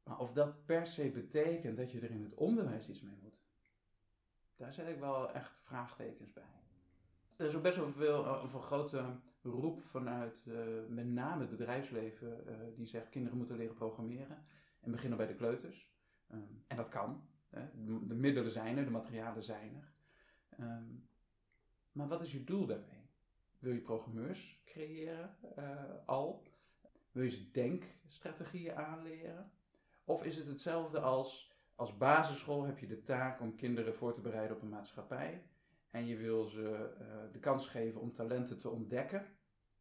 Maar 0.02 0.18
of 0.18 0.32
dat 0.32 0.64
per 0.64 0.86
se 0.86 1.10
betekent 1.10 1.76
dat 1.76 1.92
je 1.92 2.00
er 2.00 2.10
in 2.10 2.22
het 2.22 2.34
onderwijs 2.34 2.88
iets 2.88 3.00
mee 3.00 3.18
moet, 3.22 3.44
daar 4.56 4.72
zet 4.72 4.88
ik 4.88 4.98
wel 4.98 5.32
echt 5.32 5.52
vraagtekens 5.62 6.32
bij. 6.32 6.64
Er 7.36 7.46
is 7.46 7.54
ook 7.54 7.62
best 7.62 7.76
wel 7.76 7.92
veel, 7.92 8.24
eh, 8.24 8.50
een 8.52 8.60
grote 8.60 9.04
roep 9.42 9.82
vanuit 9.82 10.44
met 10.88 11.06
name 11.06 11.40
het 11.40 11.50
bedrijfsleven, 11.50 12.44
die 12.74 12.86
zegt 12.86 13.08
kinderen 13.08 13.38
moeten 13.38 13.56
leren 13.56 13.74
programmeren 13.74 14.46
en 14.80 14.90
beginnen 14.90 15.18
bij 15.18 15.26
de 15.26 15.34
kleuters. 15.34 15.95
Ehm, 16.26 16.40
en 16.66 16.76
dat 16.76 16.88
kan. 16.88 17.28
Hè. 17.50 17.84
De, 17.84 18.06
de 18.06 18.14
middelen 18.14 18.50
zijn 18.50 18.78
er, 18.78 18.84
de 18.84 18.90
materialen 18.90 19.42
zijn 19.42 19.74
er. 19.74 19.92
Ehm, 20.58 20.94
maar 21.92 22.08
wat 22.08 22.22
is 22.22 22.32
je 22.32 22.44
doel 22.44 22.66
daarmee? 22.66 23.10
Wil 23.58 23.72
je 23.72 23.80
programmeurs 23.80 24.62
creëren 24.64 25.36
eh, 25.56 26.06
al? 26.06 26.42
Wil 27.12 27.22
je 27.22 27.30
ze 27.30 27.50
denkstrategieën 27.50 28.74
aanleren? 28.74 29.50
Of 30.04 30.24
is 30.24 30.36
het 30.36 30.46
hetzelfde 30.46 31.00
als 31.00 31.56
als 31.76 31.96
basisschool 31.96 32.64
heb 32.64 32.78
je 32.78 32.86
de 32.86 33.02
taak 33.02 33.40
om 33.40 33.56
kinderen 33.56 33.94
voor 33.94 34.14
te 34.14 34.20
bereiden 34.20 34.56
op 34.56 34.62
een 34.62 34.68
maatschappij. 34.68 35.42
En 35.90 36.06
je 36.06 36.16
wil 36.16 36.44
ze 36.44 36.94
eh, 36.98 37.06
de 37.32 37.38
kans 37.38 37.68
geven 37.68 38.00
om 38.00 38.14
talenten 38.14 38.58
te 38.58 38.68
ontdekken 38.68 39.26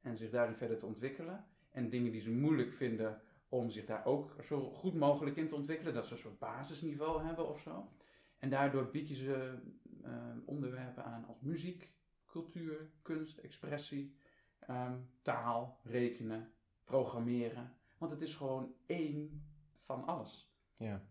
en 0.01 0.17
zich 0.17 0.29
daarin 0.29 0.55
verder 0.55 0.77
te 0.77 0.85
ontwikkelen. 0.85 1.45
En 1.71 1.89
dingen 1.89 2.11
die 2.11 2.21
ze 2.21 2.31
moeilijk 2.31 2.73
vinden, 2.73 3.21
om 3.49 3.69
zich 3.69 3.85
daar 3.85 4.05
ook 4.05 4.35
zo 4.43 4.69
goed 4.69 4.93
mogelijk 4.95 5.35
in 5.35 5.47
te 5.47 5.55
ontwikkelen. 5.55 5.93
Dat 5.93 6.05
ze 6.05 6.13
een 6.13 6.19
soort 6.19 6.39
basisniveau 6.39 7.23
hebben 7.23 7.49
of 7.49 7.59
zo. 7.59 7.89
En 8.37 8.49
daardoor 8.49 8.89
bied 8.89 9.07
je 9.07 9.15
ze 9.15 9.57
eh, 10.03 10.35
onderwerpen 10.45 11.03
aan 11.03 11.25
als 11.25 11.39
muziek, 11.41 11.93
cultuur, 12.25 12.89
kunst, 13.01 13.37
expressie, 13.37 14.15
ehm, 14.59 14.99
taal, 15.21 15.79
rekenen, 15.83 16.53
programmeren. 16.83 17.73
Want 17.97 18.11
het 18.11 18.21
is 18.21 18.35
gewoon 18.35 18.73
één 18.85 19.45
van 19.83 20.05
alles. 20.05 20.53
Ja. 20.77 21.05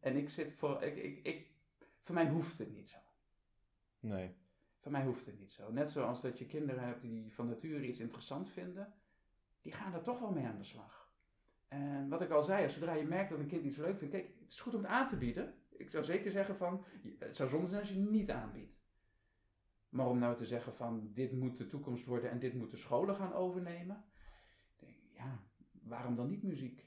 En 0.00 0.16
ik 0.16 0.28
zit 0.28 0.52
voor, 0.52 0.82
ik, 0.82 0.96
ik, 0.96 1.26
ik, 1.26 1.50
voor 2.02 2.14
mij 2.14 2.28
hoeft 2.28 2.58
het 2.58 2.72
niet 2.74 2.88
zo. 2.88 2.98
Nee. 4.00 4.34
Voor 4.80 4.92
mij 4.92 5.04
hoeft 5.04 5.26
het 5.26 5.38
niet 5.38 5.52
zo. 5.52 5.72
Net 5.72 5.90
zoals 5.90 6.22
dat 6.22 6.38
je 6.38 6.46
kinderen 6.46 6.84
hebt 6.84 7.00
die 7.00 7.32
van 7.32 7.46
nature 7.46 7.86
iets 7.86 7.98
interessant 7.98 8.50
vinden, 8.50 8.94
die 9.60 9.72
gaan 9.72 9.94
er 9.94 10.02
toch 10.02 10.18
wel 10.18 10.32
mee 10.32 10.46
aan 10.46 10.58
de 10.58 10.64
slag. 10.64 11.05
En 11.68 12.08
wat 12.08 12.22
ik 12.22 12.30
al 12.30 12.42
zei, 12.42 12.68
zodra 12.68 12.94
je 12.94 13.04
merkt 13.04 13.30
dat 13.30 13.38
een 13.38 13.46
kind 13.46 13.64
iets 13.64 13.76
leuk 13.76 13.98
vindt, 13.98 14.14
kijk, 14.14 14.26
het 14.38 14.50
is 14.50 14.60
goed 14.60 14.74
om 14.74 14.80
het 14.80 14.90
aan 14.90 15.08
te 15.08 15.16
bieden. 15.16 15.54
Ik 15.70 15.90
zou 15.90 16.04
zeker 16.04 16.30
zeggen 16.30 16.56
van, 16.56 16.84
het 17.18 17.36
zou 17.36 17.48
zonde 17.48 17.66
zijn 17.66 17.80
als 17.80 17.88
je 17.88 18.00
het 18.00 18.10
niet 18.10 18.30
aanbiedt. 18.30 18.76
Maar 19.88 20.08
om 20.08 20.18
nou 20.18 20.36
te 20.36 20.46
zeggen 20.46 20.74
van, 20.74 21.10
dit 21.12 21.32
moet 21.32 21.56
de 21.56 21.66
toekomst 21.66 22.04
worden 22.04 22.30
en 22.30 22.38
dit 22.38 22.54
moeten 22.54 22.78
scholen 22.78 23.14
gaan 23.14 23.32
overnemen. 23.32 24.04
Ja, 25.14 25.40
waarom 25.82 26.16
dan 26.16 26.28
niet 26.28 26.42
muziek? 26.42 26.86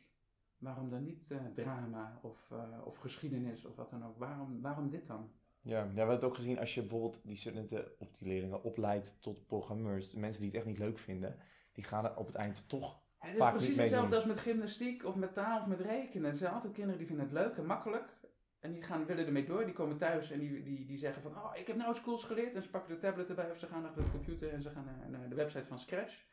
Waarom 0.57 0.89
dan 0.89 1.03
niet 1.03 1.31
eh, 1.31 1.45
drama 1.53 2.19
of, 2.21 2.51
eh, 2.51 2.85
of 2.85 2.97
geschiedenis 2.97 3.65
of 3.65 3.75
wat 3.75 3.89
dan 3.89 4.05
ook? 4.05 4.17
Waarom, 4.17 4.61
waarom 4.61 4.89
dit 4.89 5.07
dan? 5.07 5.31
Ja, 5.61 5.77
ja, 5.77 5.89
we 5.89 5.97
hebben 5.97 6.15
het 6.15 6.23
ook 6.23 6.35
gezien 6.35 6.59
als 6.59 6.73
je 6.73 6.81
bijvoorbeeld 6.81 7.21
die 7.23 7.35
studenten 7.35 7.99
of 7.99 8.11
die 8.11 8.27
leerlingen 8.27 8.63
opleidt 8.63 9.21
tot 9.21 9.47
programmeurs. 9.47 10.09
De 10.09 10.19
mensen 10.19 10.41
die 10.41 10.49
het 10.49 10.59
echt 10.59 10.67
niet 10.67 10.77
leuk 10.77 10.99
vinden, 10.99 11.37
die 11.73 11.83
gaan 11.83 12.05
er 12.05 12.17
op 12.17 12.27
het 12.27 12.35
eind 12.35 12.69
toch. 12.69 13.01
Het 13.19 13.31
is 13.31 13.37
Vaak 13.37 13.55
precies 13.55 13.77
hetzelfde 13.77 14.15
als 14.15 14.25
met 14.25 14.39
gymnastiek 14.39 15.05
of 15.05 15.15
met 15.15 15.33
taal 15.33 15.59
of 15.59 15.67
met 15.67 15.79
rekenen. 15.79 16.29
Er 16.29 16.35
zijn 16.35 16.53
altijd 16.53 16.73
kinderen 16.73 16.97
die 16.97 17.07
vinden 17.07 17.25
het 17.25 17.33
leuk 17.33 17.57
en 17.57 17.65
makkelijk. 17.65 18.17
En 18.59 18.71
die 18.71 18.83
gaan, 18.83 19.05
willen 19.05 19.25
ermee 19.25 19.45
door. 19.45 19.65
Die 19.65 19.73
komen 19.73 19.97
thuis 19.97 20.31
en 20.31 20.39
die, 20.39 20.63
die, 20.63 20.85
die 20.85 20.97
zeggen 20.97 21.21
van... 21.21 21.31
Oh, 21.31 21.51
ik 21.55 21.67
heb 21.67 21.75
nou 21.75 21.95
schools 21.95 22.23
geleerd. 22.23 22.55
En 22.55 22.61
ze 22.61 22.69
pakken 22.69 22.93
de 22.93 22.99
tablet 22.99 23.29
erbij 23.29 23.51
of 23.51 23.57
ze 23.57 23.67
gaan 23.67 23.85
achter 23.85 24.03
de 24.03 24.11
computer 24.11 24.53
en 24.53 24.61
ze 24.61 24.69
gaan 24.69 24.85
naar, 24.85 25.09
naar 25.09 25.29
de 25.29 25.35
website 25.35 25.65
van 25.65 25.79
Scratch. 25.79 26.25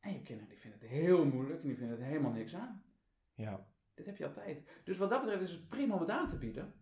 En 0.00 0.12
je 0.12 0.22
kinderen 0.22 0.50
die 0.50 0.58
vinden 0.58 0.80
het 0.80 0.88
heel 0.88 1.24
moeilijk 1.24 1.62
en 1.62 1.68
die 1.68 1.76
vinden 1.76 1.96
het 1.96 2.06
helemaal 2.06 2.32
niks 2.32 2.54
aan. 2.54 2.84
Ja, 3.34 3.66
Dit 3.94 4.06
heb 4.06 4.16
je 4.16 4.26
altijd. 4.26 4.68
Dus 4.84 4.96
wat 4.96 5.10
dat 5.10 5.20
betreft 5.20 5.42
is 5.42 5.50
het 5.50 5.68
prima 5.68 5.94
om 5.94 6.00
het 6.00 6.10
aan 6.10 6.28
te 6.28 6.36
bieden. 6.36 6.74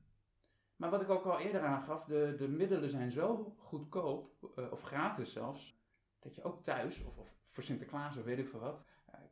Maar 0.77 0.91
wat 0.91 1.03
ik 1.03 1.09
ook 1.09 1.25
al 1.25 1.39
eerder 1.39 1.61
aangaf, 1.61 2.05
de, 2.05 2.35
de 2.39 2.49
middelen 2.49 2.91
zijn 2.91 3.11
zo 3.11 3.55
goedkoop, 3.59 4.53
eh, 4.57 4.73
of 4.73 4.83
gratis 4.83 5.33
zelfs, 5.33 5.79
dat 6.19 6.35
je 6.35 6.43
ook 6.43 6.65
thuis, 6.65 7.05
of, 7.05 7.17
of 7.17 7.39
voor 7.51 7.63
Sinterklaas 7.63 8.17
of 8.17 8.25
weet 8.25 8.39
ik 8.39 8.49
veel 8.49 8.61
wat, 8.61 8.85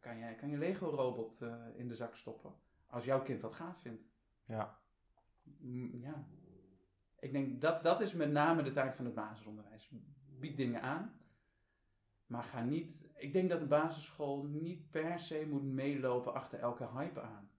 kan, 0.08 0.18
je, 0.18 0.34
kan 0.34 0.48
je 0.50 0.56
Lego-robot 0.58 1.42
eh, 1.42 1.54
in 1.74 1.88
de 1.88 1.94
zak 1.94 2.14
stoppen. 2.14 2.52
Als 2.86 3.04
jouw 3.04 3.22
kind 3.22 3.40
dat 3.40 3.54
gaaf 3.54 3.80
vindt. 3.80 4.02
ja, 4.44 4.78
Mm, 5.60 6.00
ja. 6.00 6.24
Ik 7.18 7.32
denk 7.32 7.60
dat 7.60 7.82
dat 7.82 8.00
is 8.00 8.12
met 8.12 8.30
name 8.30 8.62
de 8.62 8.72
taak 8.72 8.94
van 8.94 9.04
het 9.04 9.14
basisonderwijs. 9.14 9.90
Bied 10.38 10.56
dingen 10.56 10.82
aan, 10.82 11.20
maar 12.26 12.42
ga 12.42 12.62
niet. 12.62 13.06
Ik 13.16 13.32
denk 13.32 13.48
dat 13.50 13.60
de 13.60 13.66
basisschool 13.66 14.44
niet 14.44 14.90
per 14.90 15.18
se 15.18 15.46
moet 15.48 15.62
meelopen 15.64 16.34
achter 16.34 16.58
elke 16.58 16.88
hype 16.92 17.20
aan. 17.20 17.50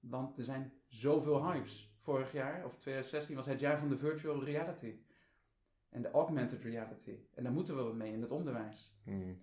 Want 0.00 0.38
er 0.38 0.44
zijn 0.44 0.72
zoveel 0.88 1.50
hypes. 1.50 1.92
Vorig 2.00 2.32
jaar, 2.32 2.64
of 2.64 2.72
2016, 2.78 3.36
was 3.36 3.46
het 3.46 3.60
jaar 3.60 3.78
van 3.78 3.88
de 3.88 3.98
virtual 3.98 4.44
reality. 4.44 4.94
En 5.88 6.02
de 6.02 6.10
augmented 6.10 6.62
reality. 6.62 7.18
En 7.34 7.42
daar 7.42 7.52
moeten 7.52 7.76
we 7.76 7.82
wat 7.82 7.94
mee 7.94 8.12
in 8.12 8.20
het 8.22 8.30
onderwijs. 8.30 8.94
mm, 9.04 9.42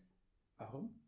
Waarom? 0.56 1.01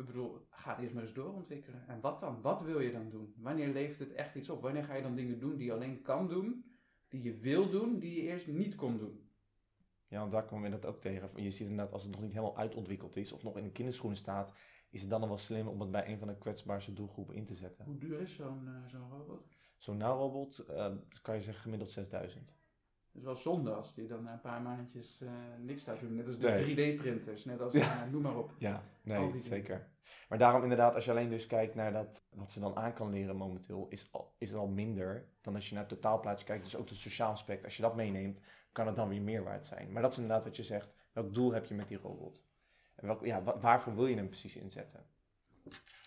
Ik 0.00 0.06
bedoel, 0.06 0.46
ga 0.50 0.70
het 0.70 0.80
eerst 0.82 0.94
maar 0.94 1.02
eens 1.02 1.12
doorontwikkelen. 1.12 1.88
En 1.88 2.00
wat 2.00 2.20
dan? 2.20 2.40
Wat 2.42 2.62
wil 2.62 2.80
je 2.80 2.92
dan 2.92 3.10
doen? 3.10 3.34
Wanneer 3.36 3.68
levert 3.68 3.98
het 3.98 4.12
echt 4.12 4.34
iets 4.34 4.50
op? 4.50 4.62
Wanneer 4.62 4.84
ga 4.84 4.94
je 4.94 5.02
dan 5.02 5.14
dingen 5.14 5.38
doen 5.38 5.56
die 5.56 5.66
je 5.66 5.72
alleen 5.72 6.02
kan 6.02 6.28
doen, 6.28 6.64
die 7.08 7.22
je 7.22 7.38
wil 7.38 7.70
doen, 7.70 7.98
die 7.98 8.14
je 8.14 8.28
eerst 8.28 8.46
niet 8.46 8.74
kon 8.74 8.98
doen? 8.98 9.30
ja, 10.10 10.18
want 10.18 10.32
daar 10.32 10.44
komen 10.44 10.70
we 10.70 10.78
dat 10.78 10.86
ook 10.86 11.00
tegen. 11.00 11.30
Je 11.42 11.50
ziet 11.50 11.68
inderdaad, 11.68 11.92
als 11.92 12.02
het 12.02 12.12
nog 12.12 12.20
niet 12.20 12.32
helemaal 12.32 12.56
uitontwikkeld 12.56 13.16
is 13.16 13.32
of 13.32 13.42
nog 13.42 13.56
in 13.56 13.64
de 13.64 13.72
kinderschoenen 13.72 14.18
staat, 14.18 14.54
is 14.90 15.00
het 15.00 15.10
dan 15.10 15.20
nog 15.20 15.28
wel 15.28 15.38
slim 15.38 15.68
om 15.68 15.80
het 15.80 15.90
bij 15.90 16.08
een 16.08 16.18
van 16.18 16.28
de 16.28 16.38
kwetsbaarste 16.38 16.92
doelgroepen 16.92 17.34
in 17.34 17.44
te 17.44 17.54
zetten. 17.54 17.84
Hoe 17.84 17.98
duur 17.98 18.20
is 18.20 18.34
zo'n 18.34 18.68
eh, 18.68 18.86
zo'n 18.86 19.10
robot? 19.10 19.48
Zo'n 19.78 19.96
nauwrobot, 19.96 20.58
eh, 20.58 20.92
kan 21.22 21.34
je 21.34 21.40
zeggen 21.40 21.62
gemiddeld 21.62 21.90
6000. 21.90 22.54
Het 23.12 23.18
is 23.18 23.22
wel 23.24 23.34
zonde 23.34 23.72
als 23.72 23.94
die 23.94 24.06
dan 24.06 24.22
na 24.22 24.32
een 24.32 24.40
paar 24.40 24.62
maandjes 24.62 25.20
eh, 25.20 25.30
niks 25.58 25.82
gaat 25.82 26.00
doen. 26.00 26.14
Net 26.14 26.26
als 26.26 26.38
de 26.38 26.48
Nee. 26.48 26.94
3D-printers, 26.96 27.44
net 27.44 27.60
als, 27.60 27.72
Ja. 27.72 28.04
eh, 28.04 28.10
noem 28.10 28.22
maar 28.22 28.36
op. 28.36 28.52
Ja, 28.58 28.82
nee, 29.02 29.26
dingen. 29.26 29.42
zeker. 29.42 29.88
Maar 30.28 30.38
daarom 30.38 30.62
inderdaad, 30.62 30.94
als 30.94 31.04
je 31.04 31.10
alleen 31.10 31.28
dus 31.28 31.46
kijkt 31.46 31.74
naar 31.74 31.92
dat, 31.92 32.24
wat 32.34 32.50
ze 32.50 32.60
dan 32.60 32.76
aan 32.76 32.92
kan 32.92 33.10
leren 33.10 33.36
momenteel, 33.36 33.86
is, 33.88 34.08
al, 34.12 34.34
is 34.38 34.50
het 34.50 34.58
al 34.58 34.66
minder 34.68 35.28
dan 35.40 35.54
als 35.54 35.68
je 35.68 35.74
naar 35.74 35.84
het 35.84 35.92
totaalplaatje 35.92 36.44
kijkt. 36.44 36.64
Dus 36.64 36.76
ook 36.76 36.88
het 36.88 36.98
sociaal 36.98 37.30
aspect, 37.30 37.64
als 37.64 37.76
je 37.76 37.82
dat 37.82 37.96
meeneemt, 37.96 38.40
kan 38.72 38.86
het 38.86 38.96
dan 38.96 39.08
weer 39.08 39.22
meer 39.22 39.42
waard 39.44 39.66
zijn. 39.66 39.92
Maar 39.92 40.02
dat 40.02 40.12
is 40.12 40.18
inderdaad 40.18 40.44
wat 40.44 40.56
je 40.56 40.62
zegt. 40.62 40.88
Welk 41.12 41.34
doel 41.34 41.52
heb 41.52 41.64
je 41.64 41.74
met 41.74 41.88
die 41.88 41.98
robot? 41.98 42.48
En 42.94 43.06
welk, 43.06 43.24
ja, 43.24 43.42
wa- 43.42 43.58
waarvoor 43.58 43.94
wil 43.94 44.06
je 44.06 44.16
hem 44.16 44.28
precies 44.28 44.56
inzetten? 44.56 45.04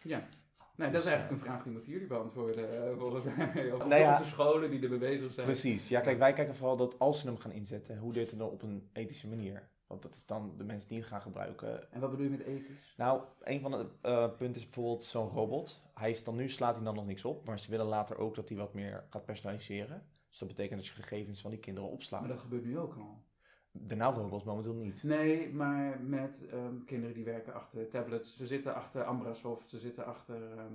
Ja. 0.04 0.28
Nee, 0.76 0.92
dat 0.92 1.04
is 1.04 1.10
eigenlijk 1.10 1.42
een 1.42 1.48
vraag 1.48 1.64
die 1.64 1.72
moeten 1.72 1.92
jullie 1.92 2.08
beantwoorden, 2.08 2.84
eh, 2.88 2.98
volgens 2.98 3.24
mij. 3.24 3.72
Of, 3.74 3.86
Nou 3.86 4.02
ja. 4.02 4.14
of 4.14 4.20
de 4.20 4.26
scholen 4.26 4.70
die 4.72 4.84
ermee 4.84 5.00
bezig 5.00 5.34
zijn. 5.34 5.46
Precies. 5.46 5.88
Ja, 5.88 6.00
kijk, 6.00 6.18
wij 6.18 6.34
kijken 6.34 6.56
vooral 6.56 6.78
dat 6.78 7.00
als 7.00 7.20
ze 7.20 7.28
hem 7.28 7.38
gaan 7.38 7.52
inzetten, 7.52 7.98
hoe 7.98 8.14
dit 8.14 8.38
dan 8.38 8.50
op 8.50 8.62
een 8.62 8.90
ethische 8.94 9.28
manier? 9.28 9.70
Want 9.88 10.02
dat 10.02 10.16
is 10.16 10.26
dan 10.26 10.54
de 10.58 10.64
mensen 10.64 10.90
die 10.90 10.98
het 10.98 11.08
gaan 11.08 11.22
gebruiken. 11.22 11.92
En 11.92 12.00
wat 12.00 12.10
bedoel 12.10 12.26
je 12.26 12.32
met 12.32 12.46
ethisch? 12.46 12.94
Nou, 12.98 13.22
een 13.44 13.62
van 13.62 13.72
de 13.72 13.86
eh, 14.02 14.28
punten 14.38 14.62
is 14.62 14.64
bijvoorbeeld 14.64 15.04
zo'n 15.04 15.30
robot. 15.30 15.84
Hij 15.94 16.10
is 16.10 16.24
dan 16.24 16.36
nu, 16.36 16.50
slaat 16.50 16.76
hij 16.76 16.84
dan 16.84 16.96
nog 16.96 17.06
niks 17.06 17.26
op, 17.26 17.46
maar 17.46 17.60
ze 17.60 17.70
willen 17.70 17.86
later 17.86 18.18
ook 18.18 18.36
dat 18.36 18.50
hij 18.50 18.58
wat 18.58 18.74
meer 18.74 19.04
gaat 19.10 19.26
personaliseren. 19.26 20.06
Dus 20.30 20.40
dat 20.40 20.48
betekent 20.48 20.80
dat 20.80 20.88
je 20.88 20.94
gegevens 20.94 21.42
van 21.42 21.52
die 21.52 21.60
kinderen 21.60 21.90
opslaat. 21.90 22.20
Maar 22.20 22.30
dat 22.30 22.40
gebeurt 22.40 22.66
nu 22.66 22.80
ook 22.80 22.96
al. 22.96 23.24
De 23.76 23.96
nauwrobots 23.96 24.44
momenteel 24.44 24.74
niet. 24.74 25.04
Nee, 25.04 25.54
maar 25.54 26.00
met 26.02 26.48
ehm, 26.52 26.84
kinderen 26.86 27.16
die 27.16 27.24
werken 27.24 27.54
achter 27.54 27.88
tablets. 27.88 28.38
Ze 28.38 28.48
zitten 28.48 28.76
achter 28.76 29.04
Ambrasoft, 29.04 29.70
ze 29.70 29.80
zitten 29.80 30.06
achter 30.06 30.58
ehm, 30.58 30.74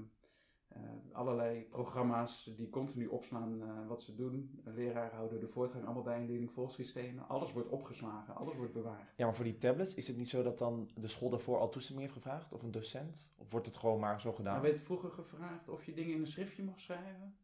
eh, 0.68 0.80
allerlei 1.12 1.66
programma's 1.70 2.52
die 2.56 2.70
continu 2.70 3.06
opslaan 3.06 3.62
eh, 3.62 3.68
wat 3.88 4.02
ze 4.02 4.14
doen. 4.14 4.61
Leraren 4.64 5.16
houden 5.16 5.40
de 5.40 5.48
voortgang 5.48 5.84
allemaal 5.84 6.02
bij 6.02 6.20
in 6.20 6.26
leerlingvolgsystemen. 6.26 7.28
Alles 7.28 7.52
wordt 7.52 7.68
opgeslagen, 7.68 8.34
alles 8.34 8.54
wordt 8.54 8.72
bewaard. 8.72 9.12
Ja, 9.16 9.24
maar 9.24 9.34
voor 9.34 9.44
die 9.44 9.58
tablets 9.58 9.94
is 9.94 10.08
het 10.08 10.16
niet 10.16 10.28
zo 10.28 10.42
dat 10.42 10.58
dan 10.58 10.90
de 10.94 11.08
school 11.08 11.30
daarvoor 11.30 11.58
al 11.58 11.68
toestemming 11.68 12.06
heeft 12.06 12.22
gevraagd? 12.22 12.52
Of 12.52 12.62
een 12.62 12.70
docent? 12.70 13.30
Of 13.37 13.50
wordt 13.50 13.66
het 13.66 13.76
gewoon 13.76 14.00
maar 14.00 14.20
zo 14.20 14.32
gedaan? 14.32 14.52
Maar 14.52 14.70
werd 14.70 14.80
vroeger 14.80 15.11
gevraagd 15.11 15.68
of 15.68 15.84
je 15.84 15.94
dingen 15.94 16.14
in 16.14 16.20
een 16.20 16.26
schriftje 16.26 16.62
mag 16.62 16.80
schrijven? 16.80 17.37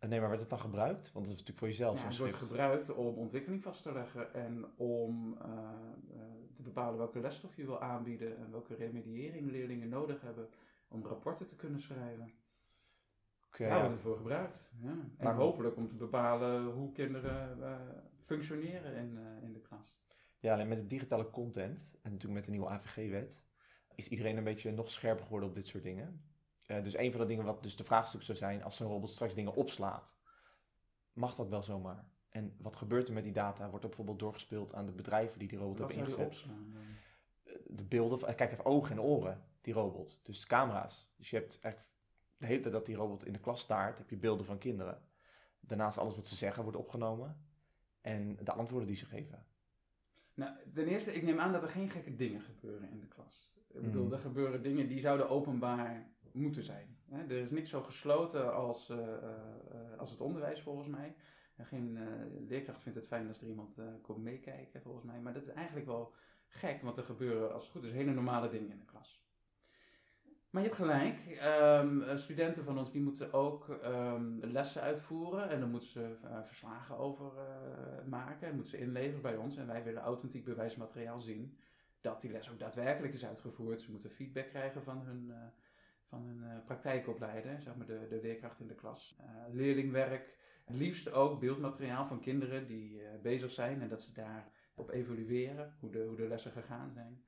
Eh, 0.00 0.08
Nee, 0.08 0.20
maar 0.20 0.28
werd 0.28 0.40
het 0.40 0.50
dan 0.50 0.60
gebruikt? 0.60 1.12
Want 1.12 1.14
dat 1.14 1.24
is 1.24 1.30
natuurlijk 1.30 1.58
voor 1.58 1.68
jezelf 1.68 1.98
Ja, 1.98 2.06
het 2.06 2.18
wordt 2.18 2.34
gebruikt 2.34 2.90
om 2.94 3.14
ontwikkeling 3.14 3.62
vast 3.62 3.82
te 3.82 3.92
leggen 3.92 4.34
en 4.34 4.64
om 4.76 5.38
eh, 5.42 5.48
eh, 5.48 6.20
te 6.54 6.62
bepalen 6.62 6.98
welke 6.98 7.20
lesstof 7.20 7.56
je 7.56 7.64
wil 7.64 7.80
aanbieden 7.80 8.36
en 8.38 8.50
welke 8.50 8.74
remediëring 8.74 9.50
leerlingen 9.50 9.88
nodig 9.88 10.20
hebben 10.20 10.48
om 10.88 11.06
rapporten 11.06 11.46
te 11.46 11.56
kunnen 11.56 11.80
schrijven. 11.80 12.32
Oké, 13.46 13.68
Daar 13.68 13.78
wordt 13.78 13.92
het 13.92 14.02
voor 14.02 14.16
gebruikt. 14.16 14.70
Ja. 14.82 14.88
En 14.90 15.24
Maar- 15.24 15.34
hopelijk 15.34 15.76
om 15.76 15.88
te 15.88 15.96
bepalen 15.96 16.64
hoe 16.64 16.92
kinderen 16.92 17.58
functioneren 18.24 18.94
in, 18.96 19.18
in 19.42 19.52
de 19.52 19.60
klas. 19.60 19.98
Ja, 20.38 20.52
alleen 20.52 20.68
met 20.68 20.78
de 20.80 20.86
digitale 20.86 21.30
content 21.30 21.90
en 22.02 22.10
natuurlijk 22.10 22.34
met 22.34 22.44
de 22.44 22.50
nieuwe 22.50 22.68
AVG-wet 22.68 23.40
is 23.94 24.08
iedereen 24.08 24.36
een 24.36 24.44
beetje 24.44 24.72
nog 24.72 24.90
scherper 24.90 25.24
geworden 25.24 25.48
op 25.48 25.54
dit 25.54 25.66
soort 25.66 25.82
dingen. 25.82 26.22
Eh, 26.70 26.82
dus 26.82 26.96
een 26.96 27.10
van 27.10 27.20
de 27.20 27.26
dingen 27.26 27.44
wat 27.44 27.62
dus 27.62 27.76
de 27.76 27.84
vraagstuk 27.84 28.22
zou 28.22 28.38
zijn, 28.38 28.62
als 28.62 28.76
zo'n 28.76 28.88
robot 28.88 29.10
straks 29.10 29.34
dingen 29.34 29.54
opslaat, 29.54 30.14
mag 31.12 31.34
dat 31.34 31.48
wel 31.48 31.62
zomaar? 31.62 32.04
En 32.28 32.54
wat 32.58 32.76
gebeurt 32.76 33.08
er 33.08 33.14
met 33.14 33.22
die 33.24 33.32
data? 33.32 33.68
Wordt 33.68 33.82
er 33.82 33.88
bijvoorbeeld 33.88 34.18
doorgespeeld 34.18 34.74
aan 34.74 34.86
de 34.86 34.92
bedrijven 34.92 35.38
die 35.38 35.48
die 35.48 35.58
robot 35.58 35.78
hebben 35.78 35.96
ingezet? 35.96 36.44
Eh, 37.44 37.54
De 37.66 37.84
beelden, 37.84 38.18
van, 38.20 38.34
kijk 38.34 38.52
even 38.52 38.64
ogen 38.64 38.90
en 38.92 39.00
oren, 39.00 39.44
die 39.60 39.74
robot. 39.74 40.20
Dus 40.22 40.46
camera's. 40.46 41.10
Dus 41.16 41.30
je 41.30 41.36
hebt 41.36 41.58
eigenlijk 41.62 41.94
de 42.36 42.46
hele 42.46 42.60
tijd 42.60 42.72
dat 42.74 42.86
die 42.86 42.96
robot 42.96 43.26
in 43.26 43.32
de 43.32 43.38
klas 43.40 43.60
staart, 43.60 43.98
heb 43.98 44.10
je 44.10 44.16
beelden 44.16 44.46
van 44.46 44.58
kinderen. 44.58 45.02
Daarnaast 45.60 45.98
alles 45.98 46.14
wat 46.14 46.26
ze 46.26 46.34
zeggen 46.36 46.62
wordt 46.62 46.78
opgenomen 46.78 47.44
en 48.00 48.36
de 48.42 48.52
antwoorden 48.52 48.88
die 48.88 48.96
ze 48.96 49.06
geven. 49.06 49.46
Nou, 50.34 50.52
ten 50.74 50.86
eerste, 50.86 51.12
ik 51.12 51.22
neem 51.22 51.38
aan 51.40 51.52
dat 51.52 51.62
er 51.62 51.68
geen 51.68 51.90
gekke 51.90 52.16
dingen 52.16 52.40
gebeuren 52.40 52.90
in 52.90 53.00
de 53.00 53.06
klas. 53.08 53.52
Ik 53.72 53.80
bedoel, 53.82 54.04
Mhm. 54.04 54.12
er 54.12 54.18
gebeuren 54.18 54.62
dingen 54.62 54.88
die 54.88 55.00
zouden 55.00 55.28
openbaar 55.28 56.10
moeten 56.32 56.62
zijn. 56.62 56.98
Er 57.10 57.30
is 57.30 57.50
niks 57.50 57.70
zo 57.70 57.82
gesloten 57.82 58.54
als, 58.54 58.90
eh, 58.90 58.98
eh, 58.98 59.14
eh, 59.14 59.98
als 59.98 60.10
het 60.10 60.20
onderwijs 60.20 60.60
volgens 60.60 60.88
mij. 60.88 61.14
En 61.56 61.66
geen 61.66 61.98
leerkracht 62.48 62.82
vindt 62.82 62.98
het 62.98 63.06
fijn 63.06 63.28
als 63.28 63.40
er 63.40 63.48
iemand 63.48 63.78
komt 64.02 64.22
meekijken 64.22 64.82
volgens 64.82 65.04
mij. 65.04 65.20
Maar 65.20 65.32
dat 65.32 65.42
is 65.42 65.52
eigenlijk 65.52 65.86
wel 65.86 66.12
gek, 66.48 66.82
want 66.82 66.96
er 66.96 67.04
gebeuren 67.04 67.52
als 67.52 67.62
het 67.62 67.72
goed 67.72 67.84
is 67.84 67.92
hele 67.92 68.12
normale 68.12 68.48
dingen 68.48 68.70
in 68.70 68.78
de 68.78 68.84
klas. 68.84 69.20
Maar 70.50 70.62
je 70.62 70.68
hebt 70.68 70.80
gelijk. 70.80 71.16
Ehm, 71.38 72.02
eh, 72.02 72.16
studenten 72.16 72.64
van 72.64 72.78
ons 72.78 72.92
die 72.92 73.02
moeten 73.02 73.32
ook 73.32 73.68
ehm, 73.68 74.38
lessen 74.40 74.82
uitvoeren. 74.82 75.48
En 75.48 75.60
dan 75.60 75.70
moeten 75.70 75.90
ze 75.90 76.16
verslagen 76.46 76.98
over 76.98 77.32
maken. 78.06 78.48
En 78.48 78.54
moeten 78.54 78.70
ze 78.70 78.84
inleveren 78.84 79.22
bij 79.22 79.36
ons. 79.36 79.56
En 79.56 79.66
wij 79.66 79.84
willen 79.84 80.02
authentiek 80.02 80.44
bewijsmateriaal 80.44 81.20
zien 81.20 81.58
dat 82.00 82.20
die 82.20 82.30
les 82.30 82.50
ook 82.50 82.58
daadwerkelijk 82.58 83.14
is 83.14 83.24
uitgevoerd. 83.24 83.82
Ze 83.82 83.90
moeten 83.90 84.10
feedback 84.10 84.48
krijgen 84.48 84.82
van 84.82 85.02
hun, 85.02 85.32
van 86.10 86.22
hun 86.26 86.64
praktijkopleider, 86.64 87.62
zeg 87.62 87.76
maar 87.76 87.86
de, 87.86 88.06
de 88.08 88.18
leerkracht 88.22 88.60
in 88.60 88.66
de 88.66 88.74
klas. 88.74 89.16
leerlingwerk. 89.52 90.38
Het 90.64 90.76
liefst 90.76 91.12
ook 91.12 91.40
beeldmateriaal 91.40 92.06
van 92.06 92.20
kinderen 92.20 92.66
die 92.66 93.02
bezig 93.22 93.50
zijn. 93.50 93.82
En 93.82 93.88
dat 93.88 94.02
ze 94.02 94.12
daar 94.12 94.52
op 94.74 94.90
evalueren 94.90 95.76
hoe 95.80 95.90
de, 95.90 96.04
hoe 96.04 96.16
de 96.16 96.28
lessen 96.28 96.52
gegaan 96.52 96.92
zijn. 96.92 97.24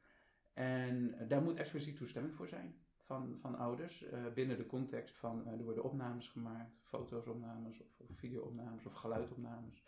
En 0.53 1.15
daar 1.29 1.43
moet 1.43 1.57
expliciet 1.57 1.97
toestemming 1.97 2.35
voor 2.35 2.49
zijn 2.49 2.75
van, 2.99 3.39
van 3.41 3.57
ouders 3.57 4.05
binnen 4.35 4.57
de 4.57 4.67
context 4.67 5.17
van 5.17 5.47
er 5.47 5.65
worden 5.65 5.85
opnames 5.85 6.29
gemaakt, 6.29 6.81
foto's-opnames 6.83 7.81
of, 7.81 7.87
of 7.97 8.17
video-opnames 8.17 8.87
of 8.87 8.93
geluidopnames 8.93 9.83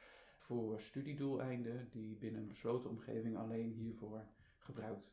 voor 0.45 0.81
studiedoeleinden 0.81 1.89
die 1.91 2.17
binnen 2.17 2.41
een 2.41 2.49
besloten 2.49 2.91
omgeving 2.91 3.37
alleen 3.37 3.73
hiervoor 3.73 4.27
gebruikt 4.59 5.13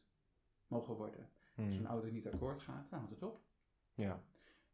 mogen 0.68 0.96
worden. 0.96 1.30
Als 1.56 1.66
een 1.68 1.78
hmm. 1.78 1.86
ouder 1.86 2.12
niet 2.12 2.28
akkoord 2.28 2.62
gaat, 2.62 2.90
dan 2.90 3.00
houdt 3.00 3.14
het 3.14 3.24
op. 3.24 3.42
Ja. 4.02 4.22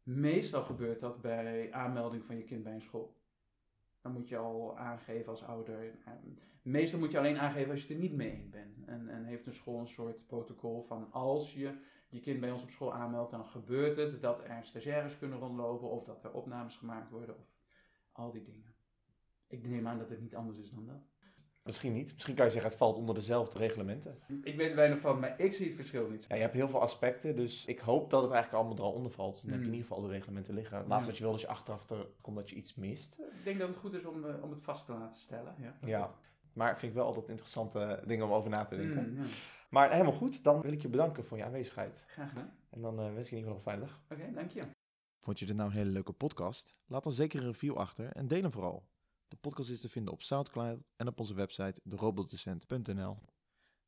Meestal 0.02 0.62
gebeurt 0.62 1.00
dat 1.00 1.20
bij 1.20 1.72
aanmelding 1.72 2.24
van 2.24 2.36
je 2.36 2.44
kind 2.44 2.62
bij 2.62 2.74
een 2.74 2.82
school. 2.82 3.16
Dan 4.00 4.12
moet 4.12 4.28
je 4.28 4.36
al 4.36 4.78
aangeven 4.78 5.30
als 5.30 5.44
ouder. 5.44 5.98
Meestal 6.62 6.98
moet 6.98 7.12
je 7.12 7.18
alleen 7.18 7.38
aangeven 7.38 7.70
als 7.70 7.80
je 7.80 7.86
het 7.86 7.96
er 7.96 8.02
niet 8.02 8.16
mee 8.16 8.30
eens 8.30 8.48
bent. 8.48 8.86
En, 8.86 9.08
en 9.08 9.24
heeft 9.24 9.46
een 9.46 9.54
school 9.54 9.80
een 9.80 9.88
soort 9.88 10.26
protocol 10.26 10.82
van 10.82 11.12
als 11.12 11.54
je 11.54 11.78
je 12.08 12.20
kind 12.20 12.40
bij 12.40 12.50
ons 12.50 12.62
op 12.62 12.70
school 12.70 12.94
aanmeldt, 12.94 13.30
dan 13.30 13.46
gebeurt 13.46 13.96
het 13.96 14.22
dat 14.22 14.44
er 14.44 14.64
stagiaires 14.64 15.18
kunnen 15.18 15.38
rondlopen 15.38 15.90
of 15.90 16.04
dat 16.04 16.24
er 16.24 16.32
opnames 16.32 16.76
gemaakt 16.76 17.10
worden 17.10 17.38
of 17.38 17.46
al 18.12 18.32
die 18.32 18.42
dingen. 18.42 18.74
Ik 19.46 19.66
neem 19.66 19.86
aan 19.86 19.98
dat 19.98 20.08
het 20.08 20.20
niet 20.20 20.34
anders 20.34 20.58
is 20.58 20.70
dan 20.70 20.86
dat. 20.86 21.17
Misschien 21.68 21.92
niet. 21.92 22.12
Misschien 22.12 22.34
kan 22.34 22.44
je 22.44 22.50
zeggen 22.50 22.70
het 22.70 22.78
valt 22.78 22.96
onder 22.96 23.14
dezelfde 23.14 23.58
reglementen. 23.58 24.18
Ik 24.42 24.56
weet 24.56 24.70
er 24.70 24.76
weinig 24.76 25.00
van, 25.00 25.18
maar 25.20 25.40
ik 25.40 25.52
zie 25.52 25.66
het 25.66 25.74
verschil 25.74 26.08
niet. 26.08 26.24
Ja, 26.28 26.34
je 26.34 26.40
hebt 26.40 26.54
heel 26.54 26.68
veel 26.68 26.80
aspecten, 26.80 27.36
dus 27.36 27.64
ik 27.64 27.78
hoop 27.78 28.10
dat 28.10 28.22
het 28.22 28.30
eigenlijk 28.30 28.62
allemaal 28.62 28.84
er 28.84 28.90
al 28.90 28.96
onder 28.96 29.12
valt. 29.12 29.42
Dan 29.42 29.50
heb 29.50 29.50
je 29.50 29.54
in 29.56 29.62
hmm. 29.62 29.72
ieder 29.72 29.88
geval 29.88 30.02
de 30.02 30.12
reglementen 30.12 30.54
liggen. 30.54 30.78
Het 30.78 30.86
laatste 30.86 31.10
wat 31.10 31.18
je 31.18 31.24
wil 31.24 31.34
is 31.34 31.40
je 31.40 31.46
achteraf 31.46 31.90
er 31.90 32.06
komt 32.20 32.36
dat 32.36 32.50
je 32.50 32.56
iets 32.56 32.74
mist. 32.74 33.16
Ik 33.18 33.44
denk 33.44 33.58
dat 33.58 33.68
het 33.68 33.76
goed 33.76 33.94
is 33.94 34.04
om, 34.04 34.24
uh, 34.24 34.42
om 34.42 34.50
het 34.50 34.62
vast 34.62 34.86
te 34.86 34.92
laten 34.92 35.20
stellen. 35.20 35.54
Ja, 35.58 35.76
ja. 35.84 36.14
maar 36.52 36.78
vind 36.78 36.92
ik 36.92 36.98
wel 36.98 37.06
altijd 37.06 37.28
interessante 37.28 38.02
dingen 38.06 38.26
om 38.26 38.32
over 38.32 38.50
na 38.50 38.64
te 38.64 38.76
denken. 38.76 39.04
Hmm, 39.04 39.22
ja. 39.22 39.28
Maar 39.68 39.90
helemaal 39.92 40.12
goed, 40.12 40.44
dan 40.44 40.60
wil 40.60 40.72
ik 40.72 40.82
je 40.82 40.88
bedanken 40.88 41.24
voor 41.24 41.36
je 41.36 41.44
aanwezigheid. 41.44 42.04
Graag 42.06 42.28
gedaan. 42.28 42.52
En 42.70 42.80
dan 42.80 43.00
uh, 43.00 43.12
wens 43.12 43.24
ik 43.24 43.30
je 43.30 43.36
in 43.36 43.42
ieder 43.42 43.54
geval 43.54 43.54
nog 43.54 43.62
veilig. 43.62 44.00
Oké, 44.10 44.34
dank 44.34 44.50
je. 44.50 44.62
Vond 45.18 45.38
je 45.38 45.46
dit 45.46 45.56
nou 45.56 45.68
een 45.68 45.76
hele 45.76 45.90
leuke 45.90 46.12
podcast? 46.12 46.80
Laat 46.86 47.04
dan 47.04 47.12
zeker 47.12 47.40
een 47.40 47.46
review 47.46 47.76
achter 47.76 48.12
en 48.12 48.26
deel 48.26 48.42
hem 48.42 48.52
vooral. 48.52 48.86
De 49.28 49.36
podcast 49.36 49.70
is 49.70 49.80
te 49.80 49.88
vinden 49.88 50.12
op 50.12 50.22
Soundcloud 50.22 50.80
en 50.96 51.08
op 51.08 51.20
onze 51.20 51.34
website 51.34 51.80
derobotdocent.nl. 51.84 53.18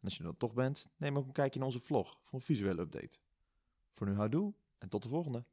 En 0.00 0.04
als 0.04 0.16
je 0.16 0.24
er 0.24 0.36
toch 0.36 0.54
bent, 0.54 0.88
neem 0.96 1.18
ook 1.18 1.26
een 1.26 1.32
kijkje 1.32 1.60
in 1.60 1.64
onze 1.64 1.80
vlog 1.80 2.18
voor 2.22 2.38
een 2.38 2.44
visuele 2.44 2.80
update. 2.80 3.18
Voor 3.92 4.06
nu 4.06 4.14
houdoe 4.14 4.54
en 4.78 4.88
tot 4.88 5.02
de 5.02 5.08
volgende. 5.08 5.44